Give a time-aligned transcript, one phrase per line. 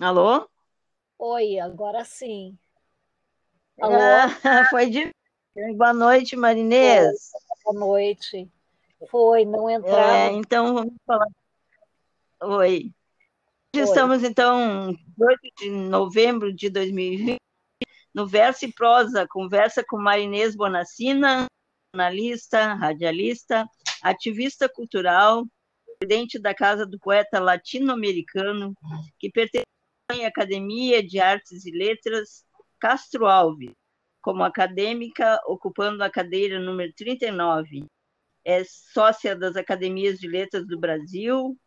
[0.00, 0.48] Alô?
[1.18, 2.58] Oi, agora sim.
[3.80, 3.94] Alô?
[3.94, 4.26] Ah,
[4.70, 5.10] foi de.
[5.76, 7.30] Boa noite, Marinês.
[7.64, 8.50] Boa noite.
[9.08, 10.16] Foi, não entrava.
[10.16, 11.28] É, então, vamos falar.
[12.42, 12.92] Oi.
[13.76, 13.82] Oi.
[13.82, 17.38] Estamos, então, 8 de novembro de 2020,
[18.12, 21.46] no Verso e Prosa, conversa com Marinês Bonacina,
[21.94, 23.64] jornalista, radialista,
[24.02, 25.46] ativista cultural,
[25.98, 28.74] presidente da Casa do Poeta Latino-Americano,
[29.18, 29.63] que pertence
[30.22, 32.44] à Academia de Artes e Letras
[32.78, 33.72] Castro Alves,
[34.20, 37.86] como acadêmica, ocupando a cadeira número 39.
[38.44, 41.58] É sócia das Academias de Letras do Brasil,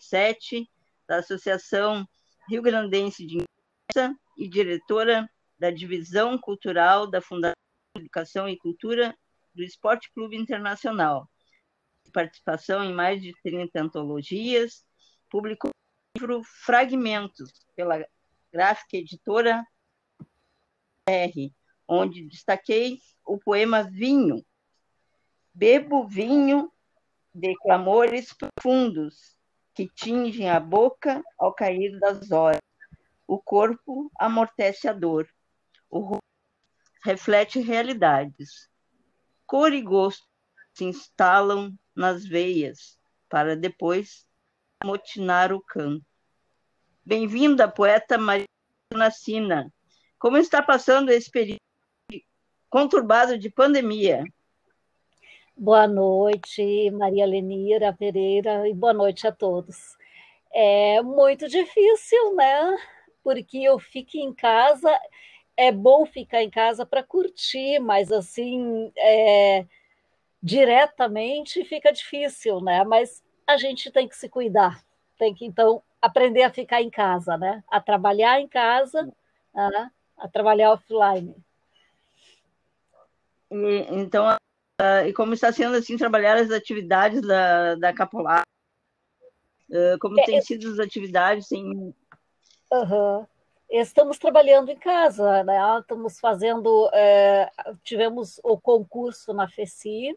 [0.00, 0.68] 7,
[1.08, 2.06] da Associação
[2.48, 5.28] Rio Grandense de Imprensa e diretora
[5.58, 7.54] da Divisão Cultural da Fundação
[7.96, 9.14] Educação e Cultura
[9.54, 11.28] do Esporte Clube Internacional.
[12.12, 14.84] Participação em mais de 30 antologias,
[15.30, 15.71] publicou
[16.22, 18.06] livro Fragmentos, pela
[18.52, 19.66] gráfica editora
[21.08, 21.52] R,
[21.88, 24.44] onde destaquei o poema Vinho.
[25.52, 26.72] Bebo vinho
[27.34, 29.36] de clamores profundos
[29.74, 32.60] que tingem a boca ao cair das horas.
[33.26, 35.28] O corpo amortece a dor.
[35.90, 36.22] O rosto
[37.04, 38.70] reflete realidades
[39.44, 40.24] cor e gosto
[40.72, 42.96] se instalam nas veias
[43.28, 44.26] para depois
[44.84, 46.11] motinar o canto.
[47.04, 48.46] Bem-vinda, poeta Maria
[49.10, 49.72] Sina.
[50.18, 51.58] Como está passando esse período
[52.70, 54.24] conturbado de pandemia?
[55.56, 59.96] Boa noite, Maria Lenira Pereira, e boa noite a todos.
[60.52, 62.76] É muito difícil, né?
[63.22, 64.90] Porque eu fico em casa
[65.56, 69.66] é bom ficar em casa para curtir, mas assim, é,
[70.42, 72.84] diretamente fica difícil, né?
[72.84, 74.82] Mas a gente tem que se cuidar,
[75.18, 77.62] tem que então aprender a ficar em casa, né?
[77.70, 79.04] A trabalhar em casa,
[79.54, 79.90] né?
[80.18, 81.34] a trabalhar offline.
[83.50, 84.26] E, então,
[84.80, 88.42] uh, e como está sendo assim trabalhar as atividades da, da Capolar?
[89.70, 91.94] Uh, como é, tem sido as atividades em...
[92.72, 93.26] Uhum.
[93.70, 95.58] Estamos trabalhando em casa, né?
[95.80, 97.50] Estamos fazendo, é,
[97.82, 100.14] tivemos o concurso na FECI,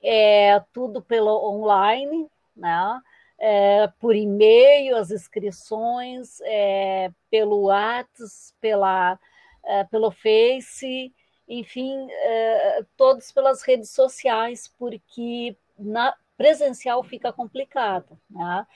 [0.00, 3.02] é, tudo pelo online, né?
[3.38, 9.18] É, por e-mail, as inscrições, é, pelo WhatsApp, pela,
[9.64, 11.14] é, pelo Face,
[11.46, 18.66] enfim, é, todos pelas redes sociais, porque na presencial fica complicado, né?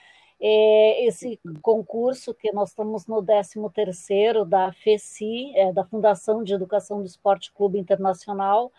[0.41, 7.00] é, esse concurso que nós estamos no 13º da FECI, é, da Fundação de Educação
[7.00, 8.72] do Esporte Clube Internacional,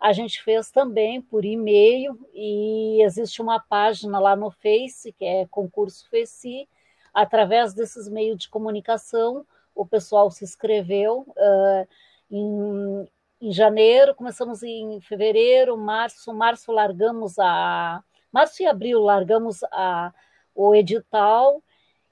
[0.00, 5.46] a gente fez também por e-mail e existe uma página lá no Face, que é
[5.46, 6.68] concurso FECI,
[7.12, 11.88] através desses meios de comunicação, o pessoal se inscreveu uh,
[12.30, 13.08] em,
[13.40, 18.02] em janeiro, começamos em fevereiro, março, março largamos a...
[18.30, 20.12] Março e abril largamos a
[20.54, 21.62] o edital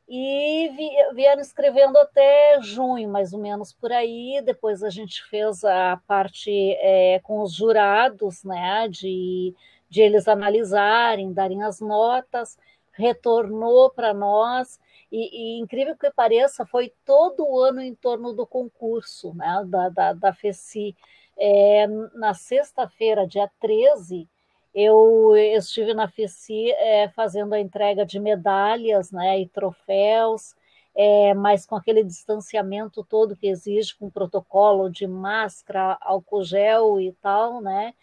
[0.09, 0.70] e
[1.15, 4.42] vieram escrevendo até junho, mais ou menos por aí.
[4.44, 9.54] Depois a gente fez a parte é, com os jurados, né, de,
[9.88, 12.59] de eles analisarem, darem as notas,
[12.92, 14.78] retornou para nós.
[15.10, 19.88] E, e, incrível que pareça, foi todo o ano em torno do concurso né, da,
[19.88, 20.94] da, da FECI.
[21.36, 24.28] É, na sexta-feira, dia 13,
[24.75, 30.55] eu estive na FECI é, fazendo a entrega de medalhas né, e troféus,
[30.97, 37.13] é, mas com aquele distanciamento todo que exige, com protocolo de máscara, álcool gel e
[37.13, 37.95] tal, né?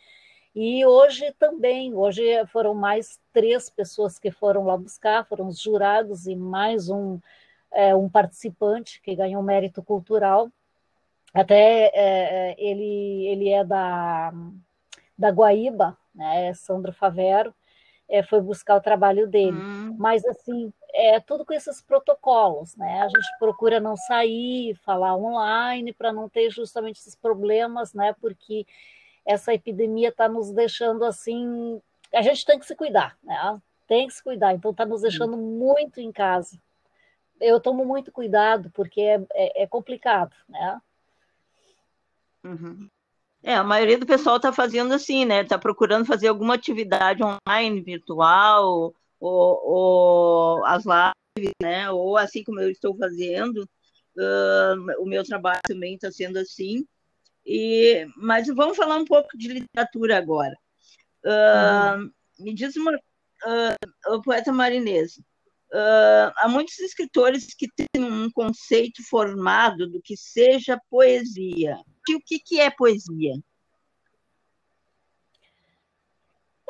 [0.53, 6.27] E hoje também, hoje foram mais três pessoas que foram lá buscar, foram os jurados
[6.27, 7.19] e mais um,
[7.71, 10.49] é, um participante que ganhou mérito cultural.
[11.33, 14.33] Até é, é ele, ele é da,
[15.21, 16.53] da Guaíba, né?
[16.55, 17.53] Sandro Favero
[18.09, 19.57] é, foi buscar o trabalho dele.
[19.57, 19.95] Hum.
[19.97, 23.01] Mas, assim, é tudo com esses protocolos, né?
[23.01, 28.13] A gente procura não sair, falar online, para não ter justamente esses problemas, né?
[28.19, 28.65] Porque
[29.25, 31.79] essa epidemia está nos deixando assim.
[32.13, 33.61] A gente tem que se cuidar, né?
[33.87, 35.59] Tem que se cuidar, então está nos deixando hum.
[35.59, 36.59] muito em casa.
[37.39, 40.81] Eu tomo muito cuidado, porque é, é, é complicado, né?
[42.43, 42.89] Uhum.
[43.43, 45.41] É, a maioria do pessoal está fazendo assim, né?
[45.41, 51.89] Está procurando fazer alguma atividade online, virtual, ou, ou, as lives, né?
[51.89, 53.67] Ou assim como eu estou fazendo,
[54.17, 56.85] uh, o meu trabalho também está sendo assim.
[57.45, 60.55] E, mas vamos falar um pouco de literatura agora.
[61.25, 62.11] Uh, uhum.
[62.39, 65.19] Me diz uma, uh, o poeta marinês,
[65.73, 71.77] uh, há muitos escritores que têm um conceito formado do que seja poesia.
[72.07, 73.35] E o que, que é poesia?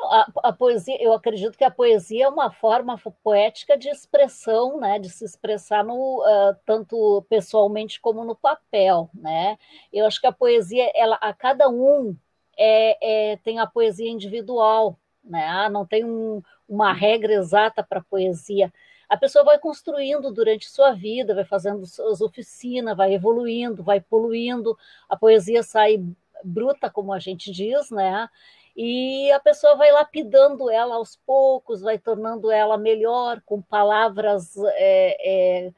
[0.00, 4.98] A, a, poesia, eu acredito que a poesia é uma forma poética de expressão, né,
[4.98, 9.56] de se expressar no, uh, tanto pessoalmente como no papel, né?
[9.92, 12.16] Eu acho que a poesia, ela, a cada um
[12.58, 15.46] é, é tem a poesia individual, né?
[15.46, 18.72] Ah, não tem um, uma regra exata para poesia.
[19.12, 24.74] A pessoa vai construindo durante sua vida, vai fazendo suas oficinas, vai evoluindo, vai poluindo,
[25.06, 26.02] a poesia sai
[26.42, 28.26] bruta, como a gente diz, né?
[28.74, 35.66] E a pessoa vai lapidando ela aos poucos, vai tornando ela melhor, com palavras é,
[35.66, 35.72] é,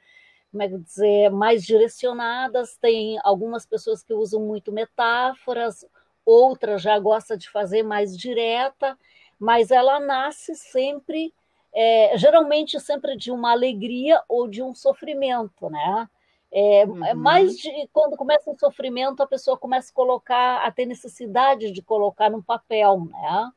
[0.53, 2.77] como é que dizer, mais direcionadas.
[2.77, 5.85] Tem algumas pessoas que usam muito metáforas,
[6.25, 8.97] outras já gostam de fazer mais direta,
[9.41, 11.35] mas ela nasce sempre,
[11.75, 16.09] é, geralmente sempre de uma alegria ou de um sofrimento, né?
[16.53, 17.15] É, é, uhum.
[17.17, 21.83] mais de quando começa o sofrimento, a pessoa começa a colocar, a ter necessidade de
[21.83, 23.51] colocar num papel, né?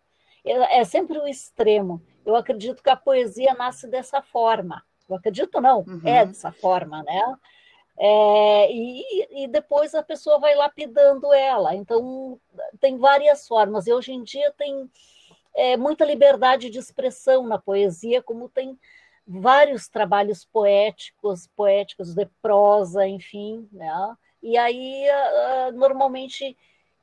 [0.43, 2.01] É, é sempre o extremo.
[2.25, 4.83] Eu acredito que a poesia nasce dessa forma.
[5.07, 6.01] Eu acredito não, uhum.
[6.03, 7.37] é dessa forma, né?
[7.99, 11.75] É, e, e, depois a pessoa vai lapidando ela.
[11.75, 12.39] Então,
[12.79, 13.87] tem várias formas.
[13.87, 14.89] E hoje em dia tem
[15.57, 18.77] é, muita liberdade de expressão na poesia, como tem
[19.27, 24.15] vários trabalhos poéticos, poéticos de prosa, enfim, né?
[24.42, 26.56] E aí, uh, normalmente,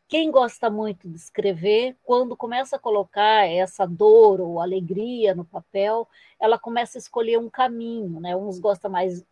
[0.07, 6.09] quem gosta muito de escrever, quando começa a colocar essa dor ou alegria no papel,
[6.39, 8.37] ela começa a escolher um caminho, né?
[8.37, 9.25] Uns gostam mais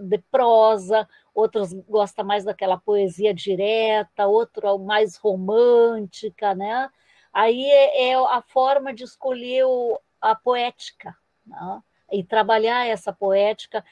[0.00, 6.90] de prosa, outros gostam mais daquela poesia direta, outro mais romântica, né?
[7.32, 11.82] Aí é, é a forma de escolher o, a poética, né?
[12.12, 13.84] e trabalhar essa poética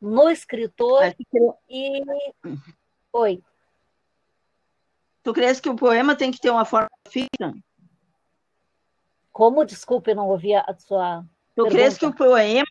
[0.00, 1.14] no escritor
[1.68, 2.02] e
[3.12, 3.42] oi
[5.22, 7.54] tu crees que o poema tem que ter uma forma fixa
[9.32, 11.22] como desculpe não ouvi a sua
[11.54, 11.74] tu pergunta.
[11.74, 12.66] crees que o poema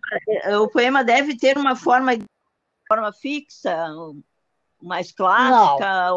[0.61, 2.11] o poema deve ter uma forma
[2.87, 3.87] forma fixa
[4.81, 6.09] mais clássica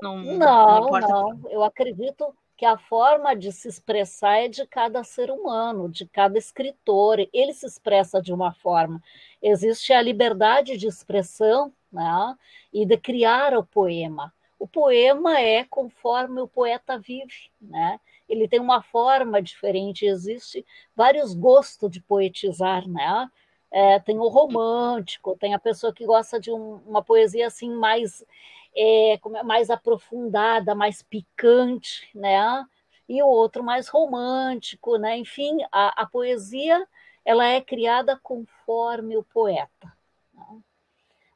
[0.00, 1.50] não não, não, não, não.
[1.50, 6.38] eu acredito que a forma de se expressar é de cada ser humano, de cada
[6.38, 7.18] escritor.
[7.32, 9.02] Ele se expressa de uma forma.
[9.42, 12.36] Existe a liberdade de expressão né,
[12.72, 14.32] e de criar o poema.
[14.58, 17.98] O poema é conforme o poeta vive, né?
[18.28, 20.64] Ele tem uma forma diferente, existe
[20.94, 23.28] vários gostos de poetizar, né?
[23.72, 28.24] É, tem o romântico, tem a pessoa que gosta de um, uma poesia assim mais
[28.74, 32.64] é, é, mais aprofundada, mais picante, né?
[33.08, 35.18] E o outro mais romântico, né?
[35.18, 36.86] Enfim, a, a poesia
[37.24, 39.92] ela é criada conforme o poeta.
[40.34, 40.60] Né?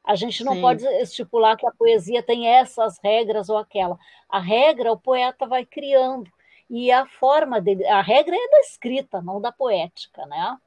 [0.03, 0.61] A gente não Sim.
[0.61, 3.97] pode estipular que a poesia tem essas regras ou aquela.
[4.29, 6.31] A regra o poeta vai criando
[6.69, 10.57] e a forma dele, a regra é da escrita, não da poética, né?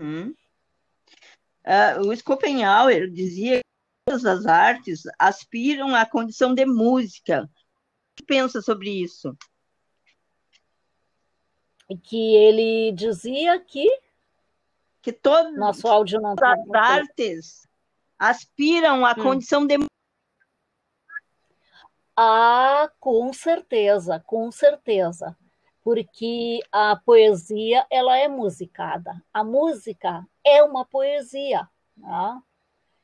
[0.00, 0.34] Hum.
[1.64, 3.60] Uh, o Schopenhauer dizia
[4.04, 7.44] todas as artes aspiram à condição de música.
[7.44, 9.36] O que pensa sobre isso?
[12.02, 13.86] Que ele dizia que
[15.02, 17.66] que todas nosso áudio não tá as artes
[18.18, 19.22] aspiram à hum.
[19.22, 19.78] condição de
[22.22, 25.34] ah, com certeza, com certeza,
[25.82, 29.24] porque a poesia ela é musicada.
[29.32, 31.66] A música é uma poesia,
[31.96, 32.42] né?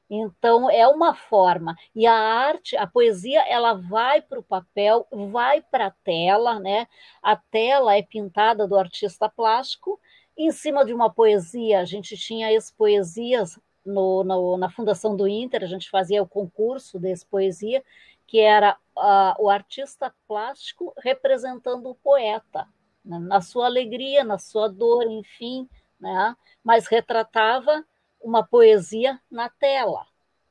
[0.08, 1.74] Então, é uma forma.
[1.94, 6.86] E a arte, a poesia, ela vai para o papel, vai para a tela, né?
[7.22, 10.00] A tela é pintada do artista plástico.
[10.36, 15.28] Em cima de uma poesia, a gente tinha as poesias no, no, na Fundação do
[15.28, 17.82] Inter, a gente fazia o concurso desse poesia,
[18.26, 22.66] que era uh, o artista plástico representando o poeta,
[23.04, 23.18] né?
[23.20, 25.68] na sua alegria, na sua dor, enfim,
[26.00, 26.36] né?
[26.64, 27.84] mas retratava
[28.26, 30.04] uma poesia na tela.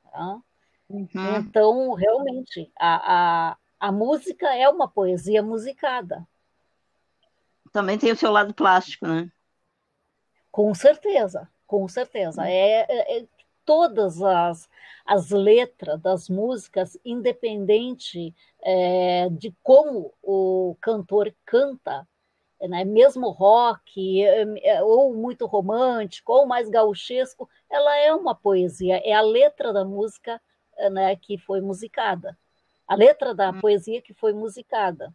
[0.09, 0.39] Tá?
[0.89, 1.35] Uhum.
[1.37, 6.25] Então, realmente, a, a, a música é uma poesia musicada.
[7.73, 9.29] Também tem o seu lado plástico, né?
[10.49, 12.43] Com certeza, com certeza.
[12.43, 12.47] Uhum.
[12.47, 13.27] É, é, é,
[13.65, 14.69] todas as,
[15.05, 22.07] as letras das músicas, independente é, de como o cantor canta,
[22.67, 22.83] né?
[22.83, 29.21] mesmo rock, é, ou muito romântico, ou mais gauchesco, ela é uma poesia, é a
[29.21, 30.41] letra da música
[30.91, 32.37] né, que foi musicada,
[32.87, 33.59] a letra da hum.
[33.59, 35.13] poesia que foi musicada.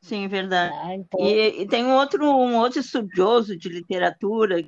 [0.00, 0.74] Sim, verdade.
[0.90, 1.20] É, então...
[1.20, 4.62] e, e, tem um outro, um outro estudioso de literatura,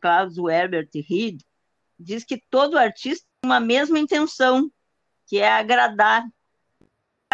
[0.00, 1.40] Carlos Herbert Reed,
[1.98, 4.70] diz que todo artista tem uma mesma intenção,
[5.26, 6.24] que é agradar.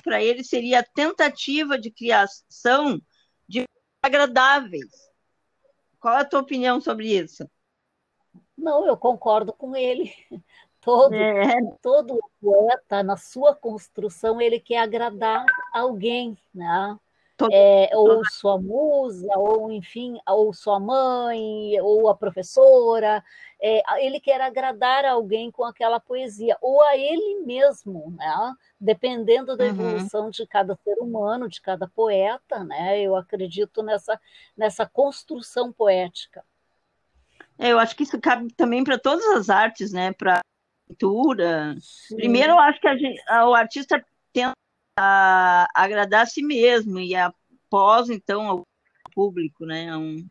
[0.02, 3.00] Para ele seria a tentativa de criação
[3.48, 3.64] de
[4.02, 5.10] agradáveis.
[5.98, 7.48] Qual é a tua opinião sobre isso?
[8.56, 10.12] Não, eu concordo com ele.
[10.80, 11.56] Todo, é.
[11.82, 16.96] todo poeta, na sua construção, ele quer agradar alguém, né?
[17.52, 23.22] É, ou sua musa, ou enfim, ou sua mãe, ou a professora,
[23.60, 28.54] é, ele quer agradar alguém com aquela poesia, ou a ele mesmo, né?
[28.80, 29.70] dependendo da uhum.
[29.70, 33.00] evolução de cada ser humano, de cada poeta, né?
[33.00, 34.18] eu acredito nessa,
[34.56, 36.42] nessa construção poética.
[37.58, 40.12] É, eu acho que isso cabe também para todas as artes, né?
[40.12, 40.42] Para
[40.86, 41.74] pintura.
[41.80, 42.16] Sim.
[42.16, 44.04] Primeiro, eu acho que gente, o artista
[44.96, 48.66] tenta agradar a si mesmo e após, então, ao
[49.14, 49.94] público, né?
[49.96, 50.26] Um,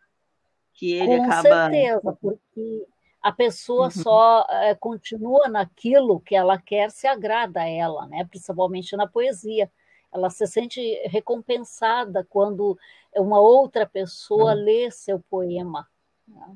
[0.74, 1.42] que ele Com acaba.
[1.44, 2.88] Com certeza, porque
[3.22, 3.92] a pessoa uhum.
[3.92, 8.26] só é, continua naquilo que ela quer se agrada a ela, né?
[8.26, 9.72] Principalmente na poesia.
[10.14, 12.78] Ela se sente recompensada quando
[13.16, 14.64] uma outra pessoa uhum.
[14.64, 15.88] lê seu poema.
[16.28, 16.56] Né?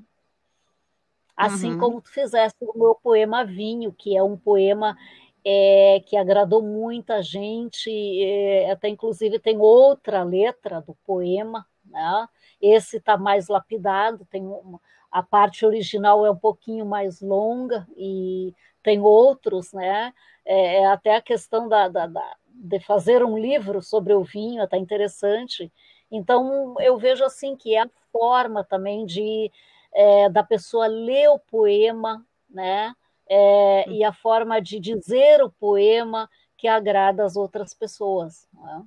[1.36, 1.80] Assim uhum.
[1.80, 4.98] como tu fizeste o meu poema Vinho, que é um poema
[5.46, 7.90] é, que agradou muita gente,
[8.24, 12.28] é, até inclusive tem outra letra do poema, né?
[12.62, 14.80] Esse está mais lapidado, tem uma,
[15.12, 18.54] a parte original é um pouquinho mais longa e
[18.84, 20.14] tem outros, né?
[20.46, 24.64] É, é até a questão da, da, da, de fazer um livro sobre o vinho,
[24.64, 25.72] está interessante.
[26.12, 29.52] Então eu vejo assim que é a forma também de
[29.94, 32.94] é, da pessoa ler o poema, né?
[33.30, 38.48] É, e a forma de dizer o poema que agrada as outras pessoas.
[38.54, 38.86] Né?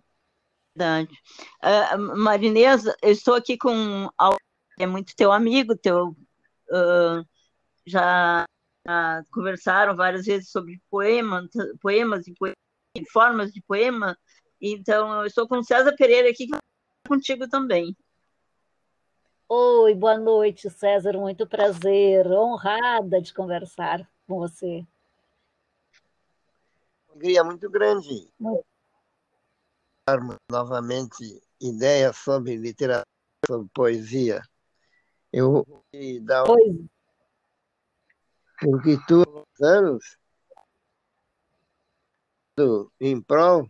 [0.74, 1.18] Verdade.
[1.62, 4.08] Uh, Marinesa, eu estou aqui com
[4.78, 7.24] é muito teu amigo, teu uh,
[7.86, 8.44] já
[8.88, 11.48] uh, conversaram várias vezes sobre poema,
[11.80, 14.16] poemas e formas de poema.
[14.60, 16.48] Então, eu estou com César Pereira aqui
[17.06, 17.96] contigo também.
[19.48, 21.12] Oi, boa noite, César.
[21.12, 22.26] Muito prazer.
[22.26, 24.86] Honrada de conversar com você.
[27.08, 28.32] Alegria muito grande.
[30.50, 33.06] Novamente ideias sobre literatura,
[33.46, 34.42] sobre poesia.
[35.32, 35.84] Eu vou
[36.22, 36.88] dar um...
[38.58, 40.16] Porque tu, anos,
[43.00, 43.68] em prol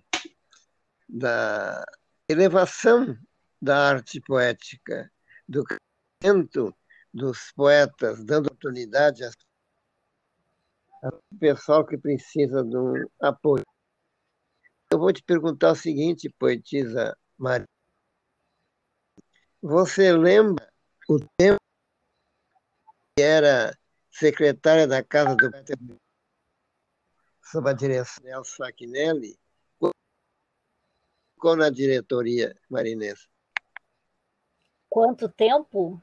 [1.09, 1.85] da
[2.29, 3.17] elevação
[3.61, 5.11] da arte poética
[5.49, 6.75] do crescimento
[7.13, 9.23] dos poetas, dando oportunidade
[11.03, 13.65] ao pessoal que precisa de um apoio.
[14.91, 17.67] Eu vou te perguntar o seguinte, poetisa Maria.
[19.61, 20.73] Você lembra
[21.09, 21.59] o tempo
[23.17, 23.77] que era
[24.11, 25.75] secretária da Casa do Poeta
[27.43, 29.39] sob a direção de Elsa Fachinelli?
[31.35, 33.29] Ficou na diretoria, Marinês?
[34.93, 36.03] quanto tempo,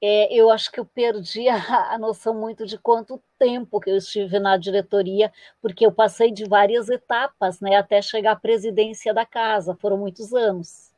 [0.00, 3.96] é, eu acho que eu perdi a, a, noção muito de quanto tempo que eu
[3.96, 9.26] estive na diretoria, porque eu passei de várias etapas, né, até chegar à presidência da
[9.26, 10.90] casa, foram muitos anos.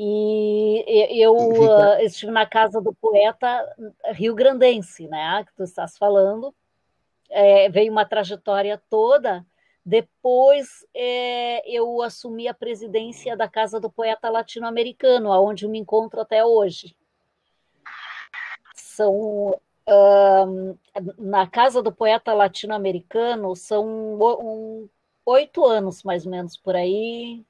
[0.00, 0.84] E
[1.20, 3.66] eu uh, estive na casa do poeta
[4.12, 6.54] Rio Grandense, né, que tu estás falando,
[7.30, 9.44] é, veio uma trajetória toda
[9.88, 16.44] depois é, eu assumi a presidência da Casa do Poeta Latino-Americano, aonde me encontro até
[16.44, 16.94] hoje.
[18.74, 19.58] São
[21.16, 24.86] na Casa do Poeta Latino-Americano são um,
[25.24, 27.42] oito anos mais ou menos por aí,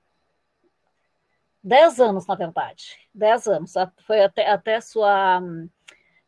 [1.61, 3.75] dez anos na verdade, dez anos.
[4.07, 5.68] Foi até, até sua hum,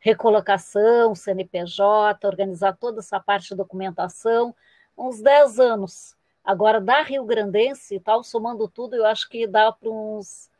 [0.01, 4.53] recolocação, CNPJ, organizar toda essa parte de documentação
[5.01, 6.17] uns 10 anos.
[6.45, 10.51] Agora, da Rio Grandense e tal, somando tudo, eu acho que dá para uns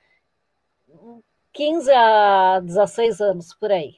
[1.53, 3.97] 15 a 16 anos por aí.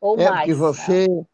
[0.00, 0.46] Ou é mais.
[0.46, 1.26] Porque você, né?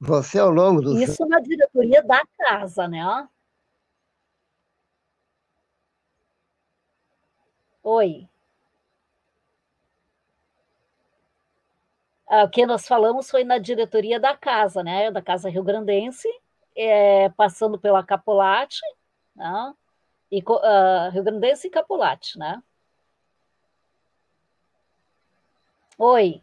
[0.00, 0.98] você ao longo do.
[0.98, 3.28] Isso na diretoria da casa, né?
[7.82, 8.28] Oi.
[12.28, 15.10] Ah, o que nós falamos foi na diretoria da casa, né?
[15.10, 16.28] Da Casa Rio Grandense
[16.76, 18.80] é, passando pela Capolate,
[19.34, 19.74] né?
[20.32, 22.62] e, uh, Rio Grandense e Capolate, né?
[25.98, 26.42] Oi.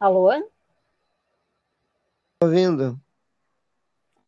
[0.00, 0.30] Alô?
[2.42, 3.00] Ouvindo.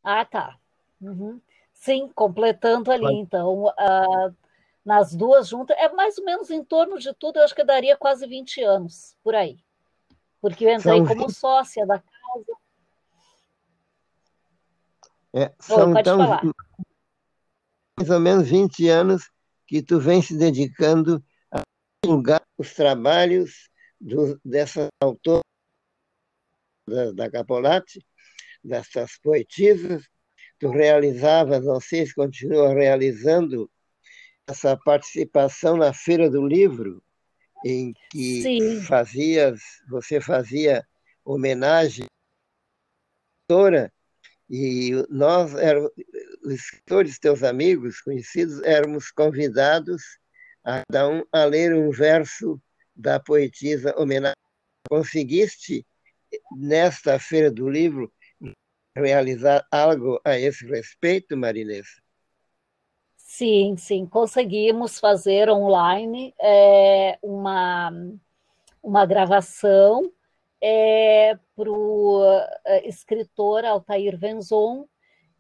[0.02, 0.56] Ah, tá.
[1.00, 1.40] Uhum.
[1.72, 4.36] Sim, completando ali, então, uh,
[4.84, 7.96] nas duas juntas, é mais ou menos em torno de tudo, eu acho que daria
[7.96, 9.58] quase 20 anos, por aí.
[10.40, 11.34] Porque eu entrei são como 20...
[11.34, 12.59] sócia da casa.
[15.34, 16.42] É, são, Oi, então, falar.
[17.98, 19.30] mais ou menos 20 anos
[19.66, 21.22] que tu vem se dedicando
[21.52, 21.62] a
[22.04, 23.68] divulgar os trabalhos
[24.00, 25.42] do, dessa autora
[26.88, 28.04] da, da Capolati,
[28.62, 30.04] dessas poetisas,
[30.58, 33.70] tu realizavas, não sei se continua realizando,
[34.48, 37.02] essa participação na Feira do Livro,
[37.64, 38.80] em que Sim.
[38.82, 40.84] fazias, você fazia
[41.24, 43.92] homenagem à autora,
[44.50, 45.52] e nós,
[46.42, 50.02] os escritores, teus amigos, conhecidos, éramos convidados
[50.64, 52.60] a cada um a ler um verso
[52.94, 54.34] da poetisa homenagem.
[54.88, 55.86] Conseguiste,
[56.50, 58.12] nesta Feira do Livro,
[58.96, 61.86] realizar algo a esse respeito, Marinês?
[63.16, 67.92] Sim, sim, conseguimos fazer online é, uma,
[68.82, 70.12] uma gravação
[70.60, 72.22] é, para o
[72.64, 74.86] é, escritor Altair Venzon,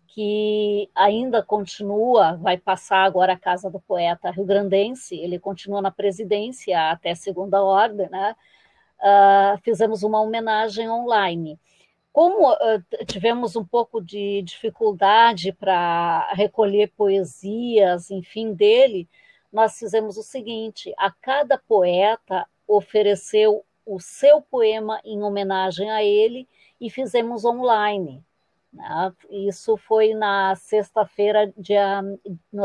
[0.06, 6.90] que ainda continua, vai passar agora a casa do poeta rio-grandense, ele continua na presidência
[6.90, 8.36] até segunda ordem, né?
[8.98, 11.58] Uh, fizemos uma homenagem online.
[12.12, 19.08] Como uh, tivemos um pouco de dificuldade para recolher poesias, enfim, dele,
[19.50, 26.48] nós fizemos o seguinte: a cada poeta ofereceu o seu poema em homenagem a ele
[26.80, 28.24] e fizemos online.
[28.72, 29.12] Né?
[29.30, 32.02] Isso foi na sexta-feira, dia,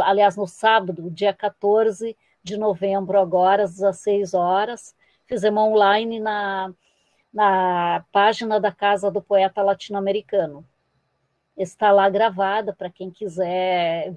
[0.03, 4.95] aliás, no sábado, dia 14 de novembro, agora às 16 horas.
[5.25, 6.73] Fizemos online na
[7.35, 10.65] na página da Casa do Poeta Latino-Americano.
[11.57, 14.15] Está lá gravada para quem quiser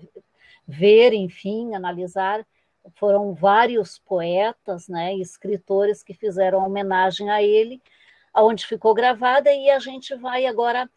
[0.65, 2.47] ver, enfim, analisar.
[2.95, 7.81] Foram vários poetas, né, escritores que fizeram homenagem a ele,
[8.33, 10.89] aonde ficou gravada e a gente vai agora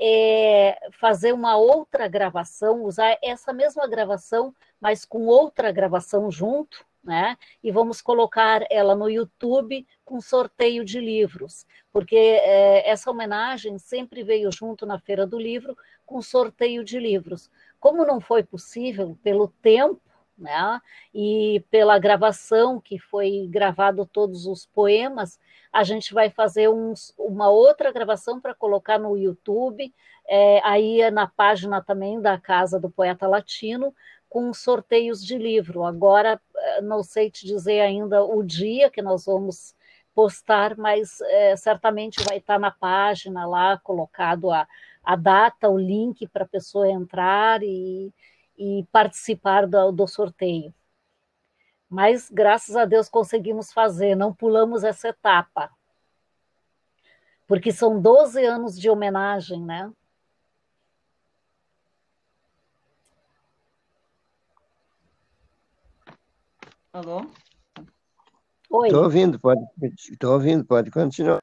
[0.00, 7.36] é, fazer uma outra gravação, usar essa mesma gravação, mas com outra gravação junto, né?
[7.62, 14.22] E vamos colocar ela no YouTube com sorteio de livros, porque é, essa homenagem sempre
[14.22, 17.50] veio junto na Feira do Livro com sorteio de livros.
[17.78, 20.00] Como não foi possível pelo tempo,
[20.40, 20.80] né?
[21.14, 25.38] E pela gravação que foi gravado todos os poemas,
[25.72, 29.94] a gente vai fazer uns, uma outra gravação para colocar no YouTube,
[30.28, 33.94] é, aí é na página também da Casa do Poeta Latino,
[34.28, 35.84] com sorteios de livro.
[35.84, 39.74] Agora, eh, não sei te dizer ainda o dia que nós vamos
[40.14, 44.68] postar, mas é, certamente vai estar na página lá colocado a,
[45.02, 48.12] a data, o link para a pessoa entrar e,
[48.60, 50.74] e participar do, do sorteio.
[51.88, 55.74] Mas, graças a Deus, conseguimos fazer, não pulamos essa etapa.
[57.48, 59.90] Porque são 12 anos de homenagem, né?
[66.92, 67.22] Alô?
[68.68, 68.88] Oi.
[68.88, 69.60] Estou ouvindo, pode,
[70.10, 71.40] estou ouvindo, pode continuar.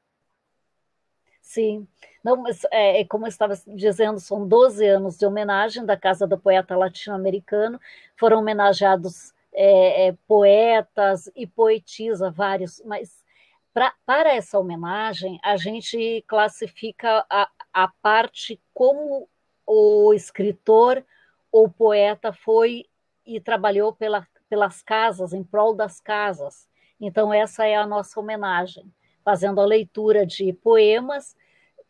[1.42, 1.86] Sim,
[2.24, 6.26] não, mas é, é, como eu estava dizendo, são 12 anos de homenagem da Casa
[6.26, 7.80] do Poeta Latino-Americano,
[8.16, 13.24] foram homenageados é, é, poetas e poetisa, vários, mas
[13.72, 19.28] pra, para essa homenagem, a gente classifica a, a parte como
[19.66, 21.04] o escritor
[21.50, 22.86] ou poeta foi
[23.26, 26.68] e trabalhou pela pelas casas, em prol das casas.
[27.00, 28.92] Então, essa é a nossa homenagem,
[29.24, 31.36] fazendo a leitura de poemas,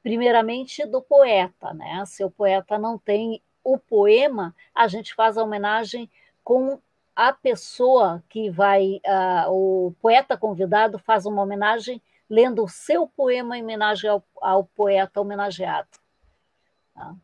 [0.03, 2.05] primeiramente do poeta, né?
[2.07, 6.11] Se o poeta não tem o poema, a gente faz a homenagem
[6.43, 6.81] com
[7.15, 13.59] a pessoa que vai, uh, o poeta convidado faz uma homenagem lendo o seu poema
[13.59, 15.89] em homenagem ao, ao poeta homenageado.
[16.95, 17.15] Tá?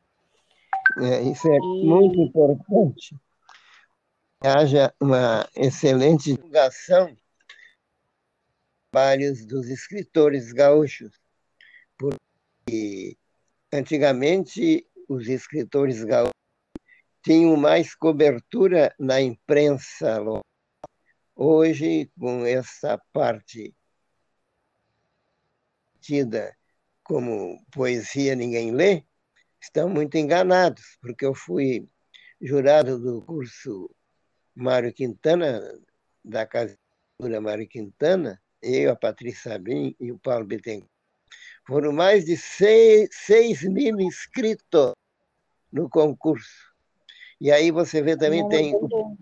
[0.98, 1.84] É, isso é e...
[1.84, 3.16] muito importante,
[4.42, 7.22] haja uma excelente divulgação dos
[8.90, 11.12] trabalhos dos escritores gaúchos,
[12.64, 13.16] porque
[13.72, 16.32] antigamente os escritores gaúchos
[17.22, 20.42] tinham mais cobertura na imprensa local.
[21.36, 23.74] Hoje, com essa parte
[26.00, 26.56] tida
[27.02, 29.04] como poesia ninguém lê,
[29.60, 31.88] estão muito enganados, porque eu fui
[32.40, 33.90] jurado do curso
[34.54, 35.60] Mário Quintana,
[36.24, 36.78] da Casa
[37.42, 40.93] Mário Quintana, eu, a Patrícia Sabim e o Paulo Bittencourt.
[41.66, 44.92] Foram mais de 6 mil inscritos
[45.72, 46.72] no concurso.
[47.40, 49.16] E aí você vê também Não, tem o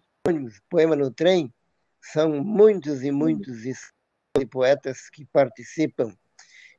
[0.69, 1.53] poema no trem,
[2.01, 6.15] são muitos e muitos e poetas que participam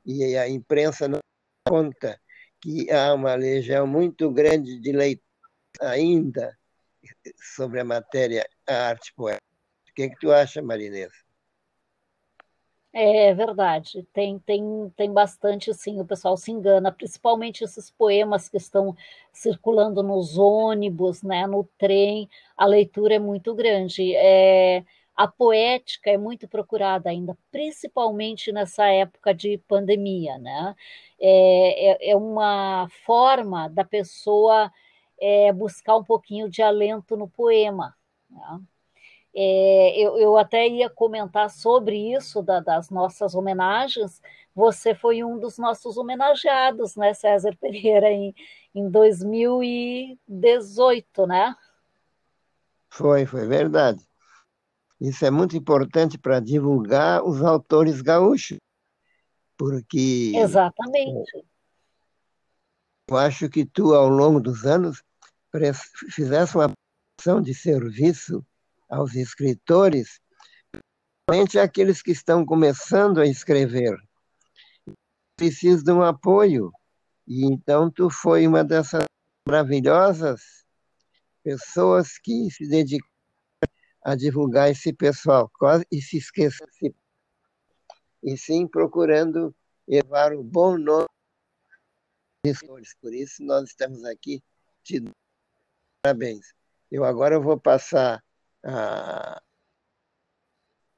[0.05, 1.19] e a imprensa não
[1.67, 2.19] conta
[2.61, 5.33] que há uma legião muito grande de leitores
[5.81, 6.57] ainda
[7.55, 9.43] sobre a matéria a arte poética.
[9.89, 11.11] O que, é que tu acha, Marinês?
[12.95, 14.61] É verdade, tem, tem,
[14.95, 18.95] tem bastante, sim, o pessoal se engana, principalmente esses poemas que estão
[19.31, 24.13] circulando nos ônibus, né, no trem, a leitura é muito grande.
[24.15, 30.75] É, a poética é muito procurada ainda, principalmente nessa época de pandemia, né?
[31.19, 34.71] É, é, é uma forma da pessoa
[35.19, 37.95] é, buscar um pouquinho de alento no poema.
[38.29, 38.59] Né?
[39.35, 44.21] É, eu, eu, até ia comentar sobre isso da, das nossas homenagens.
[44.53, 48.35] Você foi um dos nossos homenageados, né, César Pereira, em,
[48.75, 51.55] em 2018, né?
[52.89, 54.05] Foi, foi verdade.
[55.01, 58.59] Isso é muito importante para divulgar os autores gaúchos,
[59.57, 60.33] porque.
[60.35, 61.43] Exatamente.
[63.09, 65.03] Eu acho que tu, ao longo dos anos,
[66.11, 66.71] fizesse uma
[67.19, 68.45] ação de serviço
[68.93, 70.19] aos escritores,
[71.25, 73.97] principalmente aqueles que estão começando a escrever.
[75.35, 76.71] Precisam de um apoio.
[77.27, 79.03] E então tu foi uma dessas
[79.47, 80.41] maravilhosas
[81.43, 83.09] pessoas que se dedicou
[84.01, 86.65] a divulgar esse pessoal, quase e se esqueça
[88.21, 89.53] e sim procurando
[89.87, 91.07] levar o bom nome
[92.43, 92.95] dos escritores.
[93.01, 94.41] Por isso nós estamos aqui
[94.83, 95.03] te
[96.01, 96.53] parabéns.
[96.91, 98.23] Eu agora vou passar
[98.63, 99.41] a,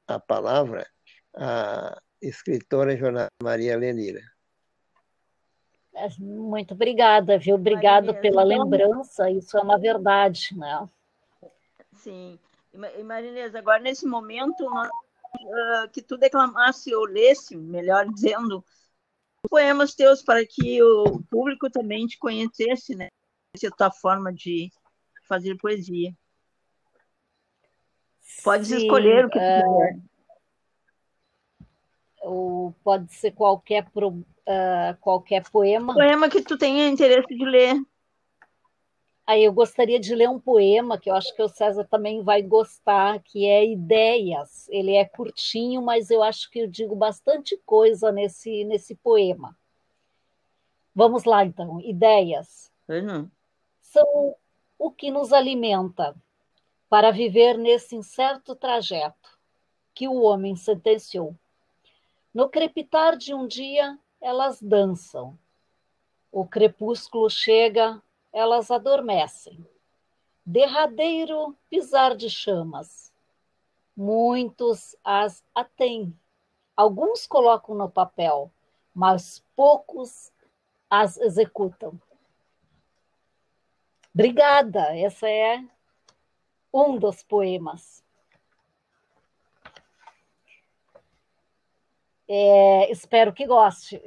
[0.08, 0.88] a palavra
[1.36, 4.22] à escritora jornalista Maria Lenira.
[5.94, 7.56] É, muito obrigada, viu?
[7.56, 10.90] Obrigada pela então lembrança, isso é uma verdade, né?
[11.94, 12.38] Sim.
[12.74, 18.64] E Marinês, agora nesse momento nós, uh, que tu declamasse ou lesse, melhor dizendo,
[19.50, 23.08] poemas teus para que o público também te conhecesse, né?
[23.56, 24.70] Essa é a tua forma de
[25.28, 26.14] fazer poesia.
[28.44, 30.00] Pode escolher o que uh, quiser.
[32.22, 35.94] Ou pode ser qualquer, pro, uh, qualquer poema.
[35.94, 37.76] Poema que tu tenha interesse de ler.
[39.28, 42.44] Aí eu gostaria de ler um poema que eu acho que o César também vai
[42.44, 44.68] gostar, que é Ideias.
[44.70, 49.58] Ele é curtinho, mas eu acho que eu digo bastante coisa nesse, nesse poema.
[50.94, 51.82] Vamos lá, então.
[51.82, 52.72] Ideias.
[52.88, 53.28] Uhum.
[53.82, 54.36] São
[54.78, 56.16] o que nos alimenta
[56.90, 59.38] para viver nesse incerto trajeto
[59.94, 61.36] que o homem sentenciou.
[62.34, 65.38] No crepitar de um dia, elas dançam.
[66.32, 68.02] O crepúsculo chega
[68.36, 69.66] elas adormecem.
[70.46, 73.14] Derradeiro pisar de chamas.
[73.96, 76.14] Muitos as atêm.
[76.76, 78.52] Alguns colocam no papel,
[78.94, 80.34] mas poucos
[80.90, 81.98] as executam.
[84.14, 85.64] Obrigada, essa é
[86.76, 88.04] um dos poemas.
[92.28, 94.02] É, espero que goste.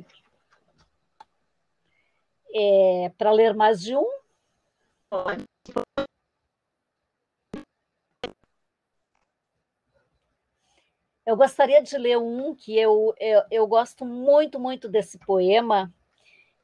[2.54, 4.06] É, Para ler mais de um,
[11.24, 15.92] eu gostaria de ler um que eu, eu, eu gosto muito, muito desse poema,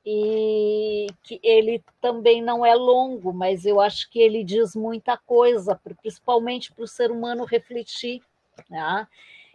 [0.05, 5.81] e que ele também não é longo, mas eu acho que ele diz muita coisa,
[6.03, 8.23] principalmente para o ser humano refletir.
[8.69, 9.09] Né?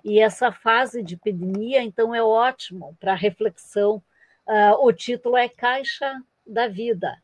[0.04, 4.02] E essa fase de epidemia, então, é ótimo para reflexão.
[4.48, 7.16] Uh, o título é Caixa da Vida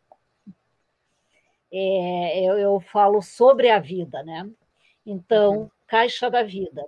[1.77, 4.49] é, eu, eu, falo sobre a vida, né?
[5.05, 5.69] Então, uhum.
[5.87, 6.85] caixa da vida.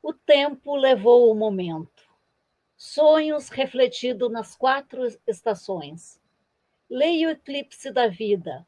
[0.00, 2.03] O tempo levou o momento.
[2.86, 6.20] Sonhos refletidos nas quatro estações.
[6.88, 8.66] Leia o eclipse da vida,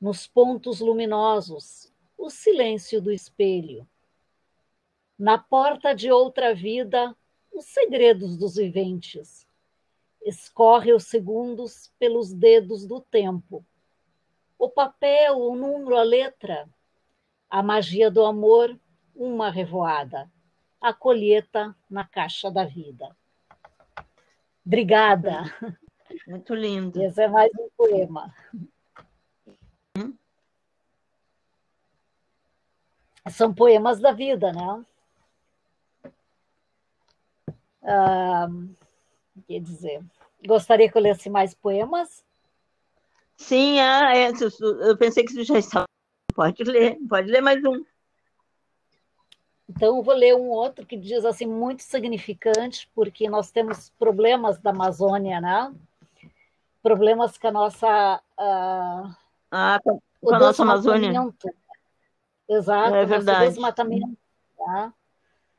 [0.00, 3.84] nos pontos luminosos, o silêncio do espelho.
[5.18, 7.16] Na porta de outra vida,
[7.52, 9.44] os segredos dos viventes.
[10.22, 13.66] Escorre os segundos pelos dedos do tempo
[14.56, 16.68] o papel, o número, a letra,
[17.50, 18.78] a magia do amor,
[19.14, 20.30] uma revoada,
[20.80, 23.16] a colheita na caixa da vida.
[24.68, 25.44] Obrigada.
[26.26, 27.02] Muito lindo.
[27.02, 28.34] Esse é mais um poema.
[29.96, 30.14] Hum?
[33.30, 34.84] São poemas da vida, né?
[37.82, 38.46] Ah,
[39.46, 40.04] quer dizer,
[40.46, 42.22] gostaria que eu lesse mais poemas?
[43.38, 45.86] Sim, ah, é, eu pensei que você já estava.
[46.34, 47.82] Pode ler, pode ler mais um.
[49.68, 54.58] Então, eu vou ler um outro que diz assim, muito significante, porque nós temos problemas
[54.58, 55.74] da Amazônia, né?
[56.82, 58.22] Problemas com a nossa.
[58.38, 59.14] Uh,
[59.50, 61.12] ah, com, com a nossa Amazônia.
[62.48, 63.48] Exato, é verdade.
[63.48, 64.16] desmatamento.
[64.56, 64.92] Tá?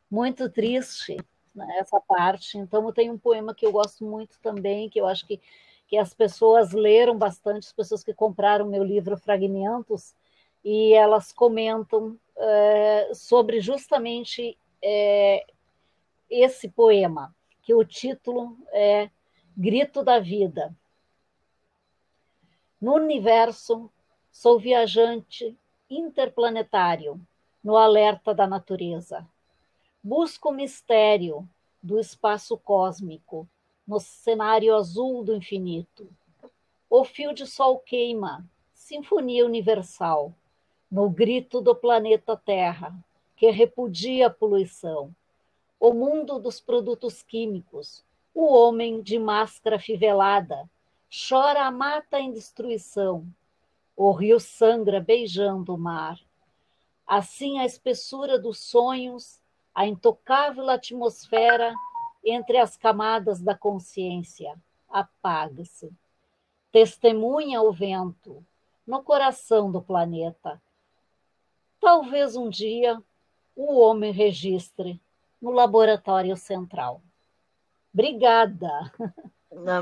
[0.10, 1.18] Muito triste
[1.54, 2.58] né, essa parte.
[2.58, 5.40] Então, tem um poema que eu gosto muito também, que eu acho que,
[5.88, 10.16] que as pessoas leram bastante, as pessoas que compraram meu livro Fragmentos,
[10.64, 15.46] e elas comentam é, sobre justamente é,
[16.30, 19.10] esse poema, que o título é
[19.56, 20.76] Grito da Vida.
[22.80, 23.90] No universo,
[24.32, 25.58] sou viajante
[25.90, 27.20] interplanetário,
[27.64, 29.28] no alerta da natureza.
[30.02, 31.48] Busco o mistério
[31.84, 33.48] do espaço cósmico,
[33.86, 36.10] no cenário azul do infinito.
[36.90, 40.34] O fio de sol queima, sinfonia universal
[40.90, 42.94] no grito do planeta Terra,
[43.36, 45.14] que repudia a poluição,
[45.80, 50.70] o mundo dos produtos químicos, o homem de máscara fivelada,
[51.10, 53.26] chora a mata em destruição,
[53.96, 56.20] o rio sangra beijando o mar.
[57.06, 59.40] Assim a espessura dos sonhos,
[59.74, 61.74] a intocável atmosfera
[62.24, 64.56] entre as camadas da consciência
[64.90, 65.92] apaga-se.
[66.72, 68.44] Testemunha o vento
[68.86, 70.62] no coração do planeta
[71.80, 73.02] Talvez um dia
[73.56, 75.02] o homem registre
[75.42, 77.02] no laboratório central.
[77.94, 78.70] Obrigada.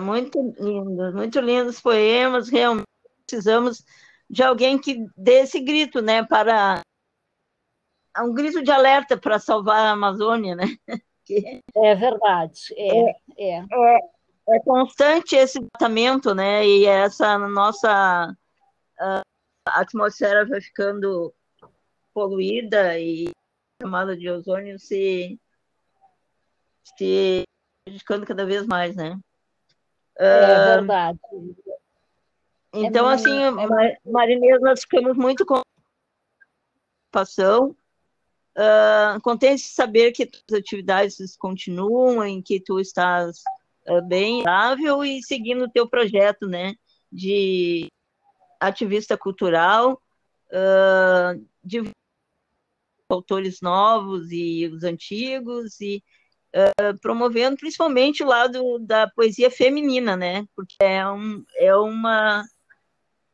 [0.02, 2.50] Muito lindo, muito lindos poemas.
[2.50, 2.88] Realmente
[3.26, 3.84] precisamos
[4.30, 6.82] de alguém que dê esse grito, né, para
[8.20, 10.66] um grito de alerta para salvar a Amazônia, né?
[11.76, 14.00] É verdade, é, é, é.
[14.48, 16.66] é constante esse tratamento, né?
[16.66, 18.34] E essa nossa
[18.98, 19.22] uh,
[19.66, 21.34] atmosfera vai ficando
[22.18, 23.30] poluída e
[23.80, 25.40] camada de ozônio se,
[26.98, 27.44] se
[27.86, 29.20] prejudicando cada vez mais, né?
[30.18, 31.20] É uh, verdade.
[32.74, 35.62] Então, é assim, é nós ficamos muito com
[37.12, 37.76] preocupação,
[38.58, 43.44] uh, contente de saber que as atividades continuam, em que tu estás
[43.88, 46.74] uh, bem estável e seguindo o teu projeto, né,
[47.12, 47.92] de
[48.60, 50.02] ativista cultural,
[50.50, 51.96] uh, de
[53.10, 56.04] autores novos e os antigos, e
[56.56, 60.46] uh, promovendo principalmente o lado da poesia feminina, né?
[60.56, 62.44] Porque é, um, é, uma,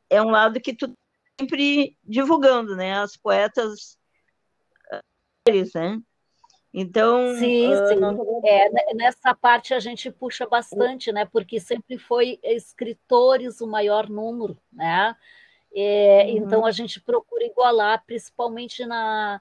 [0.10, 0.94] é um lado que tu
[1.40, 3.00] sempre divulgando, né?
[3.00, 3.98] As poetas
[5.76, 6.02] né?
[6.74, 8.00] Então, sim, uh, sim.
[8.46, 11.26] É, nessa parte a gente puxa bastante, né?
[11.26, 15.16] Porque sempre foi escritores o maior número, né?
[15.76, 16.38] É, uhum.
[16.38, 19.40] Então a gente procura igualar, principalmente na,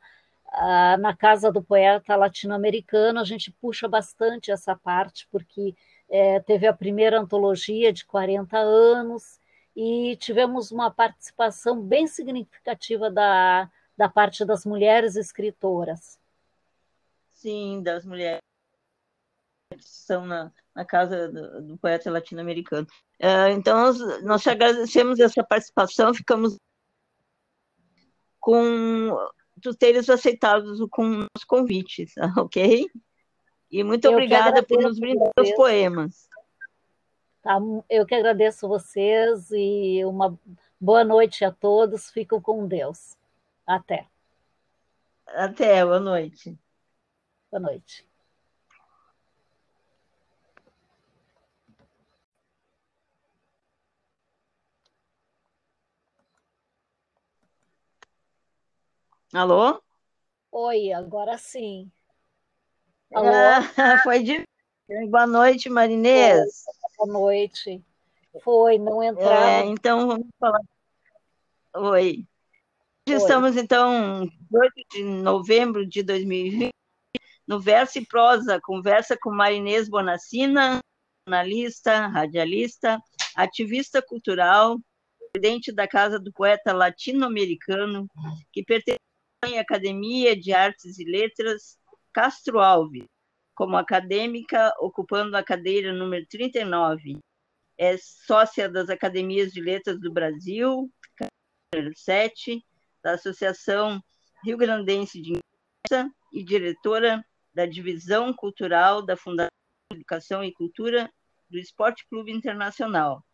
[0.53, 5.75] ah, na Casa do Poeta Latino-Americano, a gente puxa bastante essa parte, porque
[6.11, 9.41] é, teve a primeira antologia de 40 anos
[9.75, 16.21] e tivemos uma participação bem significativa da, da parte das mulheres escritoras.
[17.33, 18.43] Sim, das mulheres
[19.71, 22.87] que são na, na Casa do, do Poeta Latino-Americano.
[23.19, 26.59] Uh, então, nós, nós agradecemos essa participação, ficamos
[28.39, 29.17] com
[29.61, 32.07] tu teres aceitado o nosso convite,
[32.39, 32.87] ok?
[33.71, 36.29] E muito eu obrigada por nos brindar os poemas.
[37.43, 37.59] Tá,
[37.91, 40.39] eu que agradeço vocês e uma
[40.81, 42.11] boa noite a todos.
[42.11, 43.17] Fico com Deus.
[43.67, 44.07] Até.
[45.27, 46.57] Até, boa noite.
[47.51, 48.12] Boa noite.
[59.33, 59.81] Alô?
[60.51, 61.91] Oi, agora sim.
[63.15, 63.29] Alô?
[63.29, 63.63] Ah,
[64.05, 64.45] foi de.
[65.09, 66.65] Boa noite, Marinês.
[66.99, 67.83] Boa noite.
[68.43, 69.47] Foi, não entrava.
[69.47, 70.61] É, então, vamos falar.
[71.77, 71.83] Oi.
[71.83, 72.27] Oi.
[73.07, 76.71] Estamos, então, 8 de novembro de 2020,
[77.47, 80.79] no Verso e Prosa, conversa com Marinês Bonacina,
[81.27, 83.01] jornalista, radialista,
[83.35, 84.79] ativista cultural,
[85.33, 88.07] presidente da Casa do Poeta Latino-Americano,
[88.53, 89.02] que pertence
[89.45, 91.77] Academia de Artes e Letras
[92.13, 93.05] Castro Alves,
[93.55, 97.19] como acadêmica, ocupando a cadeira número 39.
[97.77, 100.89] É sócia das Academias de Letras do Brasil,
[101.97, 102.65] 7,
[103.03, 104.01] da Associação
[104.45, 109.51] Rio Grandense de Imprensa e diretora da Divisão Cultural da Fundação
[109.91, 111.11] Educação e Cultura
[111.51, 113.25] do Esporte Clube Internacional.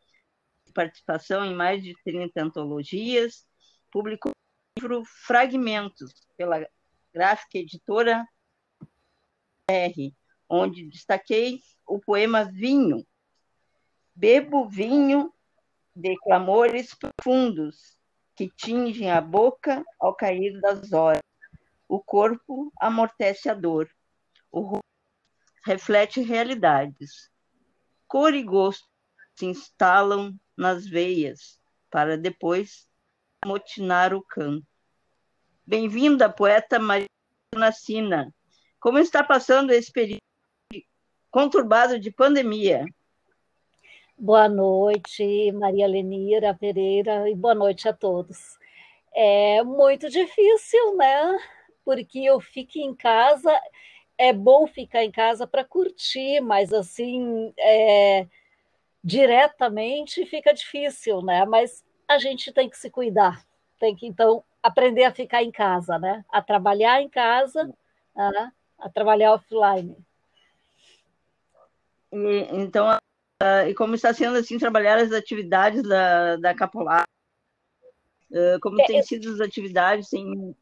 [0.75, 3.47] participação em mais de 30 antologias,
[3.91, 4.33] publicou
[4.79, 6.65] livro Fragmentos, pela
[7.13, 8.25] gráfica editora
[9.69, 10.15] R,
[10.49, 13.05] onde destaquei o poema Vinho.
[14.15, 15.33] Bebo vinho
[15.95, 17.99] de clamores profundos
[18.37, 21.23] que tingem a boca ao cair das horas.
[21.89, 23.91] O corpo amortece a dor.
[24.51, 24.85] O rosto
[25.65, 27.31] reflete realidades.
[28.07, 28.89] Cor e gosto
[29.37, 31.61] se instalam nas veias
[31.91, 32.88] para depois
[33.45, 34.67] motinar o canto.
[35.67, 37.07] Bem-vinda, poeta Maria
[37.55, 38.35] Nacina.
[38.81, 40.19] Como está passando esse período
[41.31, 42.85] conturbado de pandemia?
[44.17, 48.59] Boa noite, Maria Lenira Pereira, e boa noite a todos.
[49.15, 51.39] É muito difícil, né?
[51.85, 53.51] Porque eu fico em casa,
[54.17, 58.27] é bom ficar em casa para curtir, mas assim, é,
[59.03, 61.45] diretamente fica difícil, né?
[61.45, 63.45] Mas a gente tem que se cuidar,
[63.79, 66.25] tem que então aprender a ficar em casa, né?
[66.31, 67.73] A trabalhar em casa,
[68.17, 68.53] né?
[68.79, 69.97] a trabalhar offline.
[72.13, 72.99] E, então,
[73.41, 77.05] Uh, e como está sendo assim trabalhar as atividades da, da Capolar?
[78.33, 80.57] Uh, como é, têm sido as atividades em...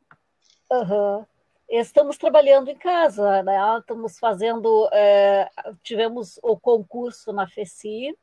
[0.70, 1.24] Uhum.
[1.70, 3.56] Estamos trabalhando em casa, né?
[3.78, 5.50] Estamos fazendo, é,
[5.82, 8.16] tivemos o concurso na FECI,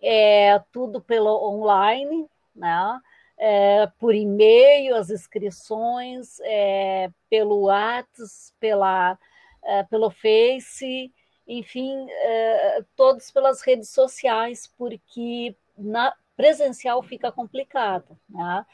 [0.00, 3.00] é, tudo pelo online, né?
[3.38, 9.18] É, por e-mail, as inscrições, é, pelo WhatsApp, pela,
[9.64, 11.10] é, pelo Face,
[11.48, 18.16] enfim, é, todos pelas redes sociais, porque na presencial fica complicado.
[18.28, 18.66] Né?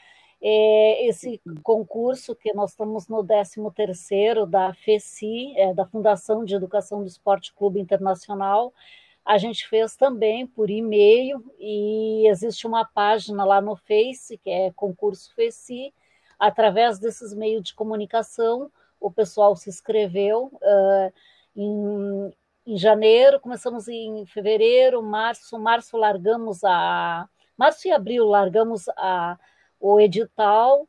[0.43, 7.01] É, esse concurso, que nós estamos no 13º da FECI, é, da Fundação de Educação
[7.01, 8.73] do Esporte Clube Internacional,
[9.27, 14.73] a gente fez também por e-mail e existe uma página lá no Face, que é
[14.73, 15.93] concurso FECI,
[16.39, 21.13] através desses meios de comunicação, o pessoal se inscreveu uh,
[21.57, 22.33] em,
[22.67, 29.37] em janeiro, começamos em fevereiro, março, março largamos a março e abril largamos a,
[29.81, 30.87] o edital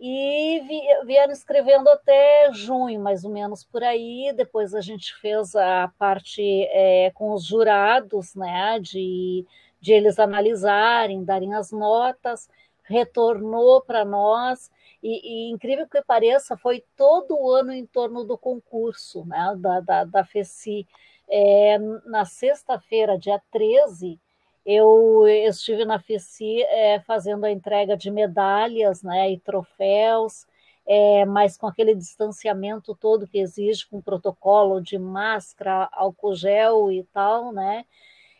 [0.00, 4.32] e vi, vieram escrevendo até junho, mais ou menos por aí.
[4.34, 9.44] Depois a gente fez a parte é, com os jurados, né, de,
[9.78, 12.48] de eles analisarem, darem as notas,
[12.82, 14.70] retornou para nós.
[15.02, 19.80] E, e, incrível que pareça, foi todo o ano em torno do concurso né, da,
[19.80, 20.86] da, da FECI.
[21.32, 24.18] É, na sexta-feira, dia 13,
[24.64, 30.46] eu estive na FECI é, fazendo a entrega de medalhas né, e troféus,
[30.86, 37.04] é, mas com aquele distanciamento todo que exige, com protocolo de máscara, álcool gel e
[37.04, 37.84] tal, né?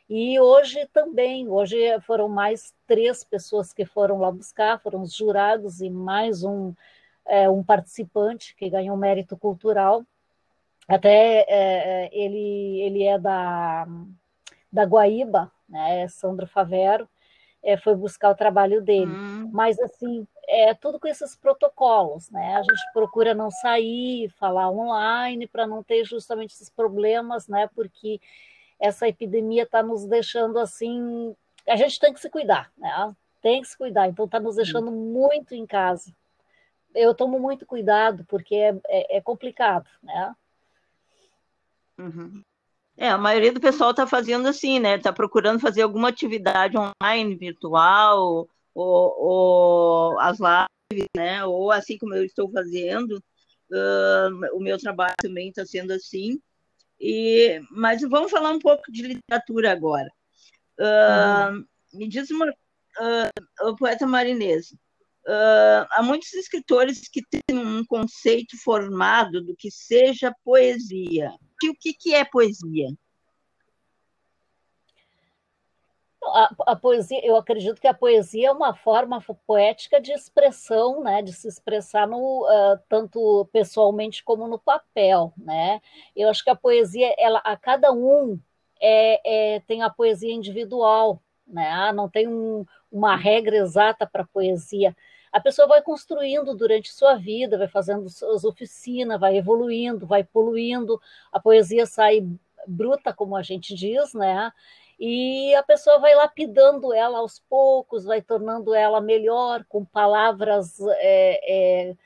[0.08, 5.80] E hoje também, hoje foram mais três pessoas que foram lá buscar, foram os jurados
[5.80, 6.74] e mais um,
[7.26, 10.04] é, um participante que ganhou mérito cultural
[10.90, 13.86] até é, é, ele, ele é da,
[14.72, 16.06] da Guaíba, né?
[16.08, 17.08] Sandro Favero,
[17.62, 19.10] é, foi buscar o trabalho dele.
[19.10, 19.50] Hum.
[19.52, 22.56] Mas, assim, é tudo com esses protocolos, né?
[22.56, 27.68] A gente procura não sair, falar online, para não ter justamente esses problemas, né?
[27.74, 28.20] Porque
[28.78, 31.34] essa epidemia está nos deixando, assim...
[31.68, 33.14] A gente tem que se cuidar, né?
[33.42, 36.14] Tem que se cuidar, então está nos deixando muito em casa.
[36.94, 40.34] Eu tomo muito cuidado, porque é, é, é complicado, né?
[41.98, 42.42] Uhum.
[43.00, 44.96] É, a maioria do pessoal está fazendo assim, né?
[44.96, 51.42] Está procurando fazer alguma atividade online, virtual, ou, ou, as lives, né?
[51.46, 53.12] Ou assim como eu estou fazendo,
[53.72, 56.38] uh, o meu trabalho também está sendo assim.
[57.00, 60.10] E, mas vamos falar um pouco de literatura agora.
[60.78, 61.66] Uh, uhum.
[61.94, 64.74] Me diz uma, uh, o poeta marinês.
[65.26, 71.30] Uh, há muitos escritores que têm um conceito formado do que seja poesia
[71.68, 72.88] o que, que é poesia?
[76.22, 81.22] A, a, poesia, eu acredito que a poesia é uma forma poética de expressão, né,
[81.22, 85.80] de se expressar no, uh, tanto pessoalmente como no papel, né?
[86.14, 88.38] Eu acho que a poesia, ela, a cada um
[88.80, 91.90] é, é tem a poesia individual, né?
[91.92, 94.94] Não tem um, uma regra exata para poesia
[95.32, 101.00] a pessoa vai construindo durante sua vida, vai fazendo suas oficinas, vai evoluindo, vai poluindo,
[101.32, 102.26] a poesia sai
[102.66, 104.52] bruta, como a gente diz, né?
[104.98, 111.88] E a pessoa vai lapidando ela aos poucos, vai tornando ela melhor, com palavras, é,
[111.90, 111.96] é,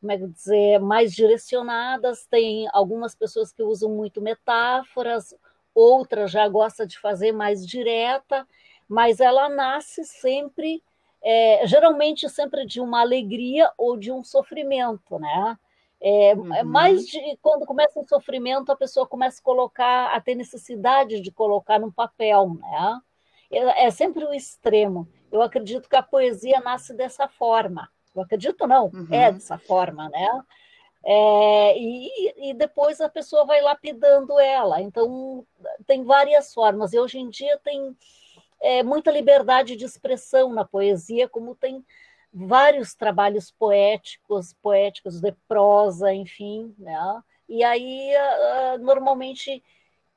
[0.00, 2.26] como é que dizer, mais direcionadas.
[2.26, 5.34] Tem algumas pessoas que usam muito metáforas,
[5.74, 8.46] outras já gostam de fazer mais direta
[8.88, 10.82] mas ela nasce sempre,
[11.22, 15.58] é, geralmente sempre de uma alegria ou de um sofrimento, né?
[16.00, 16.64] É, é uhum.
[16.64, 21.30] Mais de quando começa o sofrimento, a pessoa começa a colocar, a ter necessidade de
[21.32, 23.00] colocar no papel, né?
[23.50, 25.08] É, é sempre o extremo.
[25.30, 27.88] Eu acredito que a poesia nasce dessa forma.
[28.14, 29.08] Eu acredito não, uhum.
[29.10, 30.28] é dessa forma, né?
[31.04, 34.80] É, e, e, depois a pessoa vai lapidando ela.
[34.80, 35.46] Então,
[35.86, 36.92] tem várias formas.
[36.92, 37.96] E hoje em dia tem
[38.60, 41.84] é, muita liberdade de expressão na poesia, como tem
[42.32, 46.74] vários trabalhos poéticos, poéticos de prosa, enfim.
[46.78, 47.22] Né?
[47.48, 48.12] E aí,
[48.80, 49.62] normalmente,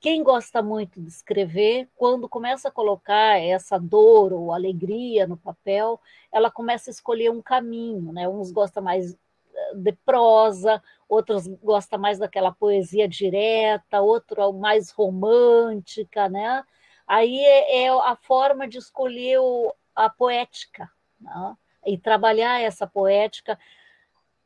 [0.02, 6.02] quem gosta muito de escrever, quando começa a colocar essa dor ou alegria no papel,
[6.32, 8.28] ela começa a escolher um caminho, né?
[8.28, 16.28] Uns gostam mais eh, de prosa, outros gostam mais daquela poesia direta, outro mais romântica,
[16.28, 16.64] né?
[17.12, 20.90] Aí é, é a forma de escolher o, a poética,
[21.20, 21.58] né?
[21.86, 23.60] e trabalhar essa poética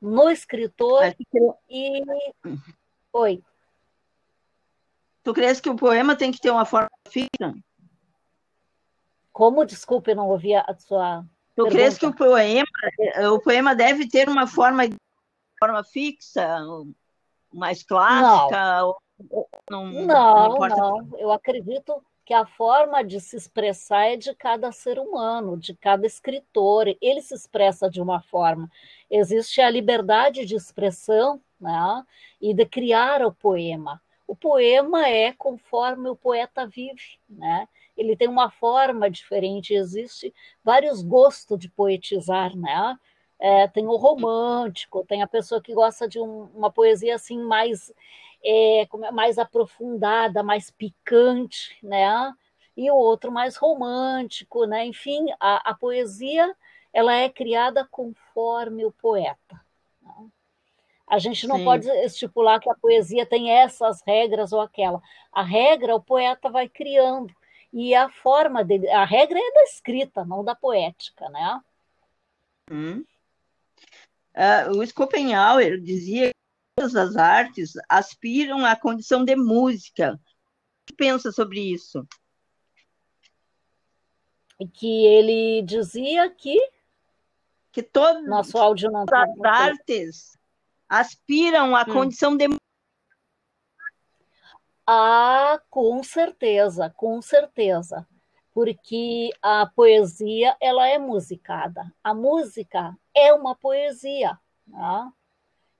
[0.01, 1.03] no escritor
[1.70, 2.01] e...
[3.13, 3.43] Oi.
[5.24, 7.53] Tu crees que o poema tem que ter uma forma fixa?
[9.32, 9.63] Como?
[9.63, 11.22] Desculpe, eu não ouvi a sua.
[11.55, 11.76] Tu pergunta.
[11.76, 12.66] crees que o poema,
[13.32, 14.82] o poema deve ter uma forma,
[15.59, 16.57] forma fixa,
[17.53, 18.80] mais clássica?
[18.80, 18.95] Não,
[19.30, 21.20] ou, não, não, não, não.
[21.20, 26.07] Eu acredito que a forma de se expressar é de cada ser humano, de cada
[26.07, 26.88] escritor.
[26.99, 28.69] Ele se expressa de uma forma.
[29.09, 32.03] Existe a liberdade de expressão né,
[32.41, 34.01] e de criar o poema.
[34.28, 37.67] O poema é conforme o poeta vive, né?
[37.95, 42.97] Ele tem uma forma diferente, existe vários gostos de poetizar, né?
[43.39, 47.93] É, tem o romântico, tem a pessoa que gosta de um, uma poesia assim mais
[48.46, 52.34] é, mais aprofundada, mais picante, né?
[52.78, 54.86] E o outro mais romântico, né?
[54.86, 56.56] Enfim, a, a poesia
[56.93, 59.62] ela é criada conforme o poeta.
[60.02, 60.30] Né?
[61.08, 61.66] A gente não Sim.
[61.66, 65.02] pode estipular que a poesia tem essas regras ou aquela.
[65.32, 67.34] A regra o poeta vai criando
[67.74, 71.62] e a forma dele, a regra é da escrita, não da poética, né?
[72.72, 73.04] Hum.
[74.34, 76.34] Uh, o Schopenhauer dizia
[76.76, 80.13] todas as artes aspiram à condição de música.
[80.13, 82.05] O que pensa sobre isso?
[84.73, 86.57] Que ele dizia que
[87.71, 90.38] que todo, nosso áudio não todas as artes
[90.88, 91.93] aspiram à hum.
[91.93, 92.47] condição de.
[94.88, 98.07] Ah, com certeza, com certeza.
[98.53, 101.91] Porque a poesia ela é musicada.
[102.01, 104.39] A música é uma poesia.
[104.65, 105.11] Né?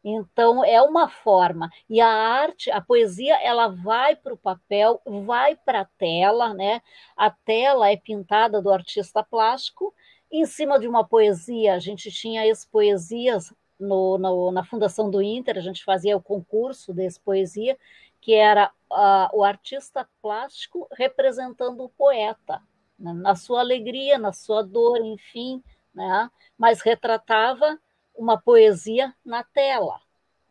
[0.08, 1.68] Então, é uma forma.
[1.90, 6.80] E a arte, a poesia, ela vai para o papel, vai para a tela, né?
[7.18, 9.92] A tela é pintada do artista plástico.
[10.32, 15.24] Em cima de uma poesia, a gente tinha as poesias no, no, na fundação do
[15.24, 17.76] Inter, a gente fazia o concurso desse poesia,
[18.22, 22.62] que era uh, o artista plástico representando o poeta,
[22.98, 23.12] né?
[23.12, 25.64] na sua alegria, na sua dor, enfim,
[25.96, 26.30] né?
[26.56, 27.80] mas retratava
[28.16, 30.00] uma poesia na tela.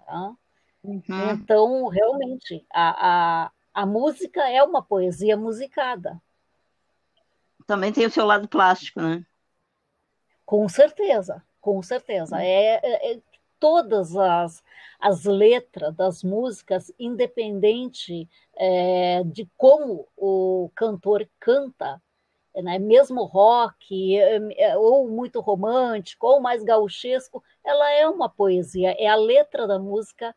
[0.04, 0.34] Tá?
[0.82, 1.30] Uhum.
[1.32, 6.20] Então, realmente, a, a, a música é uma poesia musicada.
[7.66, 9.24] Também tem o seu lado plástico, né?
[10.44, 12.42] Com certeza, com certeza.
[12.42, 13.20] É, é, é,
[13.58, 14.62] todas as,
[15.00, 22.00] as letras das músicas, independente é, de como o cantor canta,
[22.62, 28.94] né, mesmo rock, é, é, ou muito romântico, ou mais gauchesco, ela é uma poesia,
[28.98, 30.34] é a letra da música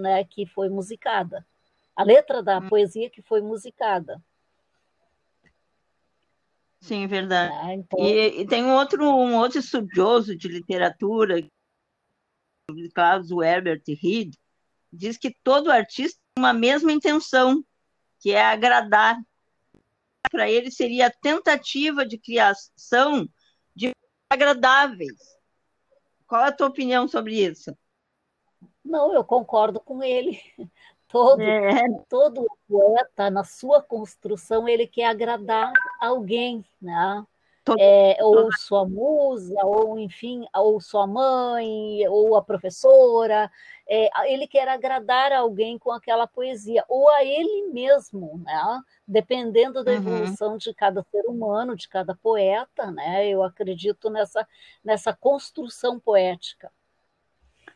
[0.00, 1.46] né, que foi musicada,
[1.94, 2.68] a letra da hum.
[2.68, 4.22] poesia que foi musicada.
[6.80, 7.52] Sim, verdade.
[7.60, 7.98] Ah, então...
[7.98, 11.44] e, e, tem um outro, um outro estudioso de literatura,
[12.94, 14.34] Carlos Herbert Reed,
[14.92, 17.64] diz que todo artista tem uma mesma intenção,
[18.20, 19.18] que é agradar.
[20.30, 23.28] Para ele seria a tentativa de criação
[23.74, 23.92] de
[24.30, 25.18] agradáveis.
[26.26, 27.76] Qual é a tua opinião sobre isso?
[28.84, 30.40] Não, eu concordo com ele.
[31.10, 31.88] Todo, é.
[32.06, 37.26] todo poeta, na sua construção, ele quer agradar alguém, né?
[37.78, 43.50] É, ou sua musa, ou enfim, ou sua mãe, ou a professora,
[43.88, 48.80] é, ele quer agradar alguém com aquela poesia, ou a ele mesmo, né?
[49.06, 49.96] dependendo da uhum.
[49.96, 53.26] evolução de cada ser humano, de cada poeta, né?
[53.28, 54.46] eu acredito nessa,
[54.84, 56.70] nessa construção poética.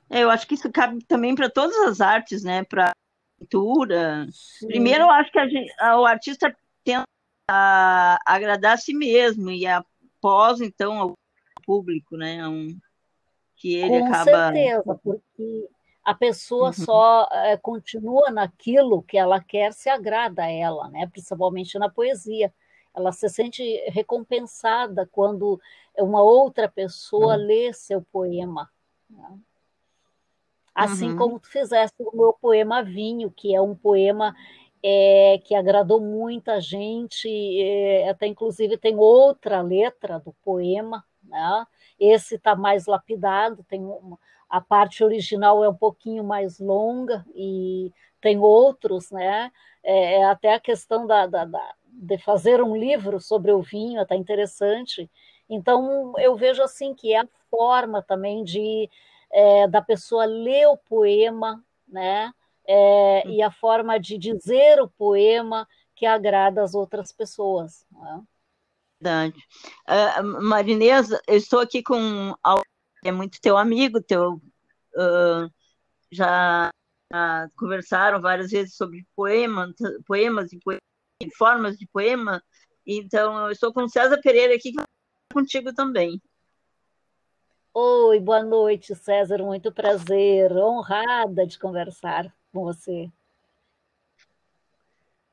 [0.09, 2.63] É, eu acho que isso cabe também para todas as artes, né?
[2.65, 2.93] Para
[3.39, 4.27] pintura.
[4.31, 4.67] Sim.
[4.67, 6.55] Primeiro, eu acho que gente, o artista
[7.49, 11.19] a agradar a si mesmo e após, então, ao
[11.65, 12.47] público, né?
[12.47, 12.69] Um,
[13.57, 14.25] que ele Com acaba...
[14.25, 15.69] certeza, porque
[16.05, 16.73] a pessoa uhum.
[16.73, 21.07] só é, continua naquilo que ela quer se agrada a ela, né?
[21.07, 22.53] principalmente na poesia.
[22.95, 25.61] Ela se sente recompensada quando
[25.97, 27.47] uma outra pessoa uhum.
[27.47, 28.69] lê seu poema.
[29.09, 29.39] Né?
[30.75, 31.17] Assim uhum.
[31.17, 34.35] como tu fizeste o meu poema Vinho, que é um poema
[34.83, 41.67] é, que agradou muita gente, é, até inclusive tem outra letra do poema, né?
[41.99, 44.19] Esse está mais lapidado, tem uma,
[44.49, 49.53] a parte original é um pouquinho mais longa e tem outros, né?
[49.85, 53.99] É, é até a questão da, da, da, de fazer um livro sobre o vinho,
[53.99, 55.09] é até interessante.
[55.49, 58.91] Então eu vejo assim que é a forma também de
[59.33, 62.33] é, da pessoa ler o poema, né?
[62.67, 67.85] É, e a forma de dizer o poema que agrada as outras pessoas.
[67.91, 68.23] Né?
[69.01, 69.39] Verdade.
[69.89, 72.35] Uh, Marinês, eu estou aqui com
[73.05, 75.51] é muito teu amigo, teu uh,
[76.11, 76.71] já
[77.13, 79.75] uh, conversaram várias vezes sobre poema,
[80.07, 80.83] poemas e poemas,
[81.37, 82.43] formas de poema.
[82.87, 84.73] Então, eu estou com César Pereira aqui
[85.33, 86.23] contigo também.
[87.75, 89.39] Oi, boa noite, César.
[89.39, 90.53] Muito prazer.
[90.53, 93.11] Honrada de conversar com você.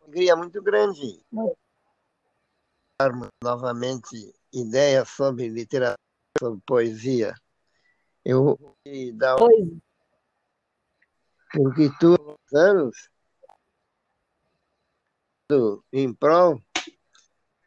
[0.01, 1.23] Alegria muito grande.
[1.31, 1.57] Muito
[3.43, 5.97] novamente ideias sobre literatura,
[6.37, 7.33] sobre poesia.
[8.25, 8.77] Eu vou
[9.13, 9.79] dar um...
[11.51, 13.09] porque tu anos
[15.93, 16.61] em prol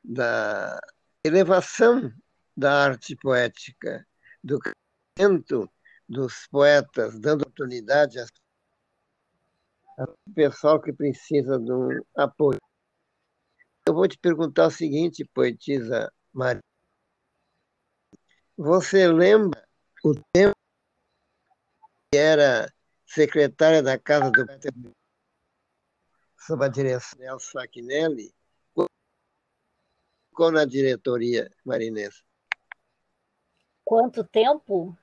[0.05, 0.79] da
[1.25, 2.13] elevação
[2.57, 4.07] da arte poética,
[4.45, 5.69] do crescimento
[6.09, 8.19] dos poetas, dando oportunidade
[9.99, 12.59] ao pessoal que precisa de um apoio.
[13.87, 16.63] Eu vou te perguntar o seguinte, poetisa Maria.
[18.57, 19.67] Você lembra
[20.05, 20.55] o tempo
[22.11, 22.73] que era
[23.07, 24.93] secretária da Casa do
[26.39, 28.35] sob a direção de Elcio Fachinelli?
[30.29, 32.25] Ficou na diretoria, Marinês?
[33.85, 34.97] Quanto tempo?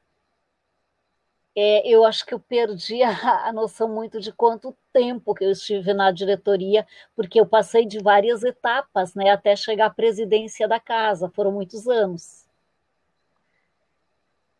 [1.62, 5.52] É, eu acho que eu perdi a, a, noção muito de quanto tempo que eu
[5.52, 10.80] estive na diretoria, porque eu passei de várias etapas, né, até chegar à presidência da
[10.80, 12.48] casa, foram muitos anos.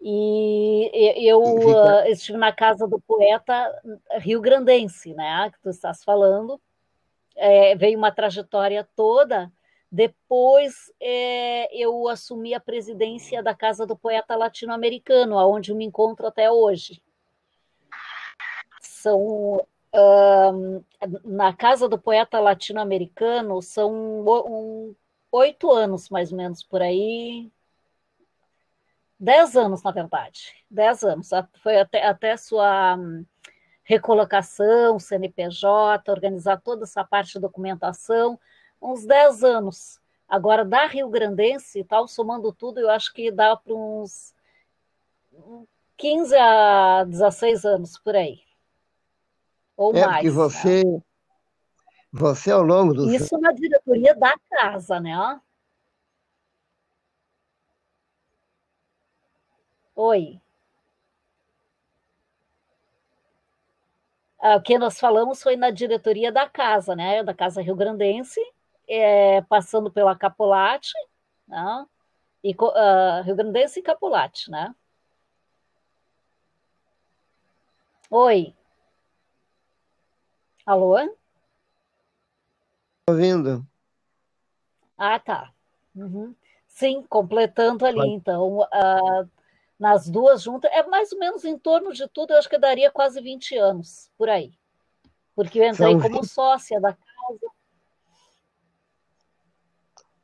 [0.02, 0.92] E
[1.26, 3.82] eu uh, estive na casa do poeta
[4.20, 6.60] rio-grandense, né, que tu estás falando,
[7.36, 9.50] é, veio uma trajetória toda,
[9.92, 16.28] depois é, eu assumi a presidência da Casa do Poeta Latino-Americano, onde eu me encontro
[16.28, 17.02] até hoje.
[18.82, 20.84] São um,
[21.26, 24.96] na Casa do Poeta Latino-Americano são um,
[25.32, 27.52] oito anos mais ou menos por aí,
[29.20, 31.30] dez anos na verdade, dez anos.
[31.64, 33.26] Foi até, até sua hum,
[33.84, 38.40] recolocação, CNPJ, organizar toda essa parte de documentação
[38.82, 40.00] uns 10 anos.
[40.28, 44.34] Agora, da Rio Grandense, tal, somando tudo, eu acho que dá para uns
[45.98, 48.42] 15 a 16 anos por aí.
[49.76, 50.16] Ou é mais.
[50.18, 51.02] Porque você, né?
[52.12, 53.12] você ao longo do.
[53.12, 55.42] Isso na diretoria da casa, né?
[59.96, 60.40] Oi.
[64.42, 67.22] Ah, o que nós falamos foi na diretoria da casa, né?
[67.24, 68.40] Da Casa Rio Grandense
[68.90, 70.92] é, passando pela Capolate,
[71.48, 71.86] né?
[72.44, 74.74] e, uh, Rio Grandense e Capolate, né?
[78.10, 78.56] Oi.
[80.66, 80.96] Alô?
[83.10, 83.66] Ouvindo.
[84.98, 85.54] Ah, tá.
[85.96, 86.36] Uhum.
[86.68, 88.08] Sim, completando ali, Vai.
[88.08, 89.30] então, uh,
[89.78, 92.92] nas duas juntas, é mais ou menos em torno de tudo, eu acho que daria
[92.92, 94.54] quase 20 anos, por aí.
[95.36, 96.30] Porque eu entrei São como 20...
[96.30, 97.49] sócia da casa.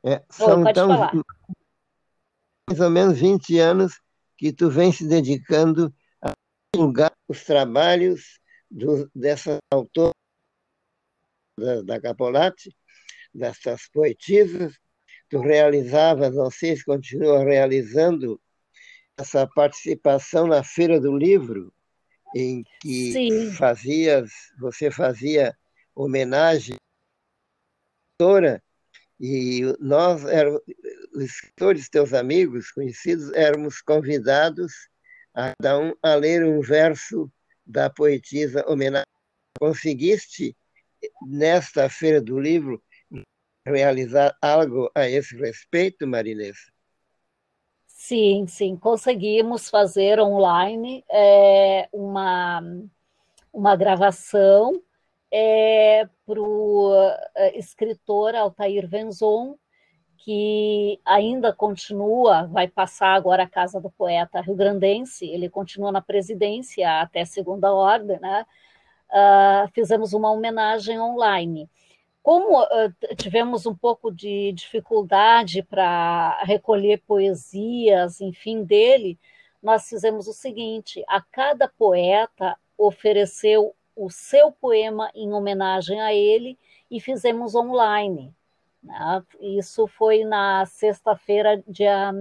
[0.08, 0.90] É, são Oi, então
[2.70, 4.00] mais ou menos 20 anos
[4.38, 5.92] que tu vem se dedicando
[6.22, 6.32] a
[6.72, 8.40] divulgar os trabalhos
[8.70, 10.14] do, dessa autora
[11.60, 12.76] da, da Capolati,
[13.34, 14.78] dessas poetisas.
[15.28, 18.40] Tu realizavas, não sei se continua realizando,
[19.18, 21.74] essa participação na Feira do Livro,
[22.36, 23.52] em que Sim.
[23.54, 24.30] fazias,
[24.60, 25.58] você fazia
[25.96, 26.76] homenagem
[28.20, 28.62] à autora
[29.20, 30.24] e nós,
[31.14, 34.74] os escritores, teus amigos, conhecidos, éramos convidados
[35.34, 37.32] a cada um a ler um verso
[37.66, 39.06] da poetisa homenagem.
[39.60, 40.56] Conseguiste,
[41.28, 42.82] nesta feira do livro,
[43.66, 46.58] realizar algo a esse respeito, Marinês?
[47.88, 52.62] Sim, sim, conseguimos fazer online é, uma,
[53.52, 54.80] uma gravação
[55.32, 56.92] é, para o
[57.36, 59.58] é, escritor Altair Venzon,
[60.18, 67.02] que ainda continua, vai passar agora a casa do poeta rio-grandense, ele continua na presidência
[67.02, 68.46] até segunda ordem, né?
[69.12, 71.70] Uh, fizemos uma homenagem online.
[72.24, 79.20] Como uh, tivemos um pouco de dificuldade para recolher poesias, enfim, dele,
[79.62, 86.58] nós fizemos o seguinte: a cada poeta ofereceu o seu poema em homenagem a ele
[86.90, 88.34] e fizemos online.
[88.84, 89.24] Né?
[89.40, 92.12] Isso foi na sexta-feira, dia,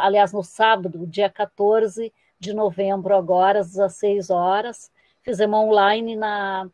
[0.00, 4.90] aliás, no sábado, dia 14 de novembro, agora, às 16 horas.
[5.22, 6.70] Fizemos online na,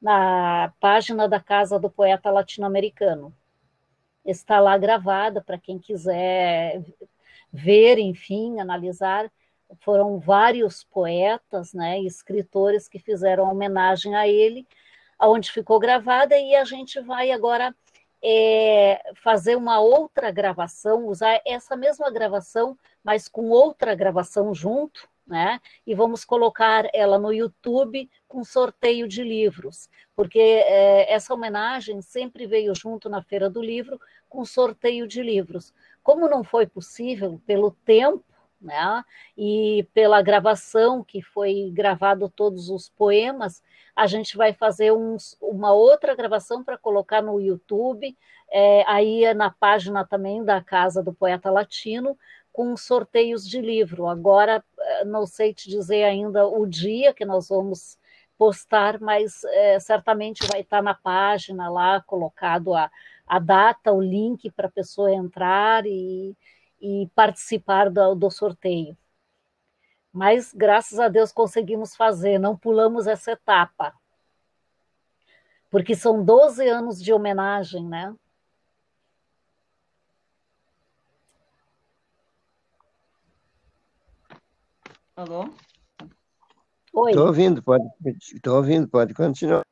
[0.00, 3.34] na página da Casa do Poeta Latino-Americano.
[4.24, 6.84] Está lá gravada para quem quiser
[7.52, 9.30] ver, enfim, analisar.
[9.80, 14.66] Foram vários poetas, né, escritores que fizeram homenagem a ele,
[15.18, 17.74] aonde ficou gravada e a gente vai agora
[18.22, 25.60] é, fazer uma outra gravação, usar essa mesma gravação, mas com outra gravação junto, né?
[25.86, 32.46] E vamos colocar ela no YouTube com sorteio de livros, porque é, essa homenagem sempre
[32.46, 35.72] veio junto na Feira do Livro com sorteio de livros.
[36.02, 38.24] Como não foi possível pelo tempo,
[38.60, 39.04] né?
[39.36, 43.62] E pela gravação que foi gravado todos os poemas,
[43.94, 48.16] a gente vai fazer uns, uma outra gravação para colocar no YouTube,
[48.50, 52.16] é, aí é na página também da Casa do Poeta Latino,
[52.52, 54.06] com sorteios de livro.
[54.06, 57.98] Agora, é, não sei te dizer ainda o dia que nós vamos
[58.36, 62.90] postar, mas é, certamente vai estar na página lá colocado a,
[63.26, 66.36] a data, o link para a pessoa entrar e,
[66.80, 68.96] e participar do, do sorteio
[70.12, 73.94] mas graças a Deus conseguimos fazer, não pulamos essa etapa.
[75.70, 78.14] Porque são 12 anos de homenagem, né?
[85.14, 85.54] Alô?
[86.92, 87.10] Oi.
[87.10, 87.84] Estou ouvindo, pode,
[88.34, 89.62] estou ouvindo, pode continuar.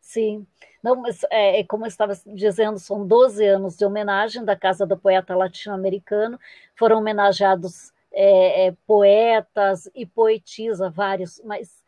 [0.00, 0.46] Sim.
[0.82, 4.84] Não, mas é, é, como eu estava dizendo, são 12 anos de homenagem da Casa
[4.84, 6.38] do Poeta Latino-Americano.
[6.74, 11.82] Foram homenageados é, é, poetas e poetisa vários, mas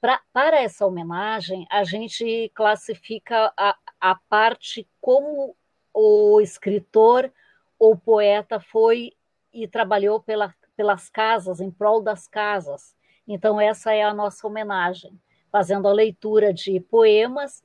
[0.00, 5.56] pra, para essa homenagem a gente classifica a, a parte como
[5.94, 7.32] o escritor
[7.78, 9.12] ou poeta foi
[9.52, 12.94] e trabalhou pela, pelas casas, em prol das casas.
[13.26, 15.18] Então, essa é a nossa homenagem,
[15.50, 17.62] fazendo a leitura de poemas,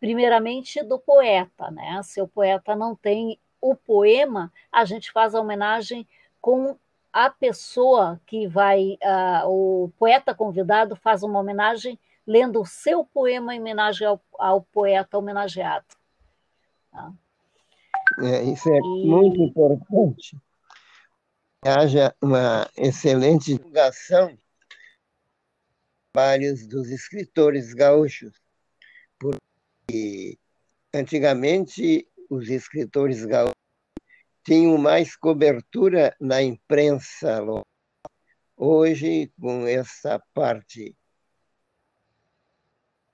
[0.00, 2.00] primeiramente do poeta, né?
[2.02, 6.08] Se o poeta não tem o poema, a gente faz a homenagem
[6.40, 6.76] com
[7.12, 13.54] a pessoa que vai, uh, o poeta convidado faz uma homenagem lendo o seu poema
[13.54, 15.86] em homenagem ao, ao poeta homenageado.
[16.90, 17.12] Tá?
[18.22, 19.06] É, isso é e...
[19.06, 20.36] muito importante.
[21.62, 24.34] Haja uma excelente divulgação
[26.12, 28.32] trabalhos dos escritores gaúchos,
[29.90, 30.38] porque
[30.94, 33.54] antigamente os escritores gaúchos
[34.44, 37.66] tinham mais cobertura na imprensa local.
[38.56, 40.94] Hoje, com essa parte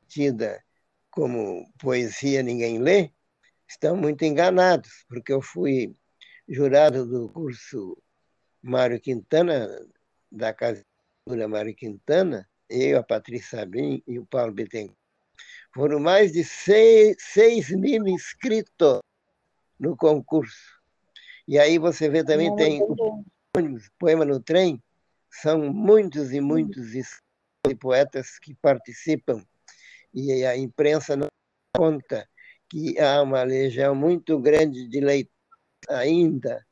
[0.08, 0.62] tida
[1.10, 3.10] como poesia ninguém lê,
[3.66, 5.94] estão muito enganados, porque eu fui
[6.48, 7.96] jurado do curso
[8.62, 9.68] Mário Quintana,
[10.30, 10.82] da Casa
[11.48, 15.05] Mário Quintana, eu, a Patrícia Sabim e o Paulo Bittencourt.
[15.76, 19.00] Foram mais de seis, seis mil inscritos
[19.78, 20.80] no concurso.
[21.46, 23.22] E aí você vê também Não, tem o
[23.98, 24.82] poema no trem,
[25.30, 27.76] são muitos e muitos uhum.
[27.78, 29.44] poetas que participam
[30.14, 31.28] e a imprensa não
[31.76, 32.26] conta
[32.70, 35.36] que há uma legião muito grande de leitores
[35.90, 36.66] ainda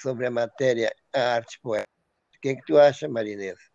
[0.00, 1.90] sobre a matéria a arte poética.
[2.36, 3.73] O que, é que tu acha, Marinês?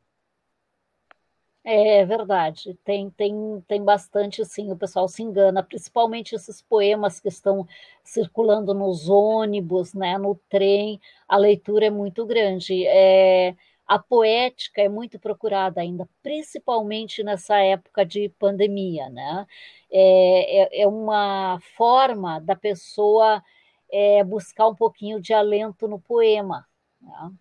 [1.64, 7.28] É verdade, tem, tem, tem bastante, sim, o pessoal se engana, principalmente esses poemas que
[7.28, 7.68] estão
[8.02, 12.86] circulando nos ônibus, né, no trem, a leitura é muito grande.
[12.88, 13.56] É,
[13.86, 19.46] a poética é muito procurada ainda, principalmente nessa época de pandemia, né?
[19.92, 23.44] É, é, é uma forma da pessoa
[23.92, 26.66] é, buscar um pouquinho de alento no poema,
[27.02, 27.32] né?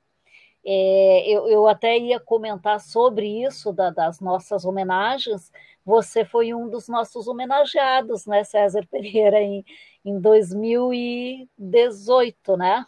[0.65, 5.53] É, eu, eu, até ia comentar sobre isso, da, das nossas homenagens.
[5.85, 9.65] Você foi um dos nossos homenageados, né, César Pereira, em,
[10.05, 12.85] em 2018, né?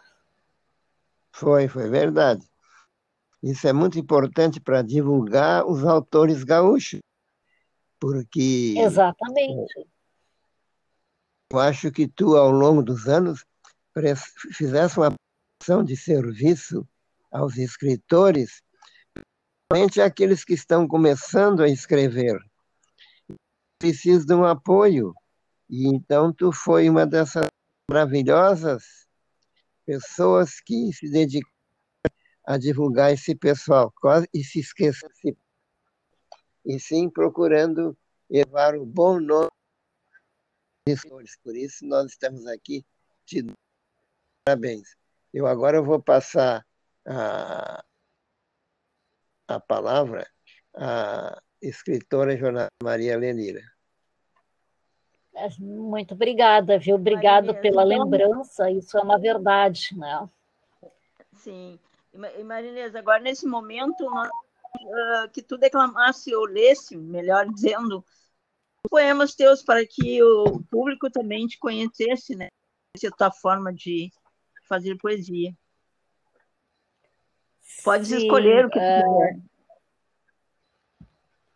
[1.33, 2.45] Foi, foi verdade.
[3.43, 7.01] Isso é muito importante para divulgar os autores gaúchos,
[7.99, 8.75] porque.
[8.77, 9.89] Exatamente.
[11.51, 13.43] Eu acho que tu, ao longo dos anos,
[14.53, 15.15] fizesse uma
[15.61, 16.87] ação de serviço
[17.31, 18.63] aos escritores,
[19.69, 22.39] principalmente aqueles que estão começando a escrever.
[23.79, 25.15] Precisam de um apoio.
[25.69, 27.47] E então tu foi uma dessas
[27.89, 29.07] maravilhosas
[29.87, 31.51] pessoas que se dedicam
[32.47, 35.09] a divulgar esse pessoal, quase e se esqueçam,
[36.65, 37.97] e sim procurando
[38.29, 39.51] levar o bom nome
[40.87, 41.37] escritores.
[41.43, 42.85] Por isso nós estamos aqui
[43.25, 43.45] te
[44.45, 44.97] parabéns.
[45.33, 46.67] Eu agora vou passar
[47.07, 47.85] a,
[49.49, 50.29] a palavra
[50.75, 53.63] à escritora jornalista Maria Lenira.
[55.59, 56.97] Muito obrigada, viu?
[56.97, 60.29] Obrigada pela então, lembrança, isso é uma verdade, né?
[61.37, 61.79] Sim.
[62.45, 68.05] Marinês, agora nesse momento, nós, uh, que tu declamasse ou lesse, melhor dizendo,
[68.91, 72.49] poemas teus para que o público também te conhecesse, né?
[72.95, 74.11] Essa é a tua forma de
[74.69, 75.55] fazer poesia.
[77.85, 79.41] Pode Sim, escolher o que tu uh, quiser.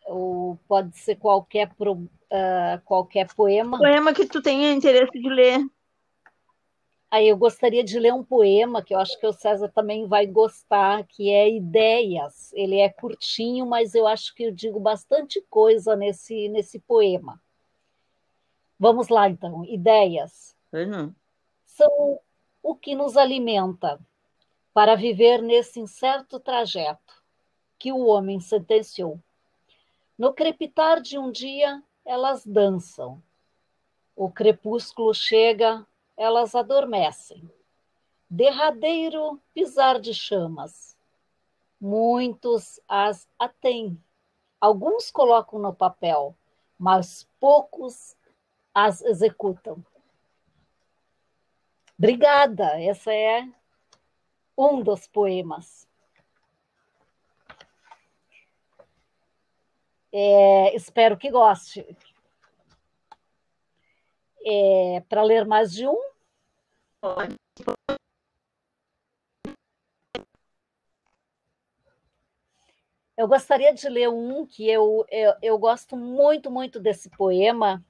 [0.06, 3.78] Ou pode ser qualquer uh, qualquer poema.
[3.78, 5.60] Poema que tu tenha interesse de ler.
[7.10, 10.26] Aí eu gostaria de ler um poema que eu acho que o César também vai
[10.26, 12.52] gostar, que é Ideias.
[12.54, 17.40] Ele é curtinho, mas eu acho que eu digo bastante coisa nesse, nesse poema.
[18.78, 19.64] Vamos lá, então.
[19.64, 20.56] Ideias.
[20.72, 21.14] Uhum.
[21.64, 22.18] São
[22.60, 24.00] o que nos alimenta
[24.74, 27.22] para viver nesse incerto trajeto
[27.78, 29.20] que o homem sentenciou.
[30.18, 33.22] No crepitar de um dia, elas dançam.
[34.16, 37.48] O crepúsculo chega, elas adormecem.
[38.28, 40.96] Derradeiro pisar de chamas.
[41.80, 44.02] Muitos as atêm.
[44.60, 46.36] Alguns colocam no papel,
[46.76, 48.16] mas poucos
[48.74, 49.84] as executam.
[51.96, 53.48] Obrigada, essa é
[54.56, 55.88] um dos poemas.
[60.12, 61.84] É, espero que goste.
[64.46, 65.98] É, Para ler mais de um?
[73.16, 77.84] Eu gostaria de ler um que eu, eu, eu gosto muito, muito desse poema,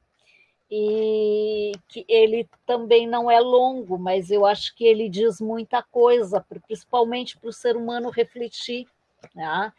[0.77, 6.45] e que ele também não é longo, mas eu acho que ele diz muita coisa,
[6.67, 8.89] principalmente para o ser humano refletir.
[9.33, 9.73] Né?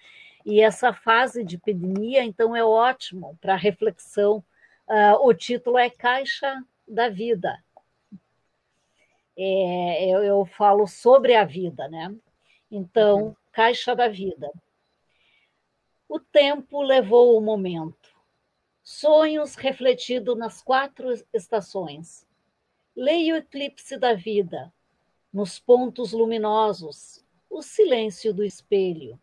[0.45, 4.37] E essa fase de epidemia, então, é ótimo para reflexão.
[4.87, 7.61] Uh, o título é Caixa da Vida.
[9.37, 12.15] É, eu, eu, falo sobre a vida, né?
[12.71, 13.35] Então, uhum.
[13.51, 14.49] Caixa da Vida.
[16.07, 18.14] O tempo levou o momento.
[18.85, 22.25] Sonhos refletidos nas quatro estações.
[22.95, 24.71] Leia o eclipse da vida,
[25.33, 29.19] nos pontos luminosos, o silêncio do espelho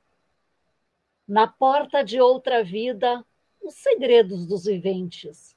[1.26, 3.24] na porta de outra vida,
[3.62, 5.56] os segredos dos viventes.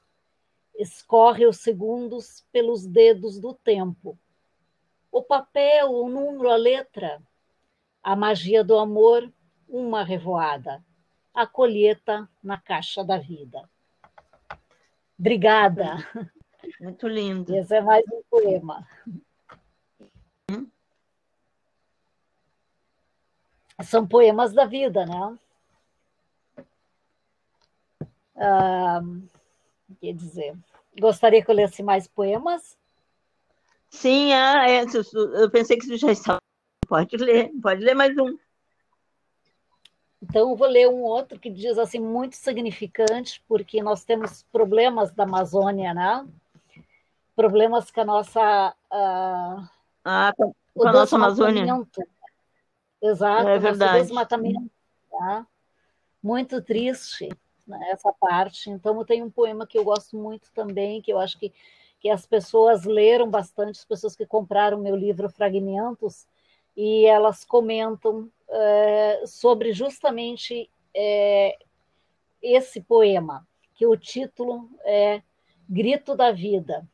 [0.74, 4.18] Escorre os segundos pelos dedos do tempo.
[5.12, 7.22] O papel, o número, a letra.
[8.02, 9.30] A magia do amor,
[9.68, 10.82] uma revoada.
[11.34, 13.68] A colheita na caixa da vida.
[15.18, 15.96] Obrigada.
[16.80, 17.54] Muito lindo.
[17.54, 18.86] Esse é mais um poema.
[20.50, 20.66] Hum?
[23.82, 25.38] São poemas da vida, né?
[30.00, 30.54] quer dizer,
[30.98, 32.76] gostaria que eu lesse mais poemas?
[33.88, 36.40] Sim, ah, é, eu pensei que você já estava.
[36.86, 38.36] Pode ler, pode ler mais um.
[40.28, 45.12] Então, eu vou ler um outro que diz assim, muito significante, porque nós temos problemas
[45.12, 46.26] da Amazônia, né?
[47.36, 48.74] Problemas com a nossa.
[48.90, 49.68] Uh,
[50.04, 51.64] ah, com a nossa Amazônia.
[53.00, 54.02] Exato, é verdade.
[54.02, 54.70] desmatamento.
[55.10, 55.46] Tá?
[56.20, 57.28] Muito triste
[57.64, 58.68] né, essa parte.
[58.68, 61.52] Então, eu tenho um poema que eu gosto muito também, que eu acho que,
[62.00, 66.26] que as pessoas leram bastante, as pessoas que compraram meu livro Fragmentos,
[66.76, 71.58] e elas comentam é, sobre justamente é,
[72.42, 75.22] esse poema, que o título é
[75.68, 76.86] Grito da Vida.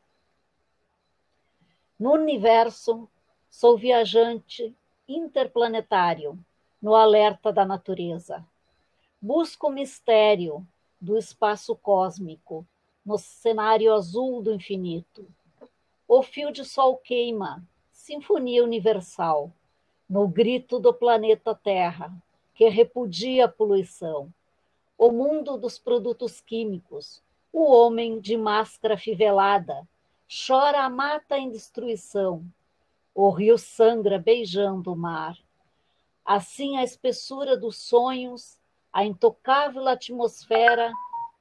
[1.99, 3.09] No universo,
[3.51, 4.75] sou viajante
[5.07, 6.39] interplanetário,
[6.81, 8.45] no alerta da natureza.
[9.21, 10.67] Busca o mistério
[11.01, 12.67] do espaço cósmico,
[13.05, 15.29] no cenário azul do infinito.
[16.09, 19.53] O fio de sol queima, sinfonia universal,
[20.13, 22.13] no grito do planeta Terra,
[22.55, 24.31] que repudia a poluição.
[24.99, 29.89] O mundo dos produtos químicos, o homem de máscara fivelada,
[30.29, 32.45] chora a mata em destruição.
[33.15, 35.35] O rio sangra beijando o mar.
[36.23, 38.59] Assim a espessura dos sonhos,
[38.93, 40.93] a intocável atmosfera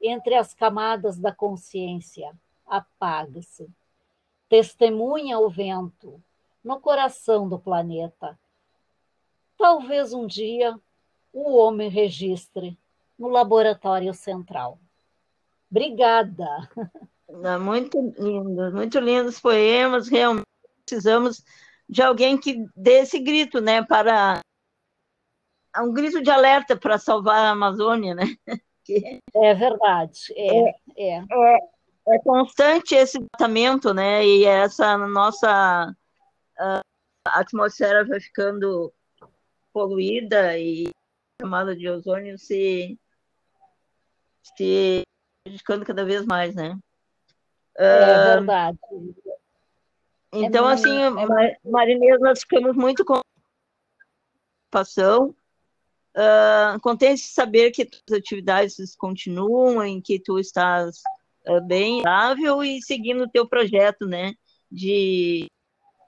[0.01, 2.33] entre as camadas da consciência
[2.65, 3.69] apaga-se.
[4.47, 6.23] Testemunha o vento
[6.63, 8.39] no coração do planeta.
[9.61, 10.75] Talvez um dia
[11.31, 12.75] o homem registre
[13.17, 14.79] no laboratório central.
[15.69, 16.47] Obrigada.
[17.61, 20.07] Muito lindo, muito lindos poemas.
[20.07, 20.47] Realmente
[20.83, 21.43] precisamos
[21.87, 24.41] de alguém que dê esse grito, né, para
[25.77, 28.25] um grito de alerta para salvar a Amazônia, né?
[29.35, 30.19] É verdade.
[30.35, 31.57] É, é, é.
[32.09, 34.25] é constante esse tratamento, né?
[34.25, 35.95] E essa nossa
[36.59, 36.81] uh,
[37.25, 38.91] atmosfera vai ficando
[39.73, 42.97] poluída e a camada de ozônio se
[44.57, 45.03] se
[45.43, 46.77] prejudicando cada vez mais, né?
[47.75, 48.77] É verdade.
[50.33, 52.17] Então, é assim, é...
[52.19, 53.21] Nós ficamos muito com
[54.71, 55.35] participação,
[56.15, 61.01] uh, contente de saber que as atividades continuam, em que tu estás
[61.47, 64.33] uh, bem estável e seguindo o teu projeto, né,
[64.71, 65.47] de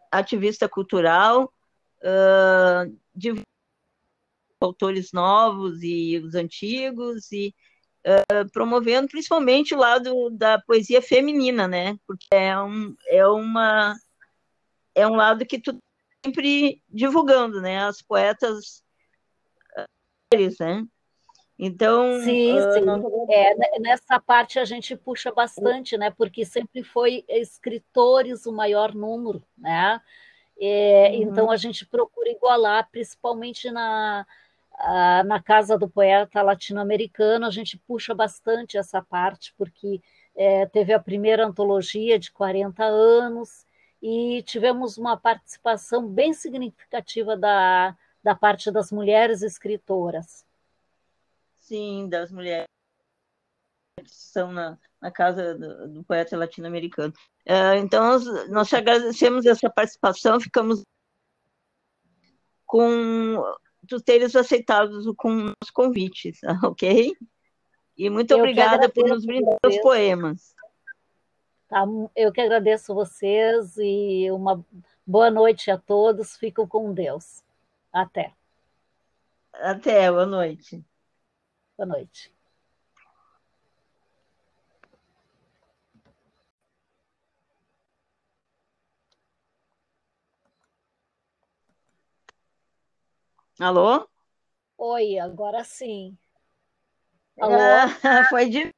[0.10, 1.52] ativista cultural,
[2.00, 3.34] uh, de
[4.66, 7.54] autores novos e os antigos e
[8.06, 11.98] uh, promovendo principalmente o lado da poesia feminina, né?
[12.08, 13.96] Porque é, um, é, uma,
[14.96, 15.78] é um lado que tu
[16.26, 17.84] sempre divulgando, né?
[17.86, 18.84] As poetas
[20.34, 20.86] mulheres, né?
[21.58, 22.82] Então, sim, uh, sim.
[23.30, 26.12] É, nessa parte a gente puxa bastante, né?
[26.12, 30.02] Porque sempre foi escritores o maior número, né?
[30.60, 31.24] É, uhum.
[31.24, 34.26] Então a gente procura igualar, principalmente na,
[34.76, 40.02] ah, na Casa do Poeta Latino-Americano, a gente puxa bastante essa parte, porque
[40.36, 43.66] é, teve a primeira antologia de 40 anos
[44.02, 50.46] e tivemos uma participação bem significativa da, da parte das mulheres escritoras.
[51.56, 52.68] Sim, das mulheres
[54.04, 57.14] que são na, na Casa do, do Poeta Latino-Americano.
[57.48, 60.84] Uh, então, nós, nós te agradecemos essa participação, ficamos
[62.66, 63.42] com
[63.88, 66.32] tu teres aceitado o nosso convite,
[66.64, 67.14] ok?
[67.98, 70.56] E muito eu obrigada por nos brindar os poemas.
[71.68, 74.64] Tá, eu que agradeço vocês e uma
[75.06, 76.36] boa noite a todos.
[76.38, 77.44] Fico com Deus.
[77.92, 78.34] Até.
[79.54, 80.84] Até, boa noite.
[81.78, 82.33] Boa noite.
[93.60, 94.08] Alô?
[94.78, 96.18] Oi, agora sim.
[97.40, 97.54] Alô?
[97.54, 97.88] Ah,
[98.30, 98.74] foi de.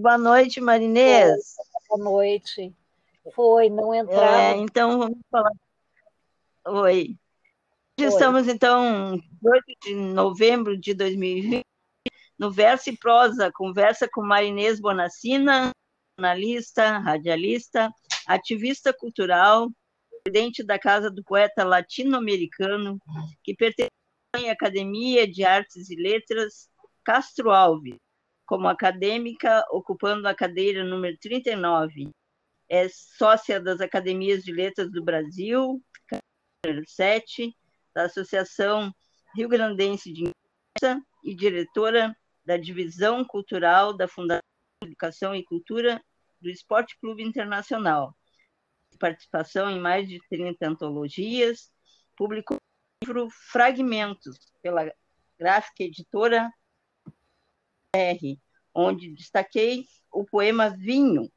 [0.00, 1.54] Boa noite, Marinês.
[1.88, 2.74] Boa noite.
[3.32, 4.42] Foi, não entrava.
[4.42, 5.52] É, então, vamos falar.
[6.66, 7.16] Oi.
[8.00, 8.06] Oi.
[8.06, 11.62] Estamos, então, 8 de novembro de 2020,
[12.36, 15.70] no Verso e Prosa, conversa com Marinês Bonacina,
[16.18, 17.88] jornalista, radialista,
[18.26, 19.70] ativista cultural,
[20.24, 22.98] presidente da Casa do Poeta Latino-Americano,
[23.42, 23.87] que pertence
[24.38, 26.68] em Academia de Artes e Letras
[27.04, 27.96] Castro Alves,
[28.46, 32.10] como acadêmica, ocupando a cadeira número 39.
[32.68, 35.82] É sócia das Academias de Letras do Brasil,
[36.86, 37.56] 7,
[37.94, 38.92] da Associação
[39.34, 42.14] Rio Grandense de Imprensa e diretora
[42.44, 44.42] da Divisão Cultural da Fundação
[44.82, 46.00] Educação e Cultura
[46.40, 48.14] do Esporte Clube Internacional.
[48.98, 51.70] Participação em mais de 30 antologias,
[52.16, 52.57] publicou
[53.08, 54.92] livro Fragmentos, pela
[55.38, 56.52] gráfica editora
[57.94, 58.38] R,
[58.74, 61.32] onde destaquei o poema Vinho.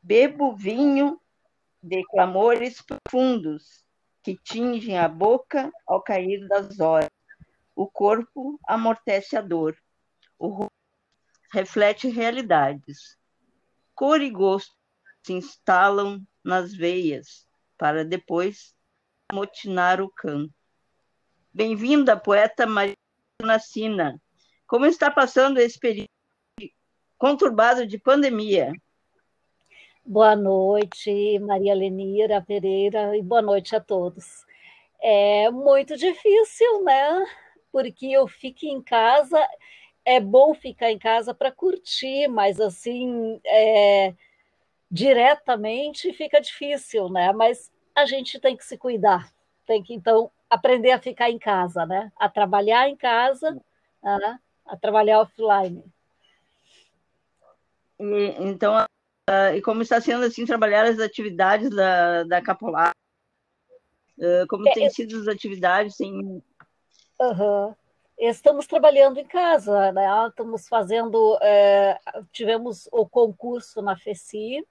[0.00, 1.20] Bebo vinho
[1.82, 3.84] de clamores profundos
[4.22, 7.10] que tingem a boca ao cair das horas.
[7.74, 9.76] O corpo amortece a dor.
[10.38, 10.72] O rosto
[11.52, 13.18] reflete realidades.
[13.94, 14.74] Cor e gosto
[15.26, 17.46] se instalam nas veias
[17.76, 18.74] para depois
[19.32, 20.59] motinar o canto.
[21.52, 22.94] Bem-vinda, poeta Maria
[23.60, 24.20] Sina.
[24.66, 26.08] Como está passando esse período
[27.18, 28.72] conturbado de pandemia?
[30.04, 34.44] Boa noite, Maria Lenira Pereira, e boa noite a todos.
[35.00, 37.26] É muito difícil, né?
[37.72, 39.38] porque eu fico em casa,
[40.04, 44.14] é bom ficar em casa para curtir, mas assim, é,
[44.90, 47.32] diretamente fica difícil, né?
[47.32, 49.32] Mas a gente tem que se cuidar,
[49.66, 52.12] tem que então aprender a ficar em casa, né?
[52.16, 53.52] A trabalhar em casa,
[54.02, 54.38] né?
[54.66, 55.84] a trabalhar offline.
[57.98, 58.74] E, então,
[59.28, 62.92] uh, e como está sendo assim trabalhar as atividades da, da Capolar?
[64.18, 66.12] Uh, como é, tem sido as atividades sem...
[66.12, 67.74] Uhum.
[68.18, 70.06] Estamos trabalhando em casa, né?
[70.28, 71.98] Estamos fazendo, é,
[72.30, 74.62] tivemos o concurso na FECI,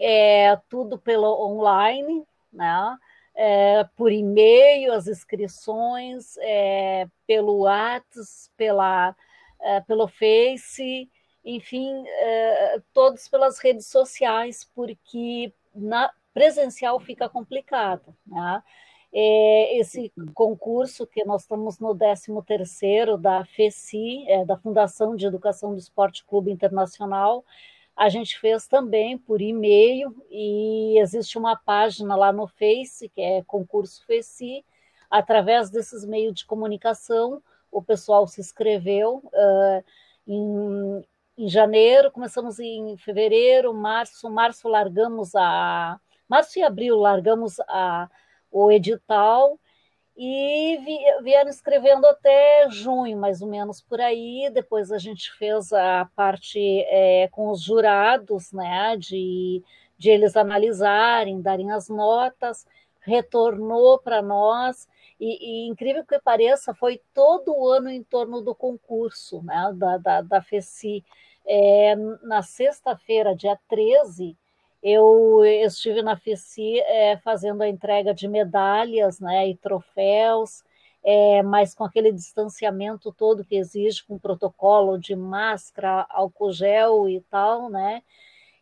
[0.00, 2.98] é, tudo pelo online, né?
[3.34, 9.16] É, por e-mail, as inscrições, é, pelo WhatsApp, pela,
[9.60, 11.10] é, pelo Face,
[11.44, 18.14] enfim, é, todos pelas redes sociais, porque na presencial fica complicado.
[18.26, 18.62] Né?
[19.12, 25.72] É, esse concurso, que nós estamos no 13º da FECI, é, da Fundação de Educação
[25.72, 27.44] do Esporte Clube Internacional,
[27.96, 33.42] a gente fez também por e-mail e existe uma página lá no Face, que é
[33.44, 34.64] concurso FECI,
[35.10, 39.84] através desses meios de comunicação, o pessoal se inscreveu uh,
[40.26, 45.98] em, em janeiro, começamos em fevereiro, março, março largamos a.
[46.28, 48.08] Março e abril largamos a,
[48.50, 49.58] o edital
[50.16, 50.78] e
[51.22, 54.50] vieram escrevendo até junho, mais ou menos por aí.
[54.52, 56.58] Depois a gente fez a parte
[56.88, 59.62] é, com os jurados, né, de,
[59.96, 62.66] de eles analisarem, darem as notas,
[63.00, 64.86] retornou para nós.
[65.18, 69.96] E, e, incrível que pareça, foi todo o ano em torno do concurso né, da,
[69.96, 71.04] da, da FECI.
[71.44, 74.36] É, na sexta-feira, dia 13,
[74.82, 80.64] eu estive na FECI é, fazendo a entrega de medalhas né, e troféus,
[81.04, 87.20] é, mas com aquele distanciamento todo que exige, com protocolo de máscara, álcool gel e
[87.22, 88.02] tal, né?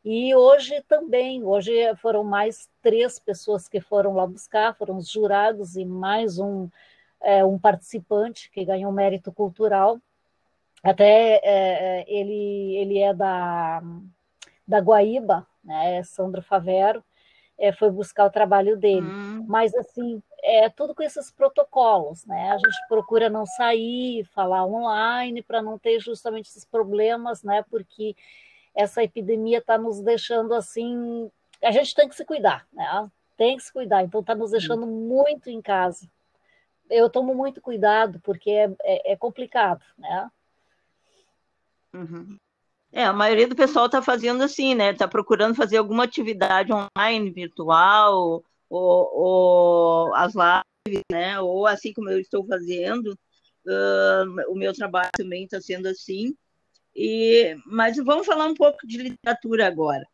[0.04, 5.76] E hoje também, hoje foram mais três pessoas que foram lá buscar, foram os jurados
[5.76, 6.68] e mais um,
[7.22, 10.00] é, um participante que ganhou mérito cultural.
[10.82, 13.82] Até é, é, ele, ele é da,
[14.70, 16.02] da Guaíba, né?
[16.04, 17.04] Sandro Favero,
[17.58, 19.06] é, foi buscar o trabalho dele.
[19.06, 19.44] Hum.
[19.46, 22.52] Mas, assim, é tudo com esses protocolos, né?
[22.52, 27.64] A gente procura não sair, falar online, para não ter justamente esses problemas, né?
[27.68, 28.16] Porque
[28.74, 31.30] essa epidemia está nos deixando assim.
[31.62, 33.10] A gente tem que se cuidar, né?
[33.36, 35.08] Tem que se cuidar, então está nos deixando hum.
[35.08, 36.08] muito em casa.
[36.88, 40.30] Eu tomo muito cuidado, porque é, é, é complicado, né?
[41.92, 42.38] Uhum.
[42.92, 44.90] É, a maioria do pessoal está fazendo assim, né?
[44.90, 51.38] Está procurando fazer alguma atividade online, virtual, ou, ou, as lives, né?
[51.40, 53.12] Ou assim como eu estou fazendo,
[53.66, 56.34] uh, o meu trabalho também está sendo assim.
[56.94, 60.04] E, mas vamos falar um pouco de literatura agora.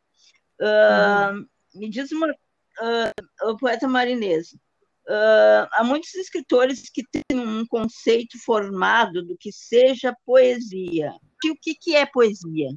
[0.61, 1.47] Uh, uhum.
[1.75, 4.55] Me diz uma, uh, o poeta marinês.
[5.73, 11.15] há muitos escritores que têm um conceito formado do que seja poesia
[11.51, 12.71] o que, que é poesia?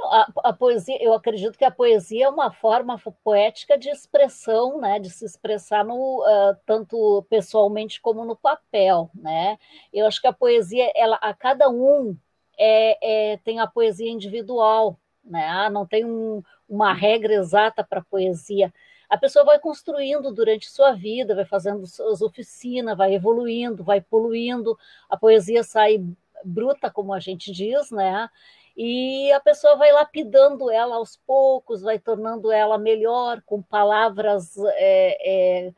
[0.00, 4.98] A, a, poesia, eu acredito que a poesia é uma forma poética de expressão, né,
[4.98, 9.58] de se expressar no, uh, tanto pessoalmente como no papel, né?
[9.92, 12.16] Eu acho que a poesia, ela, a cada um
[12.58, 15.46] é, é tem a poesia individual, né?
[15.46, 18.72] Ah, não tem um, uma regra exata para poesia
[19.12, 24.78] a pessoa vai construindo durante sua vida, vai fazendo suas oficinas, vai evoluindo, vai poluindo,
[25.06, 26.02] a poesia sai
[26.42, 28.26] bruta, como a gente diz, né?
[28.74, 35.66] E a pessoa vai lapidando ela aos poucos, vai tornando ela melhor, com palavras, é,
[35.66, 35.72] é,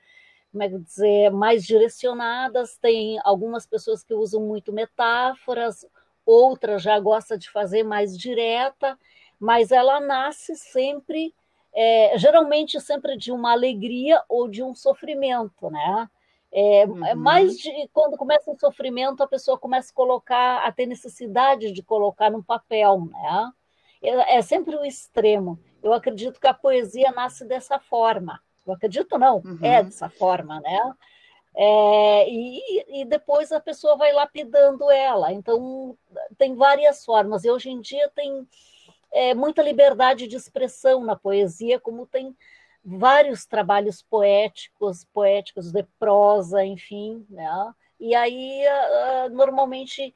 [0.53, 2.78] como é que dizer, mais direcionadas.
[2.78, 5.85] Tem algumas pessoas que usam muito metáforas,
[6.24, 8.97] outras já gostam de fazer mais direta,
[9.41, 11.35] mas ela nasce sempre
[11.75, 16.09] é, geralmente sempre de uma alegria ou de um sofrimento, né?
[16.53, 17.16] É, é uhum.
[17.16, 21.83] mais de quando começa o sofrimento, a pessoa começa a colocar, a ter necessidade de
[21.83, 23.51] colocar no papel, né?
[24.01, 25.59] É, é sempre o extremo.
[25.83, 28.41] Eu acredito que a poesia nasce dessa forma.
[28.64, 29.59] Eu acredito não, é uhum.
[29.62, 30.95] é dessa forma, né?
[31.57, 35.33] É, e, e, depois a pessoa vai lapidando ela.
[35.33, 35.97] Então,
[36.37, 37.45] tem várias formas.
[37.45, 38.47] E hoje em dia tem
[39.15, 42.37] é, muita liberdade de expressão na poesia, como tem
[42.85, 47.73] vários trabalhos poéticos, poéticos de prosa, enfim, né?
[47.99, 48.62] E aí,
[49.31, 50.12] normalmente,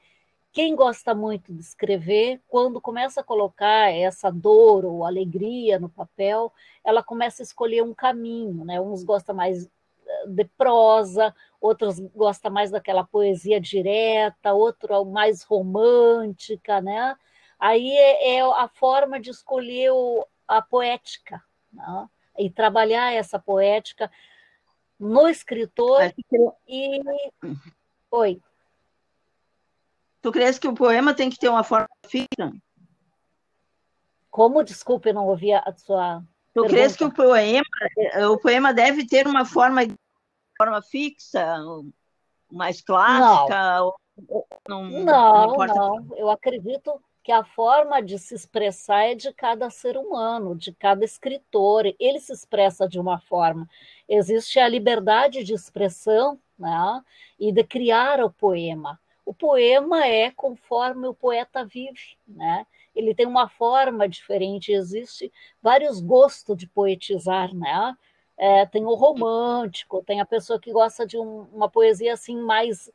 [0.53, 6.53] quem gosta muito de escrever, quando começa a colocar essa dor ou alegria no papel,
[6.85, 8.81] ela começa a escolher um caminho, né?
[8.81, 9.71] Uns gostam mais
[10.27, 17.17] de prosa, outros gostam mais daquela poesia direta, outro mais romântica, né?
[17.59, 21.43] Aí é, é a forma de escolher o, a poética,
[21.73, 22.09] né?
[22.39, 24.11] e trabalhar essa poética
[24.99, 26.01] no escritor
[26.67, 27.01] e...
[28.11, 28.41] Oi.
[30.23, 32.53] Tu crees que o poema tem que ter uma forma fixa?
[34.31, 34.63] Como?
[34.63, 36.21] Desculpe, não ouvi a sua
[36.55, 36.75] Tu pergunta.
[36.75, 37.65] crees que o poema,
[38.33, 39.81] o poema deve ter uma forma,
[40.57, 41.57] forma fixa,
[42.51, 43.79] mais clássica?
[43.79, 43.95] Não,
[44.69, 46.17] não, não, não.
[46.17, 51.05] Eu acredito que a forma de se expressar é de cada ser humano, de cada
[51.05, 51.85] escritor.
[52.01, 53.69] Ele se expressa de uma forma.
[54.09, 57.03] Existe a liberdade de expressão né,
[57.39, 58.99] e de criar o poema.
[59.27, 62.67] O poema é conforme o poeta vive, né?
[62.97, 67.95] Ele tem uma forma diferente, existe vários gostos de poetizar, né?
[68.39, 72.91] É, tem o romântico, tem a pessoa que gosta de um, uma poesia assim mais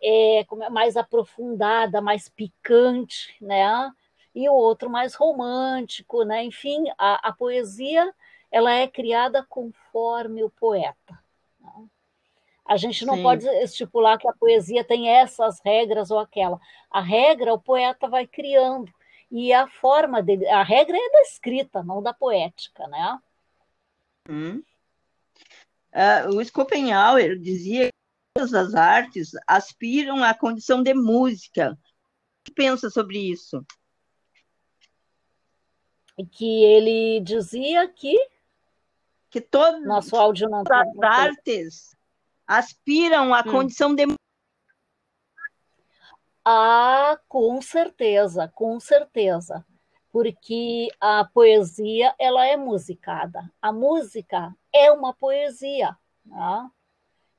[0.00, 3.90] é, é, mais aprofundada, mais picante, né?
[4.34, 6.44] E o outro mais romântico, né?
[6.44, 8.12] Enfim, a, a poesia
[8.50, 11.18] ela é criada conforme o poeta.
[12.64, 13.22] A gente não Sim.
[13.22, 16.60] pode estipular que a poesia tem essas regras ou aquela.
[16.90, 18.92] A regra o poeta vai criando
[19.30, 23.18] e a forma dele, a regra é da escrita, não da poética, né?
[24.28, 24.62] Hum.
[25.92, 27.90] Uh, o Schopenhauer dizia
[28.34, 31.72] todas as artes aspiram à condição de música.
[31.72, 33.64] O que pensa sobre isso?
[36.32, 38.14] Que ele dizia que
[39.30, 41.96] que todas Nosso áudio não tá as artes
[42.46, 43.50] aspiram à hum.
[43.50, 44.06] condição de
[46.50, 49.62] ah, com certeza, com certeza,
[50.10, 53.52] porque a poesia ela é musicada.
[53.60, 56.70] A música é uma poesia, né?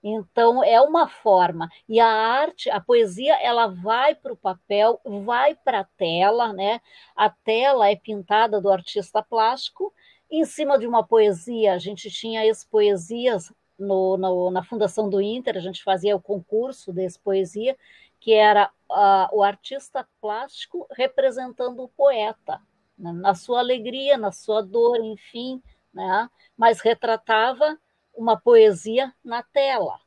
[0.02, 5.56] Então é uma forma e a arte, a poesia, ela vai para o papel, vai
[5.56, 6.80] para a tela, né?
[7.16, 9.94] A tela é pintada do artista plástico
[10.32, 11.74] em cima de uma poesia.
[11.74, 16.22] A gente tinha as poesias no, no, na fundação do Inter, a gente fazia o
[16.22, 17.78] concurso desse poesia,
[18.20, 22.62] que era uh, o artista plástico representando o poeta,
[22.98, 23.14] né?
[23.14, 25.62] na sua alegria, na sua dor, enfim,
[25.94, 26.30] né?
[26.58, 27.78] mas retratava
[28.20, 29.98] uma poesia na tela.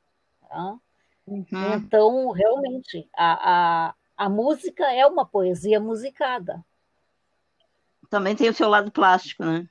[0.46, 0.78] Tá?
[1.26, 1.74] Uhum.
[1.76, 6.62] Então, realmente, a, a, a música é uma poesia musicada.
[8.10, 9.66] Também tem o seu lado plástico, né?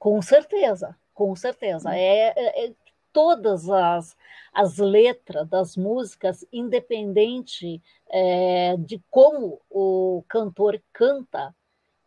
[0.00, 1.90] Com certeza, com certeza.
[1.90, 1.94] Uhum.
[1.94, 2.74] É, é, é,
[3.12, 4.16] todas as,
[4.52, 11.54] as letras das músicas, independente é, de como o cantor canta,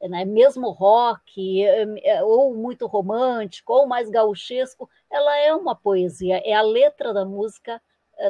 [0.08, 0.26] né?
[0.26, 6.62] mesmo rock, é, ou muito romântico, ou mais gauchesco, ela é uma poesia, é a
[6.62, 7.82] letra da música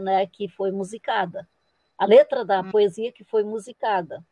[0.01, 1.47] né, que foi musicada,
[1.97, 2.71] a letra da hum.
[2.71, 4.23] poesia que foi musicada.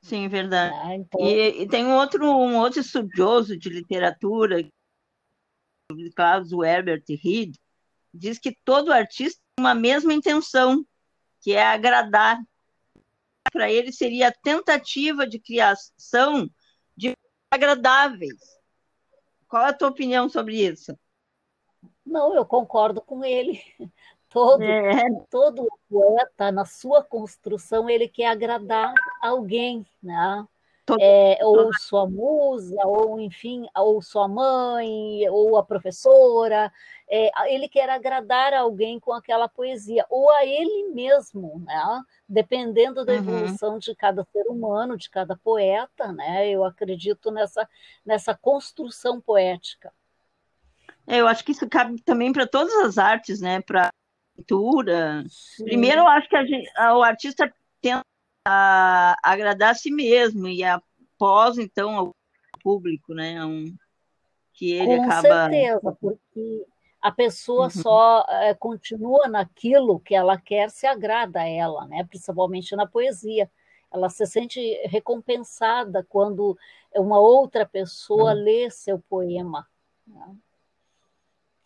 [0.00, 0.74] Sim, verdade.
[0.90, 1.20] É, então...
[1.20, 4.62] e, e, tem um outro, um outro estudioso de literatura
[6.14, 7.56] Klaus Herbert Reed,
[8.12, 10.84] diz que todo artista tem uma mesma intenção,
[11.40, 12.38] que é agradar.
[13.52, 16.48] Para ele seria a tentativa de criação
[16.96, 17.14] de
[17.50, 18.58] agradáveis.
[19.48, 20.98] Qual é a tua opinião sobre isso?
[22.04, 23.60] Não, eu concordo com ele.
[24.28, 25.04] Todo, é.
[25.30, 28.92] todo poeta, na sua construção, ele quer agradar
[29.22, 30.44] alguém, né?
[31.00, 36.72] É, ou sua musa, ou enfim, ou sua mãe, ou a professora.
[37.08, 42.02] É, ele quer agradar alguém com aquela poesia, ou a ele mesmo, né?
[42.28, 43.18] dependendo da uhum.
[43.18, 46.48] evolução de cada ser humano, de cada poeta, né?
[46.48, 47.68] eu acredito nessa,
[48.04, 49.92] nessa construção poética.
[51.06, 53.60] É, eu acho que isso cabe também para todas as artes, né?
[53.60, 53.92] Para
[54.34, 55.22] pintura.
[55.28, 55.64] Sim.
[55.64, 57.52] Primeiro, eu acho que gente, o artista
[58.46, 62.16] a agradar a si mesmo e após então ao
[62.62, 63.44] público, né?
[63.44, 63.74] Um,
[64.52, 65.22] que ele Com acaba.
[65.22, 66.66] certeza, porque
[67.00, 67.70] a pessoa uhum.
[67.70, 72.04] só é, continua naquilo que ela quer se agrada a ela, né?
[72.04, 73.50] Principalmente na poesia.
[73.92, 76.58] Ela se sente recompensada quando
[76.94, 78.42] uma outra pessoa uhum.
[78.42, 79.66] lê seu poema.
[80.06, 80.36] Né?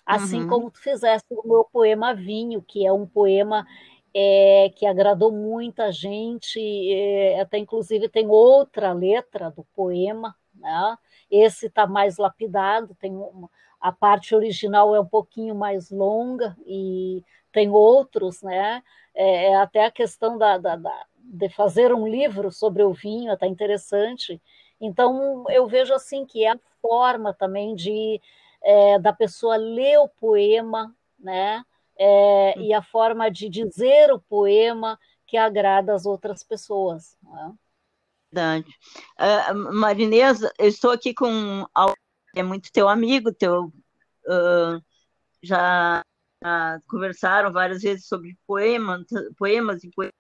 [0.05, 0.49] Assim uhum.
[0.49, 3.67] como tu fizeste o meu poema Vinho, que é um poema
[4.21, 6.59] é, que agradou muita gente,
[6.93, 10.99] é, até inclusive tem outra letra do poema, né?
[11.31, 13.49] Esse está mais lapidado, tem uma,
[13.81, 17.23] a parte original é um pouquinho mais longa e
[17.53, 18.83] tem outros, né?
[19.15, 23.33] É, é até a questão da, da, da, de fazer um livro sobre o vinho,
[23.33, 24.43] está interessante.
[24.81, 28.21] Então eu vejo assim que é a forma também de
[28.65, 31.65] é, da pessoa ler o poema, né?
[31.99, 37.17] É, e a forma de dizer o poema que agrada as outras pessoas.
[37.23, 37.55] Né?
[38.33, 38.71] Verdade.
[39.19, 41.67] Uh, Marinês, eu estou aqui com
[42.37, 44.83] é muito teu amigo, teu uh,
[45.43, 46.03] já
[46.45, 49.05] uh, conversaram várias vezes sobre poema,
[49.37, 50.15] poemas e, poemas,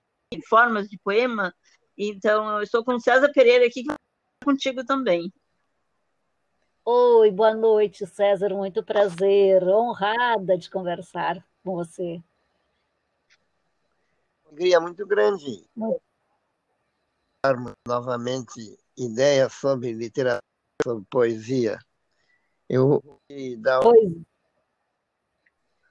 [0.48, 1.54] formas de poema.
[1.96, 3.84] Então, eu estou com o César Pereira aqui
[4.44, 5.32] contigo também.
[6.84, 8.50] Oi, boa noite, César.
[8.50, 9.62] Muito prazer.
[9.64, 12.22] Honrada de conversar com você.
[14.46, 15.68] Alegria muito grande.
[17.44, 20.42] Darmos novamente ideias sobre literatura,
[20.82, 21.78] sobre poesia.
[22.70, 23.20] Eu vou
[23.58, 24.24] dar um...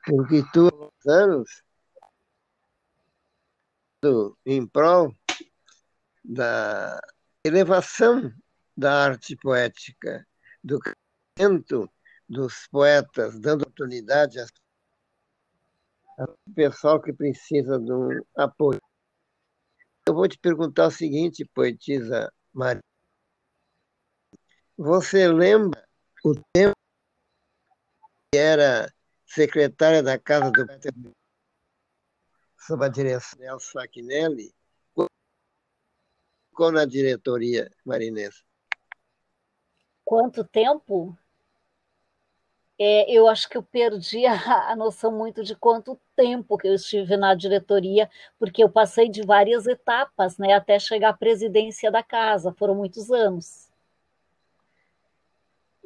[0.03, 1.61] Porque tu, anos,
[4.45, 5.13] em prol
[6.23, 6.99] da
[7.43, 8.33] elevação
[8.75, 10.25] da arte poética,
[10.63, 11.87] do crescimento
[12.27, 14.39] dos poetas, dando oportunidade
[16.17, 18.81] ao pessoal que precisa de um apoio.
[20.07, 22.81] Eu vou te perguntar o seguinte, poetisa Maria.
[24.77, 25.87] Você lembra
[26.23, 26.75] o tempo
[28.31, 28.91] que era
[29.25, 30.89] secretária da Casa do Poeta
[32.59, 34.53] sob a direção de Elsa Fachinelli,
[36.49, 38.43] ficou na diretoria marinense?
[40.03, 41.17] Quanto tempo?
[42.79, 46.75] É, eu acho que eu perdi a, a, noção muito de quanto tempo que eu
[46.75, 48.09] estive na diretoria,
[48.39, 53.11] porque eu passei de várias etapas, né, até chegar à presidência da casa, foram muitos
[53.11, 53.67] anos.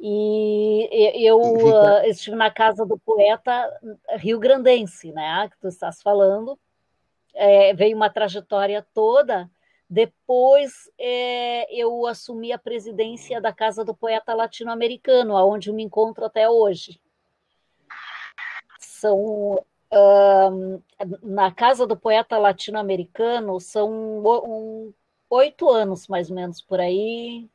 [0.04, 0.88] E
[1.24, 3.70] eu uh, estive na casa do poeta
[4.16, 6.58] Rio Grandense, né, que tu estás falando,
[7.34, 9.48] é, veio uma trajetória toda
[9.92, 16.48] depois é, eu assumi a presidência da Casa do Poeta Latino-Americano, aonde me encontro até
[16.48, 16.98] hoje.
[18.78, 19.62] São
[21.22, 24.94] na Casa do Poeta Latino-Americano são um,
[25.28, 27.46] oito anos mais ou menos por aí,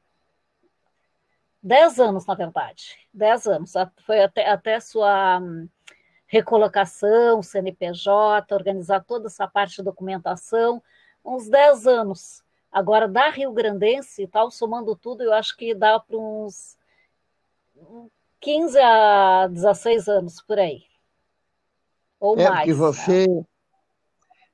[1.64, 3.73] dez anos na verdade, dez anos.
[4.05, 5.68] Foi até, até sua hum,
[6.27, 10.84] recolocação, CNPJ, organizar toda essa parte de documentação
[11.28, 12.44] uns 10 anos.
[12.72, 16.78] Agora, da Rio Grandense e tal, somando tudo, eu acho que dá para uns
[18.40, 20.84] 15 a 16 anos por aí.
[22.20, 22.60] Ou é mais.
[22.60, 23.44] Porque você, né?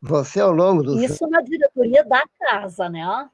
[0.02, 1.02] você ao longo do.
[1.02, 3.30] Isso na diretoria da casa, né?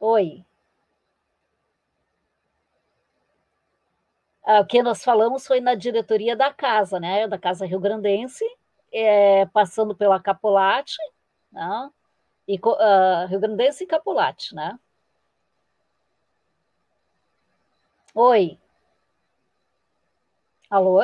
[0.00, 0.44] Oi.
[4.44, 7.28] Ah, o que nós falamos foi na diretoria da casa, né?
[7.28, 8.44] Da Casa Rio Grandense
[8.92, 10.96] é, passando pela Capolate,
[11.52, 11.90] né?
[12.48, 14.78] e, uh, Rio Grandense e Capolate, né?
[18.14, 18.58] Oi.
[20.70, 21.00] Alô?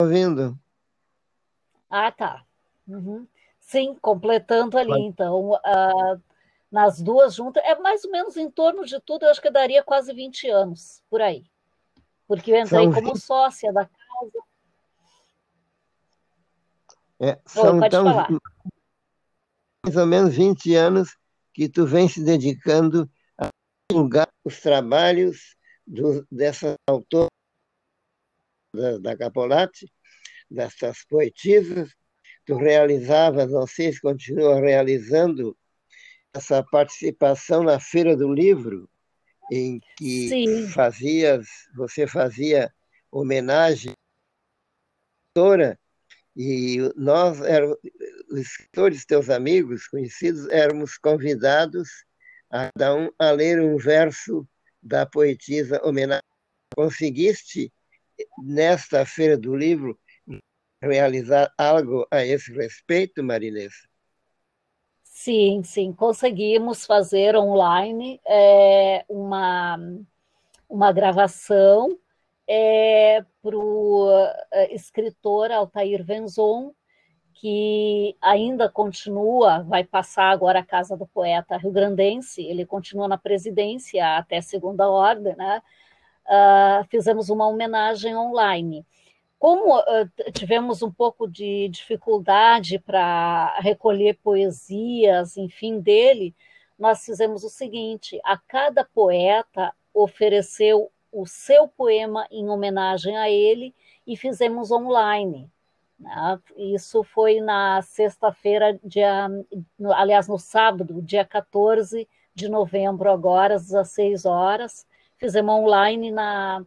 [0.00, 0.58] Ouvindo.
[1.90, 2.44] Ah, tá.
[2.88, 3.26] Uhum.
[3.60, 6.22] Sim, completando ali, então, uh,
[6.70, 9.82] nas duas juntas, é mais ou menos em torno de tudo, eu acho que daria
[9.82, 11.44] quase 20 anos, por aí.
[12.26, 13.20] Porque eu entrei São como 20...
[13.20, 14.45] sócia da casa.
[17.20, 18.28] É, são então falar.
[19.84, 21.16] mais ou menos 20 anos
[21.54, 23.48] que tu vem se dedicando a
[23.90, 25.56] divulgar os trabalhos
[25.86, 27.28] do, dessa autora
[28.74, 29.90] da, da Capolati,
[30.50, 31.90] dessas poetisas.
[32.44, 35.56] Tu realizavas, não sei se continua realizando,
[36.34, 38.88] essa participação na Feira do Livro,
[39.50, 40.68] em que Sim.
[40.68, 42.70] fazias, você fazia
[43.10, 45.78] homenagem à autora
[46.36, 47.38] e nós,
[48.30, 52.04] os escritores, teus amigos, conhecidos, éramos convidados
[52.50, 54.46] a, dar um, a ler um verso
[54.82, 56.22] da poetisa homenagem.
[56.74, 57.72] Conseguiste,
[58.38, 59.98] nesta Feira do Livro,
[60.82, 63.72] realizar algo a esse respeito, Marinês?
[65.02, 69.78] Sim, sim, conseguimos fazer online é, uma,
[70.68, 71.98] uma gravação
[72.46, 74.08] é, para o
[74.50, 76.72] é, escritor Altair Venzon,
[77.32, 84.16] que ainda continua, vai passar agora a casa do poeta rio-grandense, ele continua na presidência
[84.16, 85.62] até segunda ordem, né?
[86.26, 88.84] Uh, fizemos uma homenagem online.
[89.38, 96.34] Como uh, tivemos um pouco de dificuldade para recolher poesias, enfim, dele,
[96.76, 103.74] nós fizemos o seguinte: a cada poeta ofereceu o seu poema em homenagem a ele
[104.06, 105.50] e fizemos online.
[105.98, 106.38] Né?
[106.58, 109.26] Isso foi na sexta-feira, dia,
[109.94, 114.86] aliás, no sábado, dia 14 de novembro, agora, às 16 horas.
[115.16, 116.62] Fizemos online na,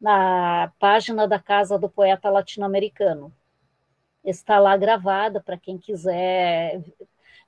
[0.00, 3.30] na página da Casa do Poeta Latino-Americano.
[4.24, 6.82] Está lá gravada para quem quiser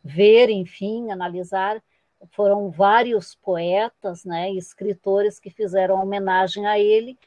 [0.02, 1.82] ver, enfim, analisar.
[2.32, 7.18] Foram vários poetas, né, escritores que fizeram homenagem a ele,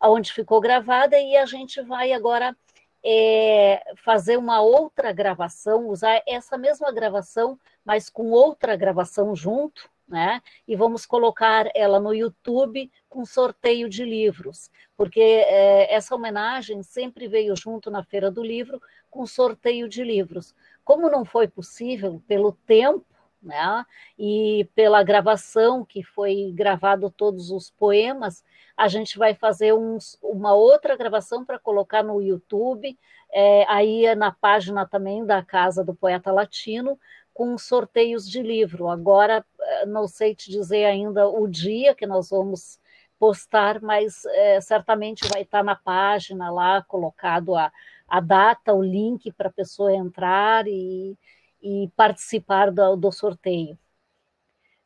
[0.00, 2.56] aonde ficou gravada e a gente vai agora
[3.04, 10.40] é, fazer uma outra gravação, usar essa mesma gravação, mas com outra gravação junto, né?
[10.66, 17.28] E vamos colocar ela no YouTube com sorteio de livros, porque é, essa homenagem sempre
[17.28, 20.54] veio junto na Feira do Livro com sorteio de livros.
[20.84, 23.04] Como não foi possível pelo tempo,
[23.44, 23.84] né?
[24.18, 28.44] E pela gravação que foi gravado todos os poemas,
[28.76, 32.98] a gente vai fazer uns, uma outra gravação para colocar no YouTube,
[33.32, 36.98] é, aí é na página também da Casa do Poeta Latino,
[37.32, 38.88] com sorteios de livro.
[38.88, 42.80] Agora, é, não sei te dizer ainda o dia que nós vamos
[43.18, 47.72] postar, mas é, certamente vai estar na página lá colocado a,
[48.08, 51.16] a data, o link para a pessoa entrar e,
[51.64, 53.78] e participar do, do sorteio.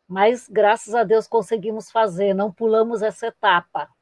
[0.07, 3.93] Mas, graças a Deus, conseguimos fazer, não pulamos essa etapa.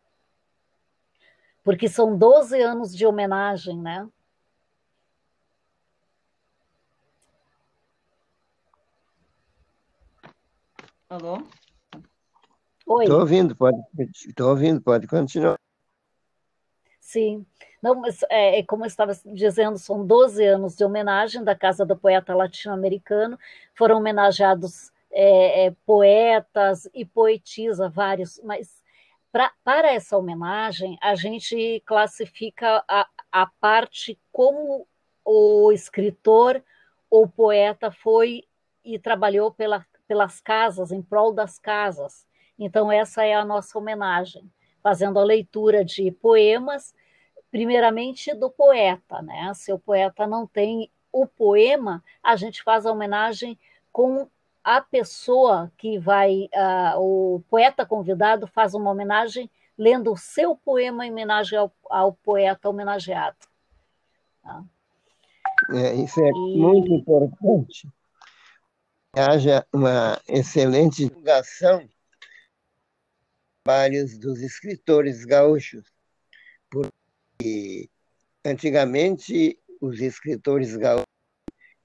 [1.64, 4.06] Porque são 12 anos de homenagem, né?
[11.08, 11.38] Alô?
[12.86, 13.04] Oi.
[13.04, 13.78] Estou ouvindo, pode,
[14.28, 15.58] estou ouvindo, pode continuar.
[17.00, 17.46] Sim.
[17.86, 21.86] Não, mas é, é, como eu estava dizendo, são 12 anos de homenagem da Casa
[21.86, 23.38] do Poeta Latino-Americano.
[23.76, 28.82] Foram homenageados é, é, poetas e poetisa, vários, mas
[29.30, 34.84] pra, para essa homenagem, a gente classifica a, a parte como
[35.24, 36.60] o escritor
[37.08, 38.42] ou poeta foi
[38.84, 42.26] e trabalhou pela, pelas casas, em prol das casas.
[42.58, 44.50] Então, essa é a nossa homenagem,
[44.82, 46.92] fazendo a leitura de poemas,
[47.56, 49.50] primeiramente do poeta, né?
[49.54, 53.58] Se o poeta não tem o poema, a gente faz a homenagem
[53.90, 54.28] com
[54.62, 61.06] a pessoa que vai, uh, o poeta convidado faz uma homenagem lendo o seu poema
[61.06, 63.38] em homenagem ao, ao poeta homenageado.
[64.42, 64.62] Tá?
[65.70, 66.58] É, isso é e...
[66.58, 67.88] muito importante.
[69.16, 71.88] Haja uma excelente divulgação
[73.64, 75.82] trabalhos dos escritores gaúchos,
[78.44, 81.06] antigamente os escritores gaúchos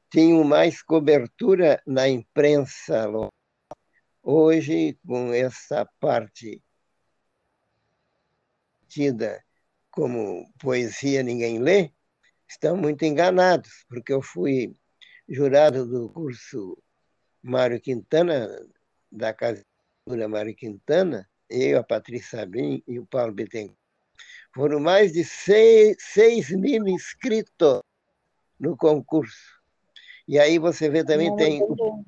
[0.10, 3.32] tinham mais cobertura na imprensa local.
[4.22, 6.61] Hoje, com essa parte
[8.88, 9.44] tida
[9.90, 11.91] como poesia ninguém lê,
[12.48, 14.76] estão muito enganados, porque eu fui
[15.28, 16.78] jurado do curso
[17.41, 18.48] Mário Quintana,
[19.11, 19.65] da Casa
[20.30, 23.81] Mário Quintana, eu, a Patrícia Sabim e o Paulo Bittencourt.
[24.53, 27.82] Foram mais de 6 mil inscritos
[28.60, 29.60] no concurso.
[30.28, 32.03] E aí você vê também, Não, tem o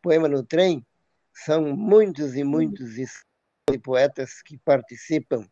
[0.00, 0.84] Poema no Trem,
[1.32, 5.46] são muitos e muitos e poetas que participam.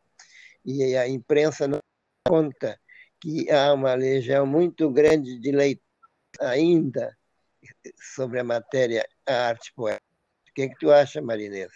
[0.64, 1.80] E a imprensa não
[2.26, 2.78] conta
[3.20, 5.92] que há uma legião muito grande de leitores
[6.40, 7.16] ainda
[8.14, 10.06] sobre a matéria, a arte poética.
[10.48, 11.72] O que, é que tu acha, Marinês?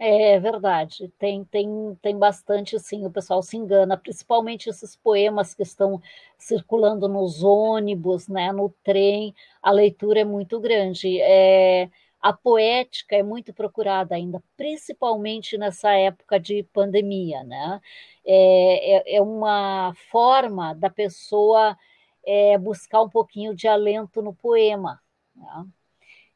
[0.00, 1.66] É verdade, tem, tem,
[2.00, 6.00] tem bastante, sim, o pessoal se engana, principalmente esses poemas que estão
[6.38, 11.20] circulando nos ônibus, né, no trem, a leitura é muito grande.
[11.20, 17.80] É, a poética é muito procurada ainda, principalmente nessa época de pandemia, né?
[18.24, 21.76] É, é, é uma forma da pessoa
[22.24, 25.00] é, buscar um pouquinho de alento no poema.
[25.34, 25.66] Né?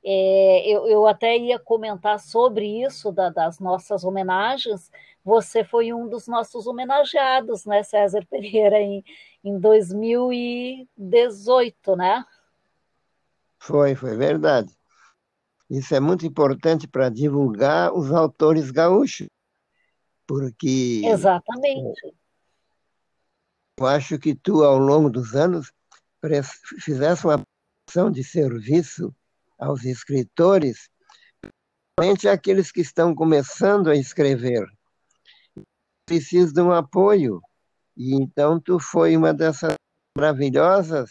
[0.05, 4.91] É, eu, eu, até ia comentar sobre isso, da, das nossas homenagens.
[5.25, 9.05] Você foi um dos nossos homenageados, né, César Pereira, em,
[9.45, 12.25] em 2018, né?
[13.61, 14.77] Foi, foi verdade.
[15.71, 19.29] Isso é muito importante para divulgar os autores gaúchos,
[20.27, 21.03] porque.
[21.05, 22.13] Exatamente.
[23.79, 25.73] Eu acho que tu, ao longo dos anos,
[26.81, 27.41] fizesse uma
[27.89, 29.15] ação de serviço
[29.63, 30.91] aos escritores,
[31.95, 34.67] principalmente aqueles que estão começando a escrever.
[36.05, 37.41] Precisam de um apoio.
[37.97, 39.75] E então tu foi uma dessas
[40.17, 41.11] maravilhosas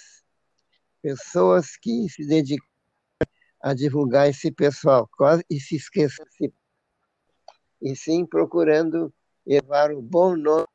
[1.02, 2.70] pessoas que se dedicaram
[3.62, 6.24] a divulgar esse pessoal, quase e se esqueça
[7.82, 9.14] e sim procurando
[9.46, 10.68] levar o bom nome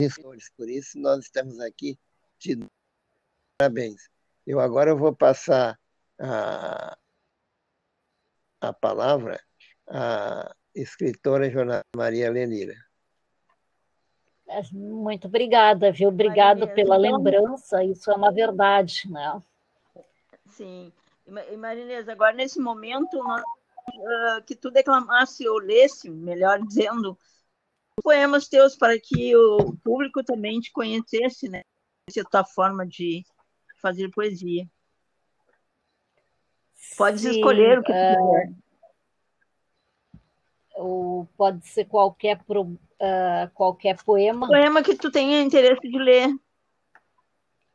[0.00, 0.50] dos.
[0.56, 1.98] Por isso nós estamos aqui
[2.38, 2.58] te
[3.58, 4.08] parabéns.
[4.46, 5.78] Eu agora vou passar
[6.20, 6.96] a
[8.60, 9.40] a palavra
[9.88, 12.74] à escritora jornalista Maria Lenira.
[14.48, 16.08] É, muito obrigada, viu?
[16.08, 17.16] Obrigado Maria, pela então...
[17.18, 19.42] lembrança, isso é uma verdade, né?
[20.46, 20.92] Sim.
[21.26, 27.18] E Marinês, agora nesse momento, nós, uh, que tu declamasse ou lesse, melhor dizendo,
[28.02, 31.62] poemas teus para que o público também te conhecesse, né?
[32.08, 33.22] Essa é a tua forma de
[33.82, 34.66] fazer poesia.
[36.96, 38.14] Pode escolher o que é...
[38.14, 38.52] quiser.
[40.76, 44.46] Ou pode ser qualquer, pro, uh, qualquer poema.
[44.46, 46.28] Poema que tu tenha interesse de ler.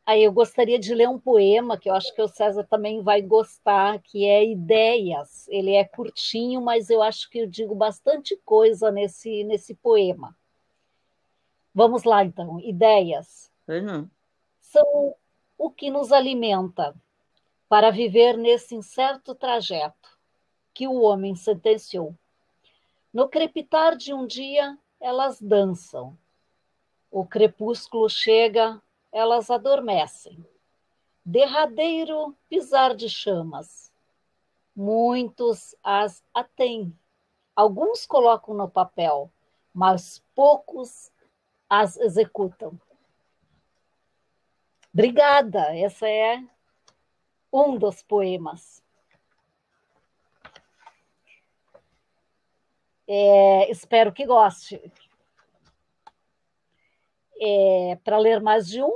[0.06, 3.22] Aí eu gostaria de ler um poema que eu acho que o César também vai
[3.22, 5.48] gostar, que é Ideias.
[5.48, 10.36] Ele é curtinho, mas eu acho que eu digo bastante coisa nesse, nesse poema.
[11.74, 12.60] Vamos lá, então.
[12.60, 13.50] Ideias.
[13.66, 14.08] Uhum.
[14.60, 15.14] São
[15.56, 16.94] o que nos alimenta
[17.74, 20.16] para viver nesse incerto trajeto
[20.72, 22.16] que o homem sentenciou.
[23.12, 26.16] No crepitar de um dia, elas dançam.
[27.10, 28.80] O crepúsculo chega,
[29.10, 30.46] elas adormecem.
[31.24, 33.92] Derradeiro pisar de chamas.
[34.76, 36.96] Muitos as atêm.
[37.56, 39.32] Alguns colocam no papel,
[39.74, 41.10] mas poucos
[41.68, 42.80] as executam.
[44.92, 46.40] Obrigada, essa é
[47.54, 48.82] um dos poemas.
[53.06, 54.80] É, espero que goste.
[57.40, 58.92] É, Para ler mais de um?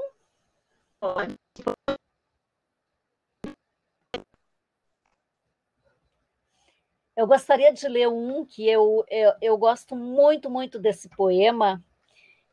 [7.14, 11.84] Eu gostaria de ler um que eu, eu, eu gosto muito, muito desse poema,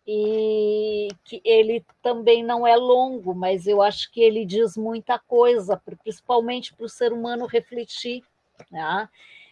[0.07, 5.81] e que ele também não é longo, mas eu acho que ele diz muita coisa,
[6.03, 8.23] principalmente para o ser humano refletir.
[8.69, 9.09] Né?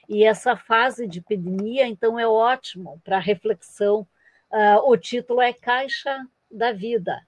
[0.07, 4.07] E essa fase de epidemia, então, é ótimo para reflexão.
[4.51, 7.25] Uh, o título é Caixa da Vida.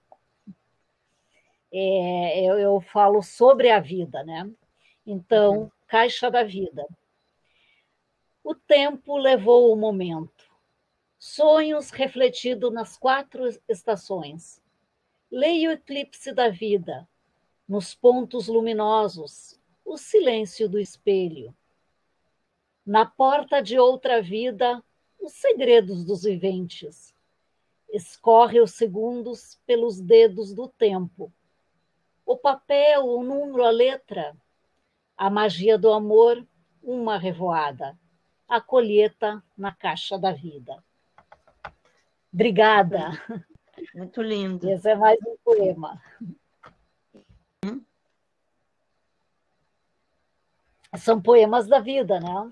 [1.74, 4.50] É, eu, eu, falo sobre a vida, né?
[5.06, 5.72] Então, uhum.
[5.88, 6.86] Caixa da Vida.
[8.44, 10.45] O tempo levou o momento
[11.28, 14.62] Sonhos refletidos nas quatro estações.
[15.32, 17.10] Leia o eclipse da vida,
[17.68, 21.54] nos pontos luminosos, o silêncio do espelho.
[22.86, 24.84] Na porta de outra vida,
[25.20, 27.12] os segredos dos viventes.
[27.90, 31.34] Escorre os segundos pelos dedos do tempo.
[32.24, 34.38] O papel, o número, a letra.
[35.18, 36.48] A magia do amor,
[36.84, 37.98] uma revoada.
[38.48, 40.84] A colheita na caixa da vida.
[42.36, 43.12] Obrigada.
[43.96, 44.70] Muito lindo.
[44.70, 46.02] Esse é mais um poema.
[47.64, 47.82] Hum?
[50.98, 52.52] São poemas da vida, né?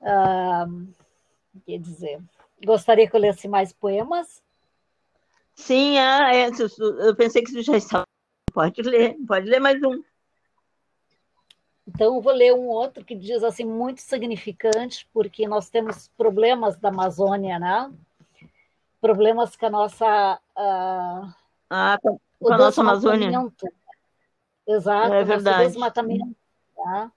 [0.00, 0.66] Ah,
[1.66, 2.22] quer dizer,
[2.64, 4.40] gostaria que eu lesse mais poemas?
[5.56, 6.48] Sim, ah, é,
[7.00, 8.04] eu pensei que você já estava.
[8.52, 10.04] Pode ler, pode ler mais um.
[11.86, 16.76] Então, eu vou ler um outro que diz assim, muito significante, porque nós temos problemas
[16.76, 17.92] da Amazônia, né?
[19.00, 20.40] Problemas com a nossa.
[20.56, 21.32] Uh,
[21.70, 23.30] ah, com a nossa Amazônia.
[24.66, 25.68] Exato, é verdade.
[25.68, 26.36] desmatamento.
[26.74, 27.12] Tá?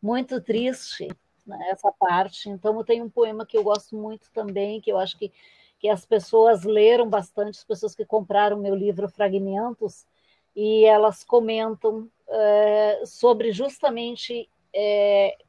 [0.00, 1.08] Muito triste
[1.46, 2.48] né, essa parte.
[2.48, 5.30] Então, eu tenho um poema que eu gosto muito também, que eu acho que,
[5.78, 10.06] que as pessoas leram bastante, as pessoas que compraram meu livro Fragmentos,
[10.54, 15.44] e elas comentam uh, sobre justamente uh,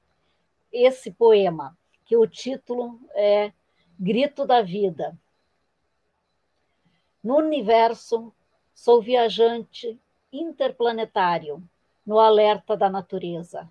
[0.71, 3.51] esse poema, que o título é
[3.99, 5.17] Grito da Vida.
[7.23, 8.33] No universo,
[8.73, 9.99] sou viajante
[10.31, 11.63] interplanetário
[12.05, 13.69] no alerta da natureza.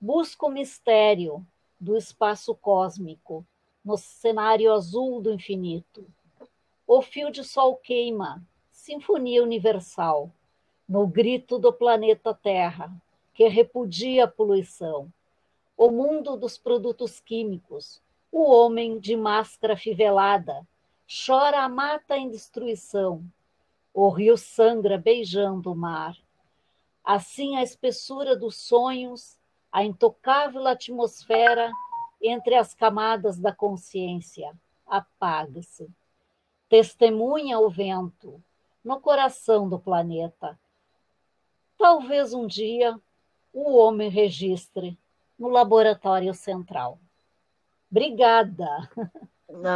[0.00, 1.46] Busco o mistério
[1.80, 3.46] do espaço cósmico
[3.84, 6.06] no cenário azul do infinito.
[6.86, 10.30] O fio de sol queima, sinfonia universal
[10.88, 12.90] no grito do planeta Terra,
[13.34, 15.12] que repudia a poluição,
[15.76, 18.00] o mundo dos produtos químicos,
[18.30, 20.66] o homem de máscara fivelada,
[21.26, 23.24] chora a mata em destruição,
[23.92, 26.16] o rio sangra beijando o mar.
[27.04, 29.38] Assim a espessura dos sonhos,
[29.70, 31.70] a intocável atmosfera
[32.20, 34.52] entre as camadas da consciência
[34.86, 35.88] apaga-se.
[36.68, 38.42] Testemunha o vento
[38.84, 40.58] no coração do planeta
[41.78, 42.98] Talvez um dia
[43.52, 44.98] o homem registre
[45.38, 46.98] no laboratório central.
[47.90, 48.66] Obrigada.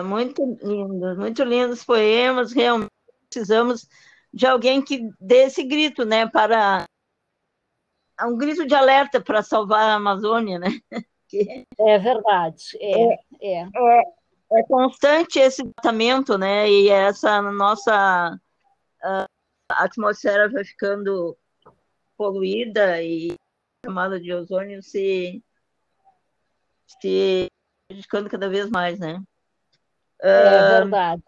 [0.04, 2.52] Muito lindo, muito lindos poemas.
[2.52, 2.90] Realmente
[3.28, 3.88] precisamos
[4.32, 6.84] de alguém que dê esse grito, né, para
[8.22, 10.68] um grito de alerta para salvar a Amazônia, né?
[11.78, 13.60] É verdade, é, é.
[13.62, 14.02] é,
[14.52, 16.68] é constante esse tratamento, né?
[16.68, 18.36] E essa nossa
[19.00, 19.26] a
[19.68, 21.38] atmosfera vai ficando
[22.20, 25.42] poluída e a camada de ozônio se
[27.00, 27.46] se
[27.88, 29.22] prejudicando cada vez mais, né?
[30.20, 31.22] É verdade.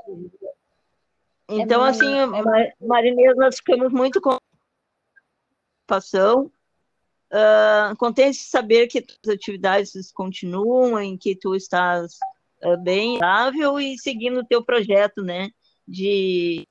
[1.49, 2.75] Então, é assim, é...
[2.79, 4.37] Marinês, nós ficamos muito com
[5.87, 6.53] participação.
[7.31, 12.19] Uh, contente de saber que as atividades continuam, em que tu estás
[12.63, 15.49] uh, bem estável e seguindo o teu projeto, né,
[15.89, 16.69] de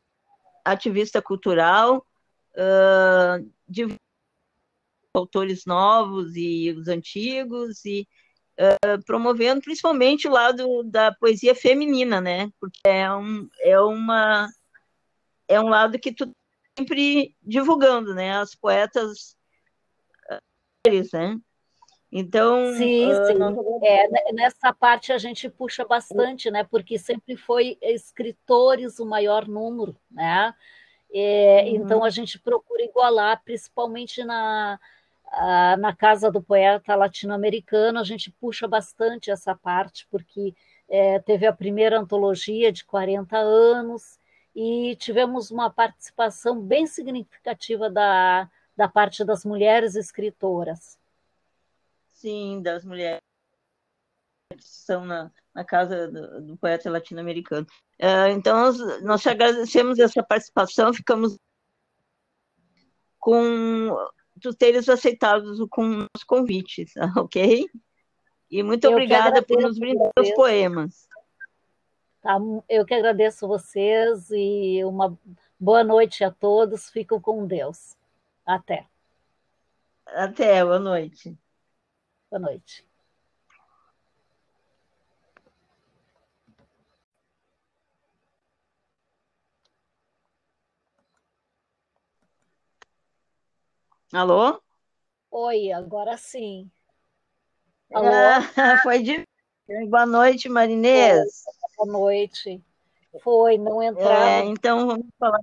[0.64, 2.06] ativista cultural,
[2.56, 3.88] uh, de
[5.13, 8.07] autores novos e os antigos e
[8.59, 14.49] uh, promovendo principalmente o lado da poesia feminina, né, porque é um é uma
[15.47, 16.31] é um lado que tu
[16.77, 18.38] sempre divulgando, né?
[18.38, 19.35] As poetas
[21.13, 21.39] né?
[22.11, 23.85] Então, sim, uh, sim.
[23.85, 26.63] É, nessa parte a gente puxa bastante, né?
[26.63, 30.53] Porque sempre foi escritores o maior número, né?
[31.13, 31.75] É, uhum.
[31.75, 34.79] Então a gente procura igualar, principalmente na
[35.79, 40.53] na casa do poeta latino-americano, a gente puxa bastante essa parte, porque
[40.89, 44.19] é, teve a primeira antologia de 40 anos,
[44.55, 50.99] e tivemos uma participação bem significativa da, da parte das mulheres escritoras.
[52.07, 53.21] Sim, das mulheres
[54.51, 57.65] que são na, na casa do, do poeta latino-americano.
[57.99, 61.37] Uh, então, nós, nós agradecemos essa participação, ficamos
[63.17, 63.95] com
[64.39, 66.85] tu teres aceitado com o nosso convite,
[67.17, 67.65] ok?
[68.49, 71.07] E muito Eu obrigada por nos brindar os poemas.
[72.21, 72.37] Tá?
[72.69, 75.17] Eu que agradeço vocês e uma
[75.59, 76.89] boa noite a todos.
[76.89, 77.95] Fico com Deus.
[78.45, 78.85] Até.
[80.05, 81.35] Até, boa noite.
[82.29, 82.90] Boa noite.
[94.13, 94.61] Alô?
[95.31, 96.69] Oi, agora sim.
[97.93, 98.07] Alô?
[98.07, 98.41] Ah,
[98.83, 99.23] foi de.
[99.89, 101.43] Boa noite, Marinês
[101.85, 102.61] boa noite.
[103.21, 104.43] Foi, não entrar.
[104.43, 105.39] É, então, vamos falar.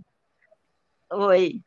[1.13, 1.19] Oi.
[1.19, 1.63] Oi.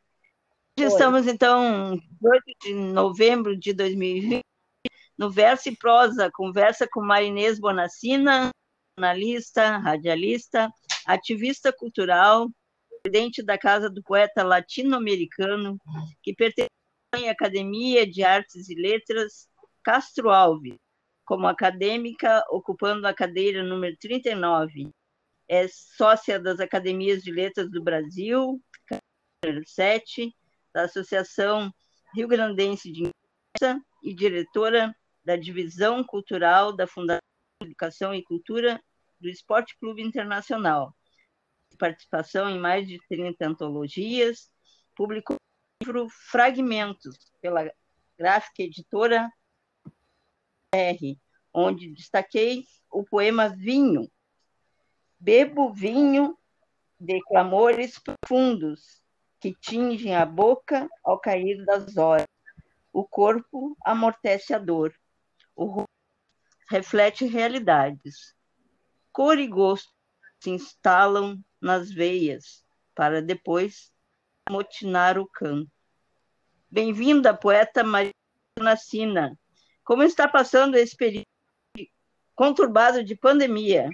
[0.76, 4.42] Estamos, então, 8 de novembro de 2020,
[5.18, 8.50] no Verso e Prosa, conversa com Marinês Bonacina,
[8.98, 10.72] jornalista, radialista,
[11.06, 12.48] ativista cultural,
[13.02, 15.76] presidente da Casa do Poeta Latino-Americano,
[16.22, 16.71] que pertence
[17.14, 19.46] Academia de Artes e Letras
[19.84, 20.76] Castro Alves,
[21.24, 24.88] como acadêmica, ocupando a cadeira número 39.
[25.46, 28.58] É sócia das Academias de Letras do Brasil,
[29.66, 30.34] 7,
[30.72, 31.70] da Associação
[32.14, 37.20] Rio Grandense de Imprensa e diretora da Divisão Cultural da Fundação
[37.60, 38.82] Educação e Cultura
[39.20, 40.94] do Esporte Clube Internacional.
[41.78, 44.50] Participação em mais de 30 antologias,
[44.96, 45.36] publicou
[45.82, 47.68] livro Fragmentos pela
[48.16, 49.28] gráfica editora
[50.72, 51.18] R,
[51.52, 54.08] onde destaquei o poema Vinho.
[55.18, 56.38] Bebo vinho
[57.00, 59.02] de clamores profundos
[59.40, 62.28] que tingem a boca ao cair das horas.
[62.92, 64.94] O corpo amortece a dor.
[65.56, 65.90] O rosto
[66.70, 68.36] reflete realidades.
[69.12, 69.92] Cor e gosto
[70.40, 72.64] se instalam nas veias
[72.94, 73.91] para depois
[74.52, 75.70] motinar o canto.
[76.70, 78.12] Bem-vinda, poeta Maria
[78.60, 79.34] Nacina,
[79.82, 81.24] como está passando esse período
[82.34, 83.88] conturbado de pandemia?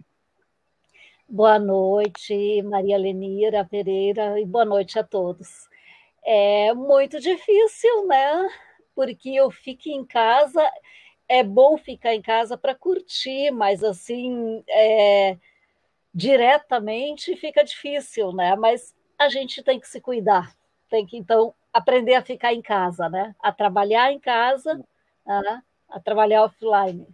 [1.28, 5.68] Boa noite, Maria Lenira Pereira, e boa noite a todos.
[6.24, 8.48] É muito difícil, né?
[8.96, 10.68] Porque eu fico em casa,
[11.28, 15.38] é bom ficar em casa para curtir, mas assim, é,
[16.12, 18.56] diretamente fica difícil, né?
[18.56, 20.54] Mas a gente tem que se cuidar,
[20.88, 23.34] tem que então aprender a ficar em casa, né?
[23.40, 24.82] A trabalhar em casa,
[25.26, 25.62] né?
[25.88, 27.06] a trabalhar offline.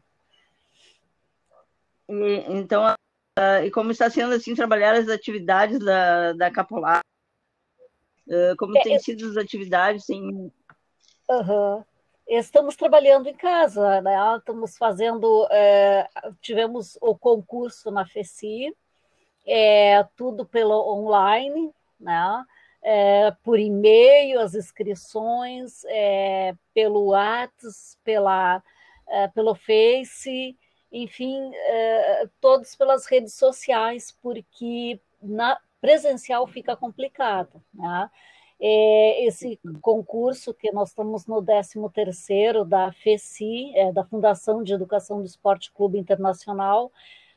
[2.09, 7.01] E, então, uh, e como está sendo assim trabalhar as atividades da, da Capolar?
[8.27, 10.51] Uh, como é, têm sido as atividades em...
[11.29, 11.85] Uhum.
[12.27, 14.17] Estamos trabalhando em casa, né?
[14.39, 16.09] Estamos fazendo, é,
[16.41, 18.75] tivemos o concurso na FECI,
[19.47, 22.45] é, tudo pelo online, né?
[22.83, 28.63] É, por e-mail, as inscrições, é, pelo WhatsApp, pela,
[29.09, 30.57] é, pelo Face,
[30.93, 37.63] enfim, é, todos pelas redes sociais, porque na presencial fica complicado.
[37.73, 38.11] Né?
[38.61, 45.19] É, esse concurso, que nós estamos no 13º da FECI, é, da Fundação de Educação
[45.19, 46.93] do Esporte Clube Internacional,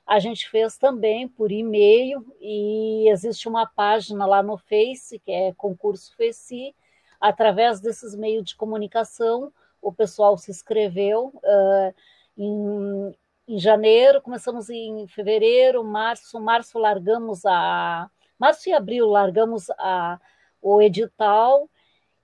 [0.08, 5.54] a gente fez também por e-mail e existe uma página lá no Face, que é
[5.54, 6.74] concurso FECI,
[7.20, 9.52] através desses meios de comunicação,
[9.82, 11.94] o pessoal se inscreveu uh,
[12.38, 13.18] em,
[13.50, 18.10] em janeiro, começamos em fevereiro, março, março largamos a
[18.40, 20.20] março e abril largamos a,
[20.62, 21.70] o edital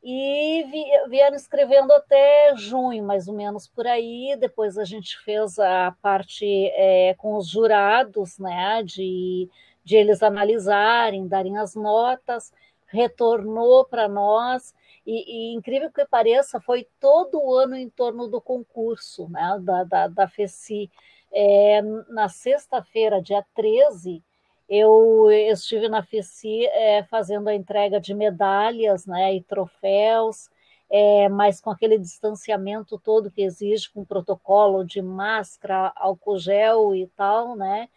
[0.03, 4.35] e vi, vieram escrevendo até junho, mais ou menos por aí.
[4.37, 9.49] Depois a gente fez a parte é, com os jurados, né, de,
[9.83, 12.51] de eles analisarem, darem as notas,
[12.85, 14.73] retornou para nós.
[15.07, 19.83] E, e, incrível que pareça, foi todo o ano em torno do concurso né, da,
[19.85, 20.91] da, da FECI.
[21.35, 24.21] É, na sexta-feira, dia 13,
[24.69, 30.49] eu estive na FECI é, fazendo a entrega de medalhas né, e troféus,
[30.89, 37.07] é, mas com aquele distanciamento todo que exige, com protocolo de máscara, álcool gel e
[37.07, 37.89] tal, né?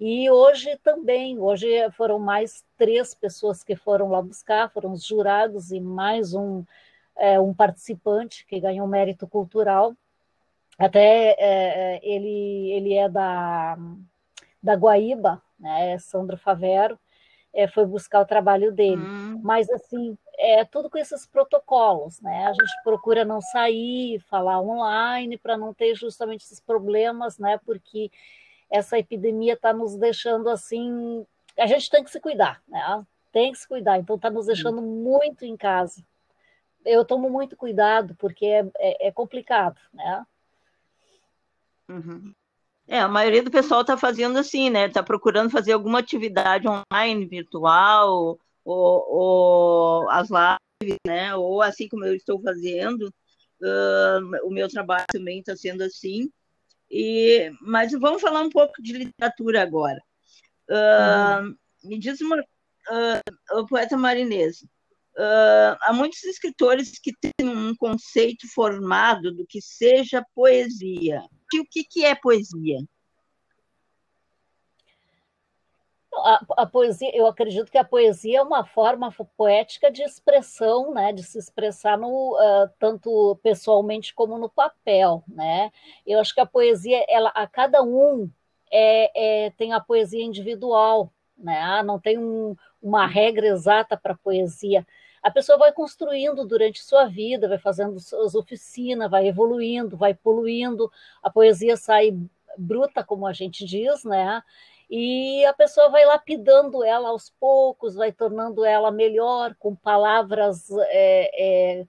[0.00, 5.70] E hoje também, hoje foram mais três pessoas que foram lá buscar, foram os jurados
[5.72, 6.64] e mais um,
[7.16, 9.94] é, um participante que ganhou mérito cultural.
[10.78, 13.76] Até é, é ele, ele é da,
[14.62, 16.98] da Guaíba, né, Sandro Favero,
[17.52, 19.02] é, foi buscar o trabalho dele.
[19.02, 19.40] Hum.
[19.42, 22.46] Mas, assim, é tudo com esses protocolos, né?
[22.46, 27.58] A gente procura não sair, falar online, para não ter justamente esses problemas, né?
[27.64, 28.10] Porque
[28.70, 31.26] essa epidemia está nos deixando assim.
[31.58, 33.04] A gente tem que se cuidar, né?
[33.32, 36.04] Tem que se cuidar, então está nos deixando muito em casa.
[36.84, 40.24] Eu tomo muito cuidado, porque é, é, é complicado, né?
[41.88, 42.32] Uhum.
[42.90, 44.86] É, a maioria do pessoal está fazendo assim, né?
[44.86, 51.32] Está procurando fazer alguma atividade online, virtual, ou, ou, as lives, né?
[51.36, 53.02] Ou assim como eu estou fazendo,
[53.62, 56.28] uh, o meu trabalho também está sendo assim.
[56.90, 60.02] E, mas vamos falar um pouco de literatura agora.
[60.68, 61.56] Uh, uhum.
[61.84, 64.64] Me diz uma, uh, o poeta marinês.
[65.16, 71.22] Uh, há muitos escritores que têm um conceito formado do que seja poesia.
[71.58, 72.78] O que, que é poesia?
[76.12, 81.12] A, a, poesia, eu acredito que a poesia é uma forma poética de expressão, né,
[81.12, 85.70] de se expressar no, uh, tanto pessoalmente como no papel, né?
[86.04, 88.28] Eu acho que a poesia, ela, a cada um
[88.70, 91.58] é, é tem a poesia individual, né?
[91.60, 94.86] Ah, não tem um, uma regra exata para poesia.
[95.22, 100.90] A pessoa vai construindo durante sua vida, vai fazendo suas oficinas, vai evoluindo, vai poluindo.
[101.22, 102.16] A poesia sai
[102.56, 104.42] bruta, como a gente diz, né?
[104.90, 111.80] e a pessoa vai lapidando ela aos poucos, vai tornando ela melhor, com palavras, é,
[111.80, 111.86] é,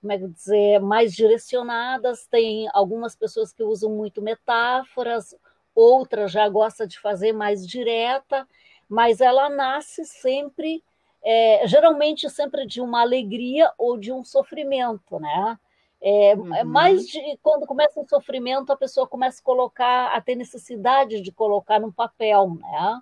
[0.00, 2.26] como é que dizer, mais direcionadas.
[2.26, 5.36] Tem algumas pessoas que usam muito metáforas,
[5.74, 8.48] outras já gosta de fazer mais direta,
[8.88, 10.82] mas ela nasce sempre,
[11.24, 15.58] é, geralmente sempre de uma alegria ou de um sofrimento, né?
[16.00, 16.54] É, é, uhum.
[16.54, 21.20] é, mais de quando começa o sofrimento, a pessoa começa a colocar, a ter necessidade
[21.20, 23.00] de colocar no papel, né?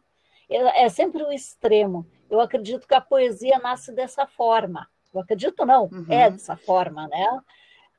[0.49, 2.07] É, é sempre o extremo.
[2.31, 4.89] Eu acredito que a poesia nasce dessa forma.
[5.13, 6.07] Eu acredito não, uhum.
[6.09, 7.27] é dessa forma, né?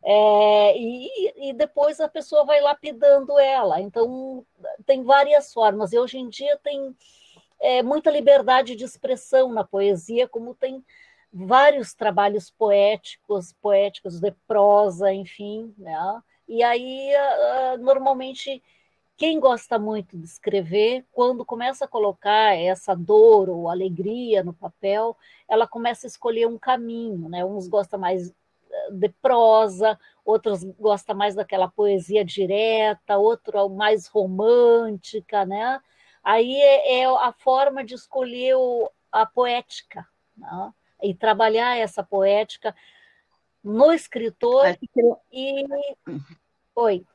[0.04, 3.82] É, e, e, depois a pessoa vai lapidando ela.
[3.82, 4.46] Então,
[4.86, 5.92] tem várias formas.
[5.92, 6.96] E hoje em dia tem
[7.60, 10.84] é, muita liberdade de expressão na poesia, como tem
[11.32, 16.22] vários trabalhos poéticos, poéticos de prosa, enfim, né?
[16.48, 18.64] E aí, uh, normalmente,
[19.18, 25.18] quem gosta muito de escrever, quando começa a colocar essa dor ou alegria no papel,
[25.50, 27.44] ela começa a escolher um caminho, né?
[27.44, 28.34] Uns gostam mais
[28.92, 35.82] de prosa, outros gostam mais daquela poesia direta, outro mais romântica, né?
[36.28, 40.06] Aí é, é a forma de escolher o, a poética,
[40.36, 40.74] né?
[41.02, 42.76] e trabalhar essa poética
[43.64, 44.66] no escritor
[45.32, 45.66] e
[46.76, 47.06] oi.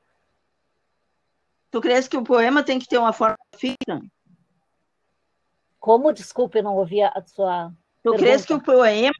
[1.71, 4.01] Tu crees que o poema tem que ter uma forma fixa?
[5.79, 6.11] Como?
[6.11, 7.69] Desculpe não ouvi a sua
[8.03, 8.23] tu pergunta.
[8.23, 9.13] crees que o poema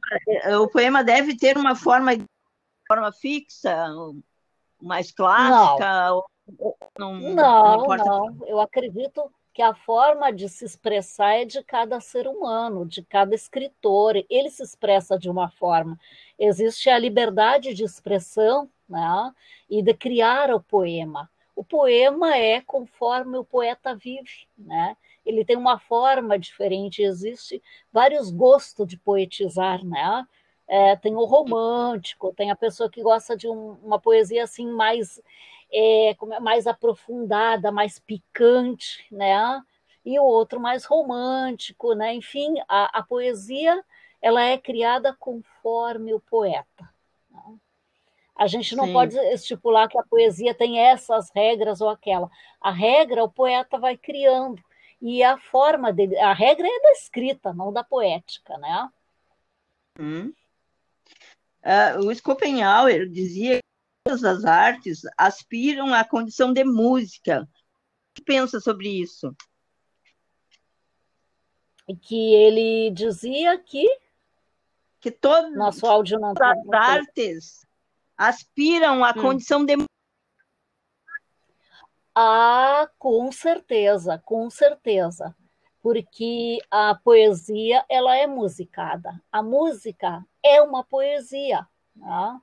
[0.59, 2.13] o poema deve ter uma forma
[2.87, 3.87] forma fixa
[4.81, 6.25] mais clássica não.
[6.97, 12.27] não, não, não, eu acredito que a forma de se expressar é de cada ser
[12.27, 14.15] humano, de cada escritor.
[14.29, 15.99] Ele se expressa de uma forma.
[16.39, 19.33] Existe a liberdade de expressão né,
[19.69, 21.29] e de criar o poema.
[21.55, 24.97] O poema é conforme o poeta vive, né?
[25.25, 27.61] Ele tem uma forma diferente, existe
[27.91, 30.27] vários gostos de poetizar, né?
[30.67, 35.21] É, tem o romântico, tem a pessoa que gosta de um, uma poesia assim mais,
[35.73, 39.61] é, é mais aprofundada, mais picante, né?
[40.05, 42.13] E o outro mais romântico, né?
[42.13, 43.83] Enfim, a, a poesia
[44.21, 46.89] ela é criada conforme o poeta.
[47.29, 47.57] Né?
[48.35, 48.93] A gente não Sim.
[48.93, 52.29] pode estipular que a poesia tem essas regras ou aquela.
[52.61, 54.61] A regra o poeta vai criando
[55.01, 58.89] e a forma dele, a regra é da escrita, não da poética, né?
[59.99, 60.33] Hum.
[61.61, 63.59] Uh, o Schopenhauer dizia
[64.03, 67.41] todas as artes aspiram à condição de música.
[67.41, 69.35] O que pensa sobre isso?
[72.01, 73.85] Que ele dizia que
[74.99, 77.65] que todas Nosso áudio não tá as artes
[78.17, 79.21] aspiram à hum.
[79.21, 79.75] condição de
[82.15, 85.35] ah, com certeza, com certeza.
[85.81, 89.19] Porque a poesia, ela é musicada.
[89.31, 92.39] A música é uma poesia, né?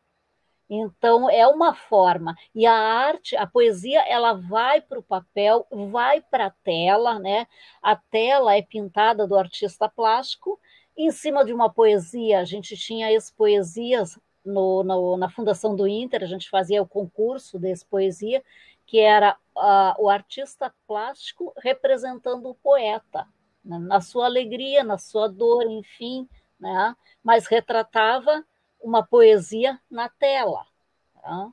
[0.73, 2.37] Então, é uma forma.
[2.55, 7.49] E a arte, a poesia, ela vai para o papel, vai para a tela, né?
[7.83, 10.61] A tela é pintada do artista plástico.
[10.97, 15.89] Em cima de uma poesia, a gente tinha as poesias no, no, na Fundação do
[15.89, 18.43] Inter, a gente fazia o concurso desse poesia,
[18.87, 23.27] que era uh, o artista plástico representando o poeta,
[23.65, 23.79] né?
[23.79, 26.29] na sua alegria, na sua dor, enfim,
[26.59, 26.95] né?
[27.23, 28.45] mas retratava
[28.81, 30.67] uma poesia na tela.
[31.15, 31.51] Tá?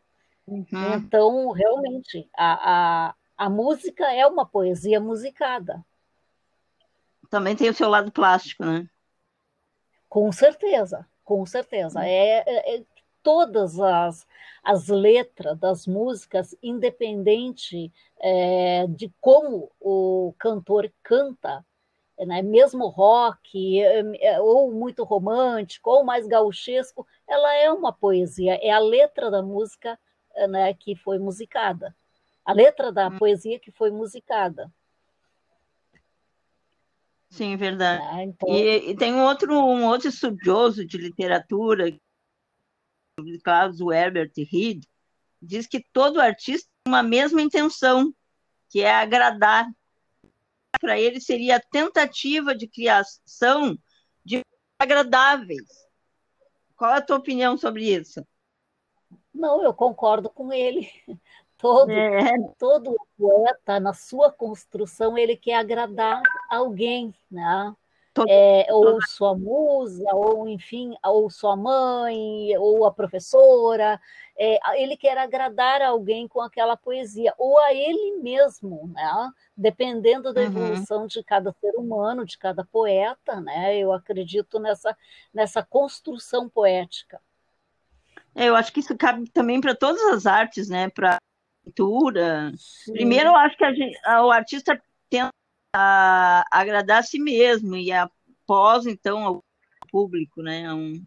[0.48, 0.94] Uhum.
[0.96, 5.86] Então, realmente, a, a, a música é uma poesia musicada.
[7.30, 8.90] Também tem o seu lado plástico, né?
[10.08, 12.06] Com certeza, com certeza.
[12.06, 12.84] É, é, é
[13.22, 14.26] todas as,
[14.64, 17.92] as letras das músicas, independente
[18.22, 21.66] é, de como o cantor canta,
[22.26, 28.56] né, mesmo rock, é, é, ou muito romântico, ou mais gauchesco, ela é uma poesia,
[28.62, 30.00] é a letra da música
[30.50, 31.96] né, que foi musicada,
[32.46, 33.18] a letra da hum.
[33.18, 34.72] poesia que foi musicada.
[37.30, 38.04] Sim, verdade.
[38.10, 38.50] Ah, então...
[38.50, 41.94] e, e, tem um outro, um outro estudioso de literatura
[43.44, 44.84] Klaus Herbert Reed,
[45.42, 48.14] diz que todo artista tem uma mesma intenção,
[48.70, 49.68] que é agradar.
[50.80, 53.78] Para ele seria a tentativa de criação
[54.24, 54.42] de
[54.80, 55.68] agradáveis.
[56.76, 58.26] Qual é a tua opinião sobre isso?
[59.34, 60.90] Não, eu concordo com ele.
[61.60, 62.38] Todo, é.
[62.60, 66.22] todo poeta, na sua construção, ele quer agradar
[66.52, 67.76] alguém, né?
[68.28, 74.00] É, ou sua musa, ou enfim, ou sua mãe, ou a professora.
[74.38, 79.32] É, ele quer agradar alguém com aquela poesia, ou a ele mesmo, né?
[79.56, 80.48] dependendo da uhum.
[80.48, 83.78] evolução de cada ser humano, de cada poeta, né?
[83.78, 84.96] eu acredito nessa,
[85.34, 87.20] nessa construção poética.
[88.36, 90.90] É, eu acho que isso cabe também para todas as artes, né?
[90.90, 91.18] Para
[91.68, 92.52] pintura.
[92.56, 92.94] Sim.
[92.94, 94.80] Primeiro, eu acho que gente, o artista
[95.74, 99.44] a agradar a si mesmo e após então ao
[99.92, 100.74] público, né?
[100.74, 101.04] Um,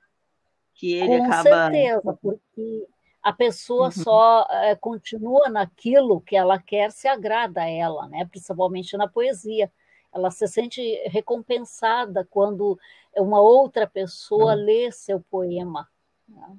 [0.74, 1.42] que ele Com acaba.
[1.42, 2.86] certeza, porque
[3.22, 3.90] a pessoa uhum.
[3.92, 8.24] só é, continua naquilo que ela quer se agrada a ela, né?
[8.24, 9.70] Principalmente na poesia.
[10.12, 12.78] Ela se sente recompensada quando
[13.16, 14.64] uma outra pessoa uhum.
[14.64, 15.88] lê seu poema.
[16.26, 16.56] Né?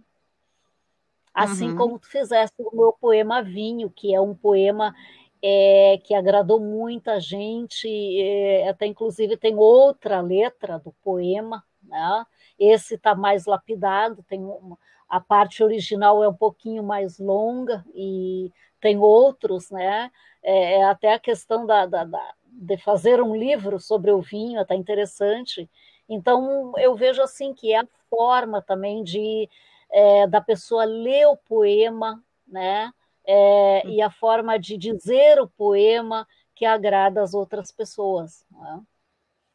[1.34, 1.78] Assim uhum.
[1.78, 4.94] como tu fizeste o meu poema Vinho, que é um poema
[5.44, 7.88] é, que agradou muita gente,
[8.22, 12.26] é, até inclusive tem outra letra do poema, né?
[12.60, 14.78] Esse está mais lapidado, tem uma,
[15.10, 20.12] a parte original é um pouquinho mais longa e tem outros, né?
[20.44, 24.60] É, é até a questão da, da, da, de fazer um livro sobre o vinho,
[24.60, 25.70] é até interessante.
[26.08, 29.50] Então eu vejo assim que é a forma também de
[29.92, 32.92] é, da pessoa ler o poema, né?
[33.28, 38.46] É, e a forma de dizer o poema que agrada as outras pessoas.
[38.52, 38.92] É?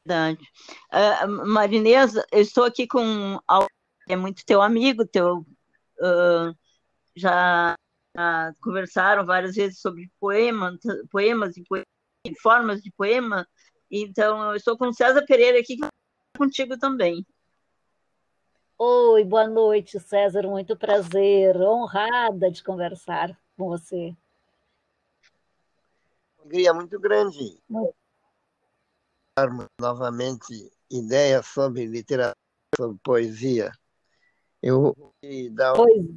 [0.04, 0.44] Verdade.
[0.92, 3.38] Uh, Marinesa, eu estou aqui com
[4.08, 6.56] é muito teu amigo, teu uh,
[7.14, 7.74] já
[8.16, 10.78] uh, conversaram várias vezes sobre poema,
[11.10, 11.86] poemas e poemas,
[12.40, 13.46] formas de poema.
[13.90, 15.76] Então, eu estou com César Pereira aqui
[16.36, 17.26] contigo também.
[18.78, 20.42] Oi, boa noite, César.
[20.46, 21.56] Muito prazer.
[21.56, 24.14] Honrada de conversar com você.
[26.38, 27.60] Alegria muito grande.
[27.68, 27.94] Muito.
[29.80, 32.36] Novamente ideias sobre literatura,
[32.76, 33.72] sobre poesia.
[34.62, 35.14] Eu vou
[35.52, 36.16] dar um...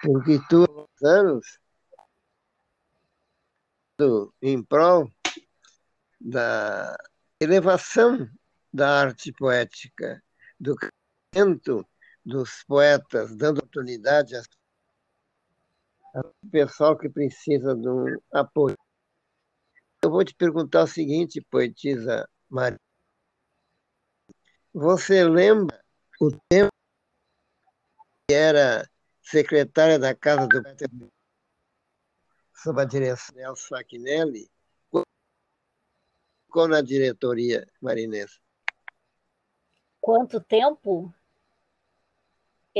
[0.00, 1.58] Porque tu, anos,
[4.40, 5.10] em prol
[6.20, 6.96] da
[7.40, 8.28] elevação
[8.72, 10.22] da arte poética,
[10.58, 10.76] do
[12.24, 14.36] dos poetas, dando oportunidade
[16.14, 18.76] ao pessoal que precisa de um apoio.
[20.02, 22.80] Eu vou te perguntar o seguinte, poetisa Maria.
[24.72, 25.82] Você lembra
[26.20, 26.70] o tempo
[28.28, 28.88] que era
[29.22, 31.10] secretária da Casa do
[32.54, 34.50] sob a direção de Nelson Fachinelli,
[36.46, 38.40] ficou na diretoria, Marinês?
[40.00, 41.14] Quanto tempo?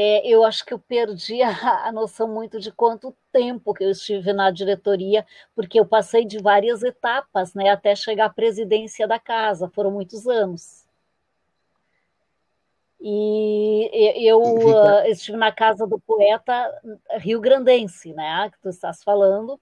[0.01, 3.91] É, eu acho que eu perdi a, a, noção muito de quanto tempo que eu
[3.91, 5.27] estive na diretoria,
[5.57, 10.29] porque eu passei de várias etapas, né, até chegar à presidência da casa, foram muitos
[10.29, 10.87] anos.
[13.01, 13.91] E
[14.25, 16.81] eu uh, estive na casa do poeta
[17.19, 19.61] rio-grandense, né, que tu estás falando,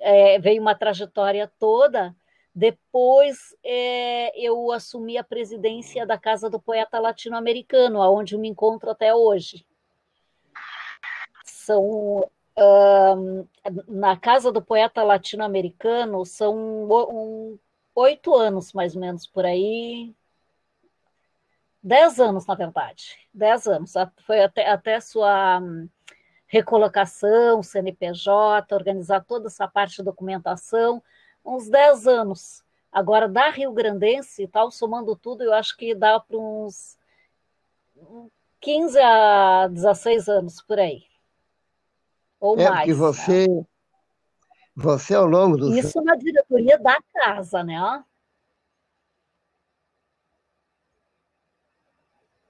[0.00, 2.12] é, veio uma trajetória toda,
[2.54, 8.90] depois é, eu assumi a presidência da Casa do Poeta Latino-Americano, onde eu me encontro
[8.90, 9.64] até hoje.
[11.44, 13.46] São um,
[13.88, 17.58] na Casa do Poeta Latino-Americano são um,
[17.94, 20.14] oito anos mais ou menos por aí,
[21.82, 23.94] dez anos na verdade, dez anos.
[24.26, 25.62] Foi até, até sua
[26.46, 31.02] recolocação, CNPJ, organizar toda essa parte de documentação
[31.44, 32.64] uns 10 anos.
[32.90, 36.98] Agora, da Rio Grandense, tal, somando tudo, eu acho que dá para uns
[38.60, 41.04] 15 a 16 anos por aí.
[42.38, 42.80] Ou é mais.
[42.80, 43.64] Porque você, né?
[44.76, 45.74] você ao longo do.
[45.74, 48.04] Isso na diretoria da casa, né?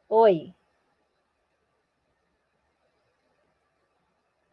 [0.09, 0.52] Oi.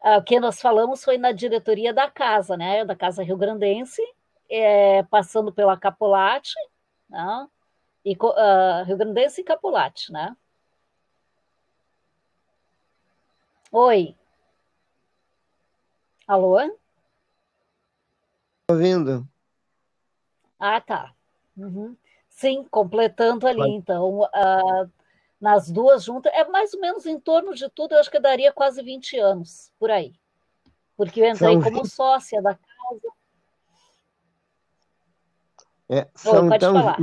[0.02, 2.84] Ah, o que nós falamos foi na diretoria da casa, né?
[2.84, 4.02] Da Casa Rio Grandense
[4.50, 6.54] é, passando pela Capolate,
[7.08, 7.48] né?
[8.04, 10.36] e, uh, Rio Grandense e Capolate, né?
[13.72, 14.16] Oi.
[16.26, 16.58] Alô?
[18.68, 19.28] Ouvindo.
[20.58, 21.14] Ah, tá.
[21.56, 21.96] Uhum.
[22.28, 23.68] Sim, completando ali, Vai.
[23.70, 24.90] então, uh,
[25.40, 28.52] nas duas juntas, é mais ou menos em torno de tudo, eu acho que daria
[28.52, 30.14] quase 20 anos, por aí.
[30.96, 31.90] Porque eu entrei São como 20...
[31.90, 33.09] sócia da casa.
[35.92, 36.98] É, são Oi, então falar.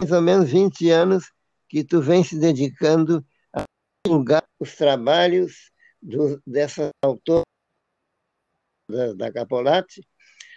[0.00, 1.30] mais ou menos 20 anos
[1.68, 3.22] que tu vem se dedicando
[3.52, 3.64] a
[4.06, 7.44] divulgar os trabalhos do, dessa autora
[8.88, 9.84] da, da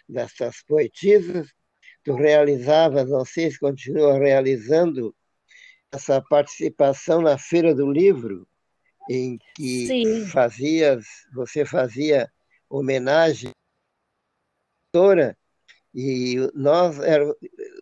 [0.07, 1.51] dessas poetisas.
[2.05, 5.13] Tu realizavas, não sei se continua realizando,
[5.91, 8.47] essa participação na Feira do Livro,
[9.09, 10.25] em que Sim.
[10.27, 12.31] fazias, você fazia
[12.69, 13.49] homenagem
[14.93, 15.38] à autora
[15.93, 16.97] e nós,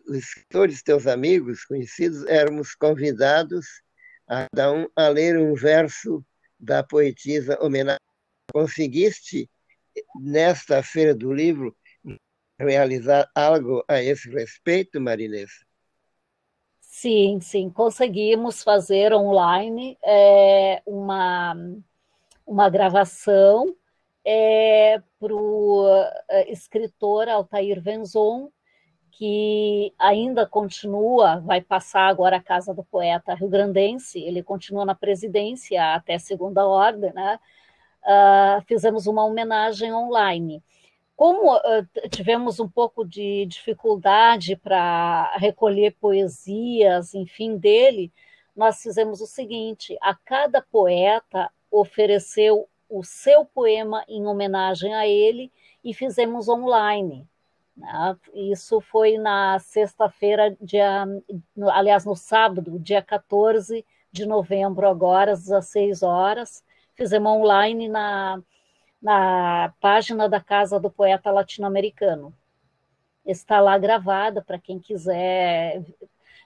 [0.08, 3.66] os escritores, teus amigos, conhecidos, éramos convidados
[4.26, 6.24] a cada um a ler um verso
[6.58, 8.00] da poetisa homenagem.
[8.52, 9.48] Conseguiste,
[10.20, 11.76] nesta Feira do Livro,
[12.58, 15.50] realizar algo a esse respeito, Marinês?
[16.80, 21.54] Sim, sim, conseguimos fazer online é, uma,
[22.44, 23.76] uma gravação
[24.24, 25.86] é, para o
[26.28, 28.50] é, escritor Altair Venzon,
[29.10, 34.94] que ainda continua, vai passar agora a Casa do Poeta Rio Grandense, ele continua na
[34.94, 37.38] presidência até segunda ordem, né?
[38.04, 40.62] Uh, fizemos uma homenagem online.
[41.16, 48.12] Como uh, tivemos um pouco de dificuldade para recolher poesias, enfim, dele,
[48.54, 55.52] nós fizemos o seguinte: a cada poeta ofereceu o seu poema em homenagem a ele
[55.84, 57.26] e fizemos online.
[57.76, 58.16] Né?
[58.34, 61.06] Isso foi na sexta-feira, dia,
[61.72, 66.64] aliás, no sábado, dia 14 de novembro, agora, às 16 horas.
[66.94, 68.42] Fizemos online na,
[69.00, 72.34] na página da Casa do Poeta Latino-Americano.
[73.24, 75.84] Está lá gravada para quem quiser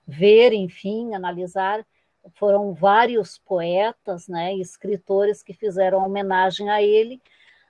[0.07, 1.87] ver, enfim, analisar
[2.35, 7.21] foram vários poetas, né, escritores que fizeram homenagem a ele,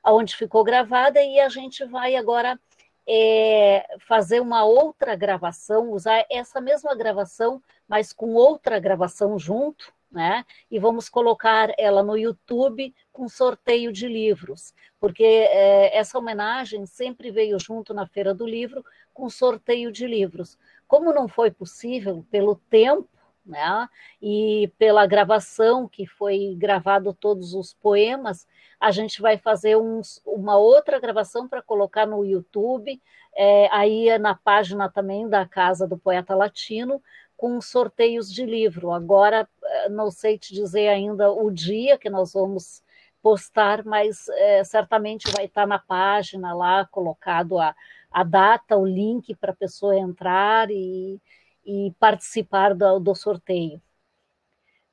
[0.02, 2.58] aonde ficou gravada e a gente vai agora
[3.06, 10.44] é, fazer uma outra gravação, usar essa mesma gravação, mas com outra gravação junto, né?
[10.70, 17.30] E vamos colocar ela no YouTube com sorteio de livros, porque é, essa homenagem sempre
[17.30, 18.84] veio junto na Feira do Livro
[19.14, 20.58] com sorteio de livros.
[20.86, 23.08] Como não foi possível pelo tempo
[23.44, 23.88] né?
[24.20, 28.46] E pela gravação que foi gravado todos os poemas,
[28.80, 33.00] a gente vai fazer uns, uma outra gravação para colocar no YouTube,
[33.34, 37.02] é, aí é na página também da Casa do Poeta Latino,
[37.36, 38.92] com sorteios de livro.
[38.92, 42.84] Agora, eh, não sei te dizer ainda o dia que nós vamos
[43.20, 47.74] postar, mas é, certamente vai estar na página lá colocado a,
[48.10, 51.20] a data, o link para a pessoa entrar e,
[51.64, 53.80] e participar do, do sorteio.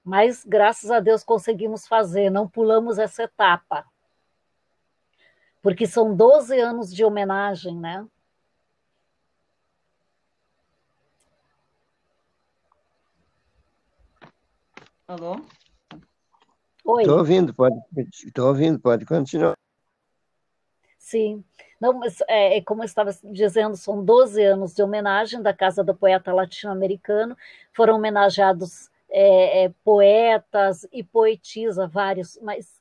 [0.04, 3.86] Mas graças a Deus conseguimos fazer, não pulamos essa etapa.
[5.62, 8.08] Porque são 12 anos de homenagem, né?
[15.08, 15.36] Alô?
[16.86, 17.02] Oi.
[17.02, 17.76] Estou ouvindo, pode,
[18.26, 19.58] estou ouvindo, pode continuar.
[20.98, 21.44] Sim.
[21.80, 25.84] Não, mas é, é, como eu estava dizendo, são 12 anos de homenagem da Casa
[25.84, 27.38] do Poeta Latino-Americano.
[27.74, 32.80] Foram homenageados é, é, poetas e poetisa, vários, mas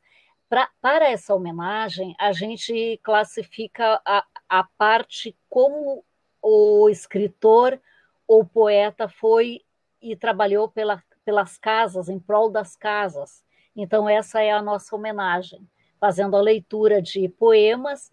[0.48, 6.04] pra, para essa homenagem, a gente classifica a, a parte como
[6.42, 7.80] o escritor
[8.26, 9.62] ou poeta foi
[10.02, 13.42] e trabalhou pela, pelas casas, em prol das casas.
[13.74, 15.66] Então, essa é a nossa homenagem,
[16.00, 18.10] fazendo a leitura de poemas,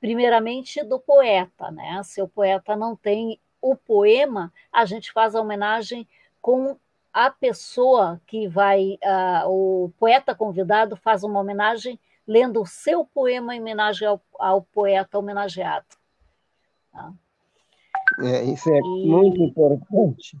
[0.00, 2.02] primeiramente do poeta, né?
[2.02, 6.08] Se o poeta não tem o poema, a gente faz a homenagem
[6.40, 6.78] com
[7.12, 13.54] a pessoa que vai, uh, o poeta convidado faz uma homenagem lendo o seu poema
[13.54, 15.86] em homenagem ao, ao poeta homenageado.
[16.92, 17.12] Tá?
[18.20, 19.06] É, isso é e...
[19.06, 20.38] muito importante.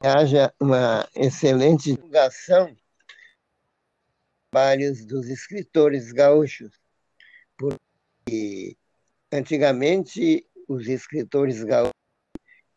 [0.00, 2.76] Haja uma excelente divulgação
[4.50, 6.70] trabalhos dos escritores gaúchos,
[9.32, 11.92] antigamente os escritores gaúchos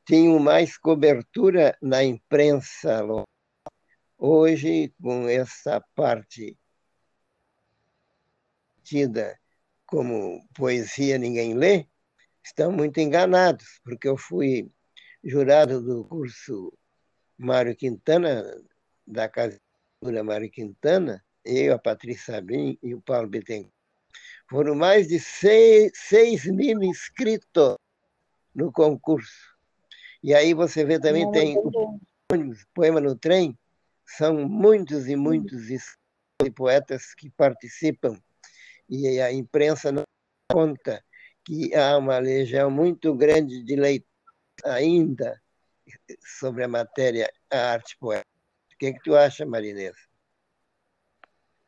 [0.06, 3.26] tinham mais cobertura na imprensa local.
[4.18, 6.57] Hoje, com essa parte
[8.84, 9.40] tida
[9.86, 11.88] como poesia ninguém lê,
[12.44, 14.72] estão muito enganados, porque eu fui
[15.23, 16.72] jurado do curso
[17.38, 18.44] Mário Quintana,
[19.06, 19.57] da Casa
[20.23, 23.81] Mário Quintana, eu, a Patrícia Sabim e o Paulo Bittencourt.
[24.52, 27.78] Foram mais de 6 mil inscritos
[28.53, 29.56] no concurso.
[30.22, 33.57] E aí você vê também, Não, tem o Poema no Trem,
[34.06, 38.22] são muitos e muitos e poetas que participam.
[38.90, 40.03] E a imprensa não
[40.52, 41.02] conta
[41.45, 44.11] que há uma legião muito grande de leitores
[44.65, 45.41] ainda
[46.38, 48.28] sobre a matéria, a arte poética.
[48.73, 50.10] O que, é que tu acha, Marinês?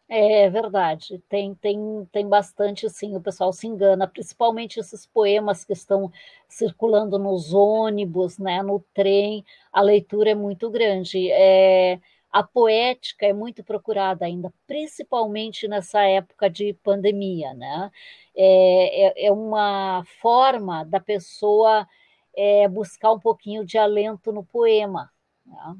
[0.10, 5.74] É verdade, tem, tem, tem bastante, sim, o pessoal se engana, principalmente esses poemas que
[5.74, 6.12] estão
[6.48, 11.32] circulando nos ônibus, né, no trem, a leitura é muito grande.
[11.32, 12.00] É,
[12.30, 17.90] a poética é muito procurada ainda, principalmente nessa época de pandemia, né?
[18.36, 21.88] É, é, é uma forma da pessoa
[22.36, 25.12] é, buscar um pouquinho de alento no poema.
[25.46, 25.76] Né?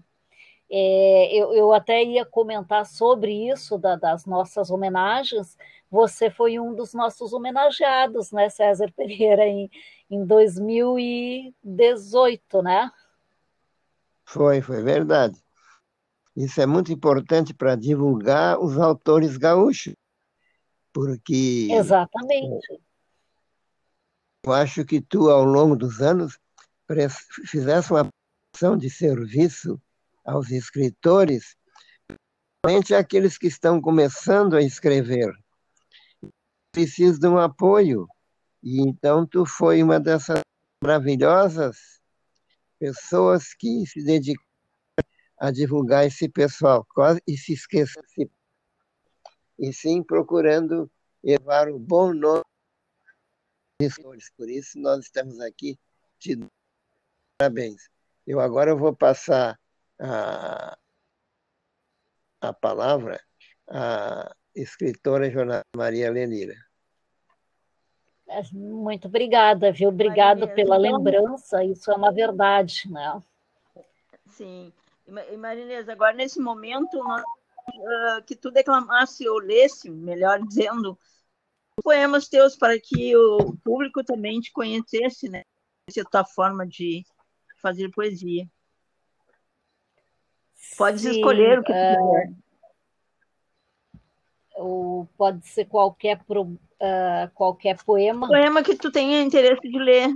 [0.70, 5.58] É, eu, eu, até ia comentar sobre isso, da, das nossas homenagens.
[5.92, 9.70] Você foi um dos nossos homenageados, né, César Pereira, em,
[10.10, 12.90] em 2018, né?
[14.26, 15.38] Foi, foi verdade.
[16.36, 19.94] Isso é muito importante para divulgar os autores gaúchos,
[20.92, 21.70] porque.
[21.72, 22.82] Exatamente.
[24.44, 26.40] Eu acho que tu, ao longo dos anos,
[27.46, 28.10] fizesse uma
[28.54, 29.80] ação de serviço
[30.24, 31.56] aos escritores,
[32.62, 35.34] principalmente aqueles que estão começando a escrever.
[36.72, 38.08] Precisam de um apoio.
[38.62, 40.40] E então tu foi uma dessas
[40.82, 42.02] maravilhosas
[42.80, 44.44] pessoas que se dedicam
[45.38, 48.02] a divulgar esse pessoal, quase e se esqueça
[49.60, 50.90] e sim procurando
[51.24, 52.44] levar o bom nome
[53.80, 54.32] dos escritores.
[54.36, 55.78] Por isso nós estamos aqui
[56.20, 56.38] te
[57.38, 57.90] parabéns.
[58.26, 59.60] Eu agora vou passar
[60.00, 60.78] a,
[62.42, 63.22] a palavra
[63.70, 66.56] à escritora jornalista Maria Lenira.
[68.28, 69.90] É, muito obrigada, viu?
[69.90, 70.98] Obrigada Maria, pela então...
[70.98, 73.22] lembrança, isso é uma verdade, né?
[74.30, 74.74] Sim.
[75.38, 80.98] Marinês, agora nesse momento nós, uh, que tu declamasse ou lesse, melhor dizendo,
[81.84, 85.44] poemas teus para que o público também te conhecesse, né?
[85.88, 87.04] Essa é a tua forma de
[87.62, 88.48] fazer poesia.
[90.78, 92.34] Pode Sim, escolher o que é, quiser.
[94.56, 98.28] Ou pode ser qualquer, uh, qualquer poema.
[98.28, 100.10] Poema que tu tenha interesse de ler.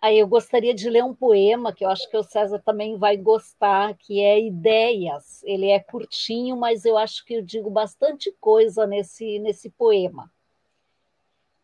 [0.00, 3.16] Aí eu gostaria de ler um poema que eu acho que o César também vai
[3.16, 5.42] gostar, que é Ideias.
[5.44, 10.30] Ele é curtinho, mas eu acho que eu digo bastante coisa nesse, nesse poema.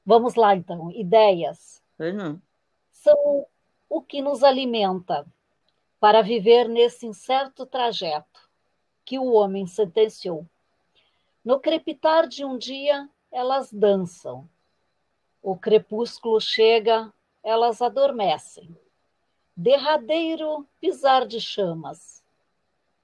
[0.07, 0.91] Vamos lá, então.
[0.93, 1.83] Ideias.
[1.99, 2.41] Uhum.
[2.91, 3.47] São
[3.91, 5.27] o que nos alimenta,
[6.01, 8.49] para viver nesse incerto trajeto
[9.05, 10.47] que o homem sentenciou.
[11.45, 14.49] No crepitar de um dia, elas dançam.
[15.43, 17.13] O crepúsculo chega,
[17.43, 18.75] elas adormecem.
[19.55, 22.25] Derradeiro pisar de chamas.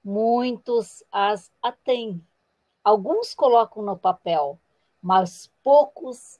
[0.03, 2.25] Muitos as atêm.
[2.83, 4.59] Alguns colocam no papel,
[5.01, 6.39] mas poucos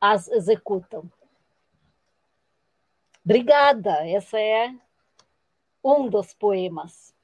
[0.00, 1.10] as executam.
[3.22, 4.74] Obrigada, essa é
[5.82, 7.14] um dos poemas.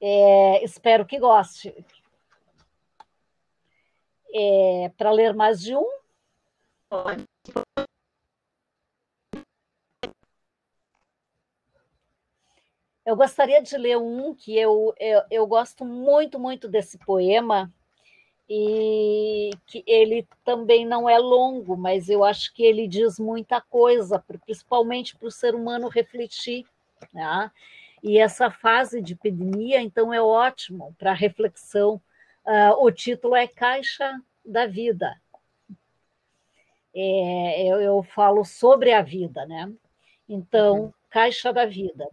[0.00, 1.72] É, espero que goste.
[4.34, 5.86] É, Para ler mais de um?
[13.04, 17.72] Eu gostaria de ler um que eu, eu, eu gosto muito, muito desse poema,
[18.54, 24.22] e que ele também não é longo, mas eu acho que ele diz muita coisa,
[24.44, 26.66] principalmente para o ser humano refletir.
[27.14, 27.50] Né?
[28.02, 31.94] E essa fase de epidemia, então, é ótimo para reflexão.
[32.44, 35.18] Uh, o título é Caixa da Vida.
[36.94, 39.72] É, eu, eu, falo sobre a vida, né?
[40.28, 40.92] Então, uhum.
[41.08, 42.06] Caixa da Vida.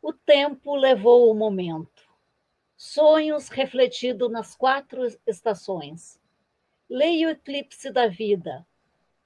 [0.00, 2.07] O tempo levou o momento
[2.80, 6.20] Sonhos refletido nas quatro estações.
[6.88, 8.64] Leia o eclipse da vida,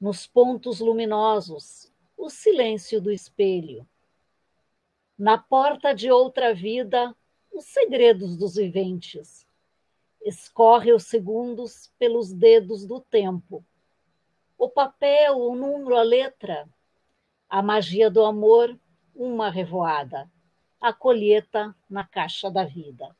[0.00, 3.86] nos pontos luminosos, o silêncio do espelho.
[5.18, 7.14] Na porta de outra vida,
[7.52, 9.46] os segredos dos viventes.
[10.22, 13.62] Escorre os segundos pelos dedos do tempo.
[14.56, 16.66] O papel, o número, a letra.
[17.50, 18.74] A magia do amor,
[19.14, 20.26] uma revoada.
[20.80, 23.14] A colheita na caixa da vida.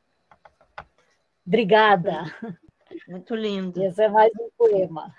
[1.45, 2.23] Obrigada.
[3.07, 3.83] Muito lindo.
[3.83, 5.13] Esse é mais um poema.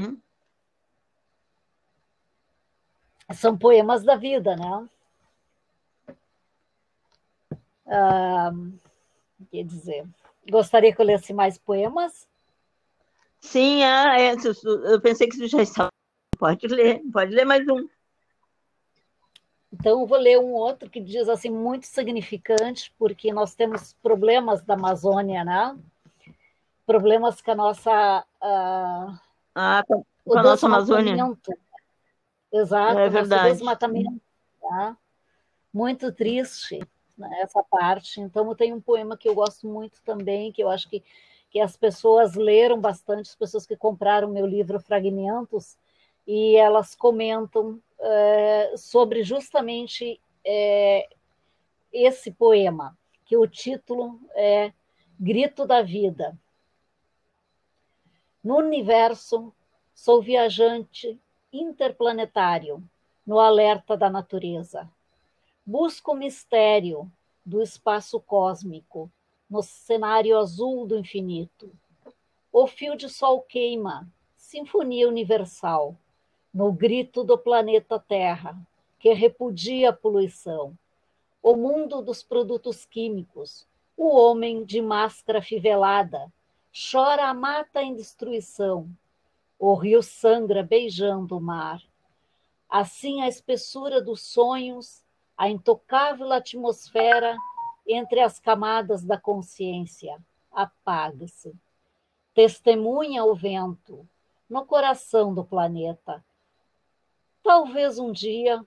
[0.00, 0.18] Hum?
[3.34, 4.88] São poemas da vida, né?
[7.86, 8.50] Ah,
[9.50, 10.06] quer dizer,
[10.50, 12.28] gostaria que eu lesse mais poemas?
[13.40, 15.90] Sim, ah, é, eu pensei que você já estava.
[16.38, 17.88] Pode ler, pode ler mais um.
[19.78, 24.62] Então, eu vou ler um outro que diz assim, muito significante, porque nós temos problemas
[24.62, 25.76] da Amazônia, né?
[26.86, 28.24] Problemas com a nossa.
[28.40, 29.18] Uh,
[29.54, 31.14] ah, com a nossa Amazônia.
[32.50, 33.52] Exato, é verdade.
[33.52, 34.20] desmatamento.
[34.62, 34.96] Tá?
[35.72, 36.80] Muito triste
[37.18, 38.20] né, essa parte.
[38.20, 41.02] Então, eu tenho um poema que eu gosto muito também, que eu acho que,
[41.50, 45.76] que as pessoas leram bastante, as pessoas que compraram meu livro Fragmentos,
[46.26, 51.08] e elas comentam é, sobre justamente é,
[51.92, 54.72] esse poema, que o título é
[55.18, 56.38] Grito da Vida.
[58.42, 59.52] No universo,
[59.94, 61.18] sou viajante
[61.52, 62.82] interplanetário
[63.26, 64.88] no alerta da natureza.
[65.64, 67.10] Busco o mistério
[67.44, 69.10] do espaço cósmico
[69.48, 71.72] no cenário azul do infinito.
[72.52, 75.96] O fio de sol queima, sinfonia universal
[76.56, 78.56] no grito do planeta Terra,
[78.98, 80.74] que repudia a poluição,
[81.42, 86.32] o mundo dos produtos químicos, o homem de máscara fivelada,
[86.72, 88.88] chora a mata em destruição,
[89.58, 91.82] o rio sangra beijando o mar.
[92.70, 95.04] Assim a espessura dos sonhos,
[95.36, 97.36] a intocável atmosfera
[97.86, 100.16] entre as camadas da consciência
[100.50, 101.54] apaga-se.
[102.32, 104.08] Testemunha o vento
[104.48, 106.24] no coração do planeta,
[107.46, 108.60] Talvez um dia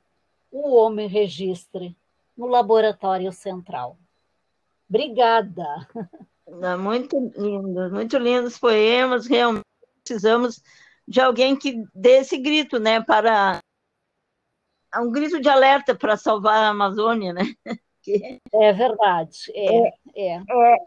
[0.49, 1.97] o homem registre
[2.35, 3.99] no laboratório central.
[4.87, 5.65] Obrigada.
[6.79, 9.27] Muito lindo, muito lindos poemas.
[9.27, 9.65] Realmente
[10.01, 10.63] precisamos
[11.05, 13.59] de alguém que dê esse grito, né, para
[14.95, 17.43] um grito de alerta para salvar a Amazônia, né?
[18.53, 19.37] É verdade.
[19.53, 20.77] É, é, é.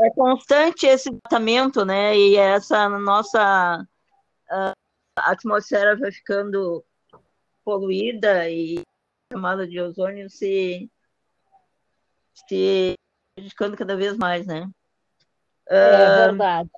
[0.00, 2.16] é constante esse tratamento, né?
[2.16, 3.86] E essa nossa
[4.50, 4.72] uh,
[5.16, 6.84] atmosfera vai ficando
[7.64, 10.90] poluída e a camada de ozônio se,
[12.34, 12.94] se
[13.34, 14.68] prejudicando cada vez mais, né?
[15.68, 16.70] É uh, verdade.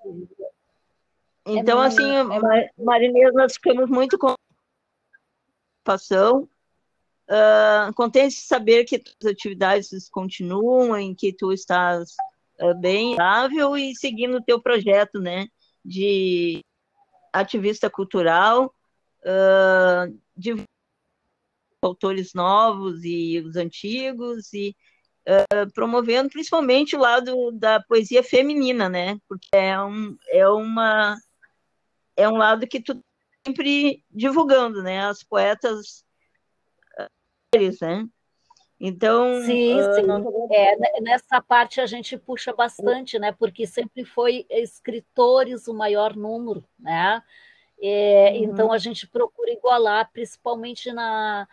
[1.47, 4.35] Então, é assim, é nós ficamos muito com
[5.85, 6.48] preocupação,
[7.28, 12.15] uh, contente de saber que as atividades continuam, em que tu estás
[12.61, 15.47] uh, bem estável e seguindo o teu projeto, né,
[15.85, 16.65] de
[17.32, 18.74] ativista cultural,
[19.20, 20.55] uh, de
[21.86, 24.74] autores novos e os antigos, e
[25.28, 29.19] uh, promovendo principalmente o lado da poesia feminina, né?
[29.28, 31.16] Porque é, um, é, uma,
[32.16, 33.01] é um lado que tu
[33.47, 35.06] sempre divulgando, né?
[35.06, 36.05] As poetas
[37.81, 38.09] né?
[38.81, 40.02] Então, sim, uh, sim.
[40.51, 43.32] É, nessa parte a gente puxa bastante, né?
[43.32, 47.23] Porque sempre foi escritores o maior número, né?
[47.81, 48.44] É, uhum.
[48.44, 51.47] Então a gente procura igualar, principalmente na,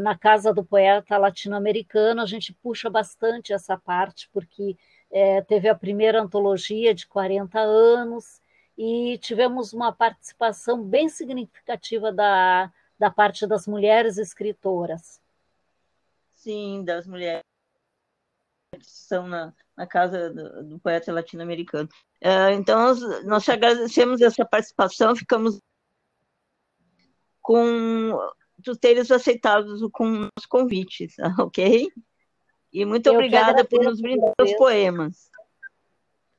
[0.00, 4.76] na casa do poeta latino-americano, a gente puxa bastante essa parte, porque
[5.10, 8.40] é, teve a primeira antologia de 40 anos
[8.76, 15.20] e tivemos uma participação bem significativa da, da parte das mulheres escritoras.
[16.36, 17.42] Sim, das mulheres
[18.82, 21.88] são na, na casa do, do poeta latino-americano.
[22.22, 25.60] Uh, então, nós, nós agradecemos essa participação, ficamos
[27.40, 28.16] com
[28.62, 31.88] tu teres aceitado com os convites, ok?
[32.72, 35.30] E muito eu obrigada por nos brindar os poemas.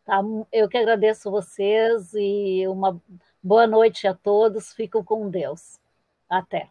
[0.06, 0.22] Tá,
[0.52, 3.02] eu que agradeço vocês e uma
[3.41, 4.74] boa noite a todos.
[4.74, 5.80] Fico com Deus.
[6.30, 6.70] Até.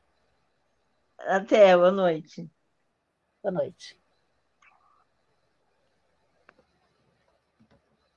[1.19, 2.49] Até, boa noite.
[3.43, 3.98] Boa noite.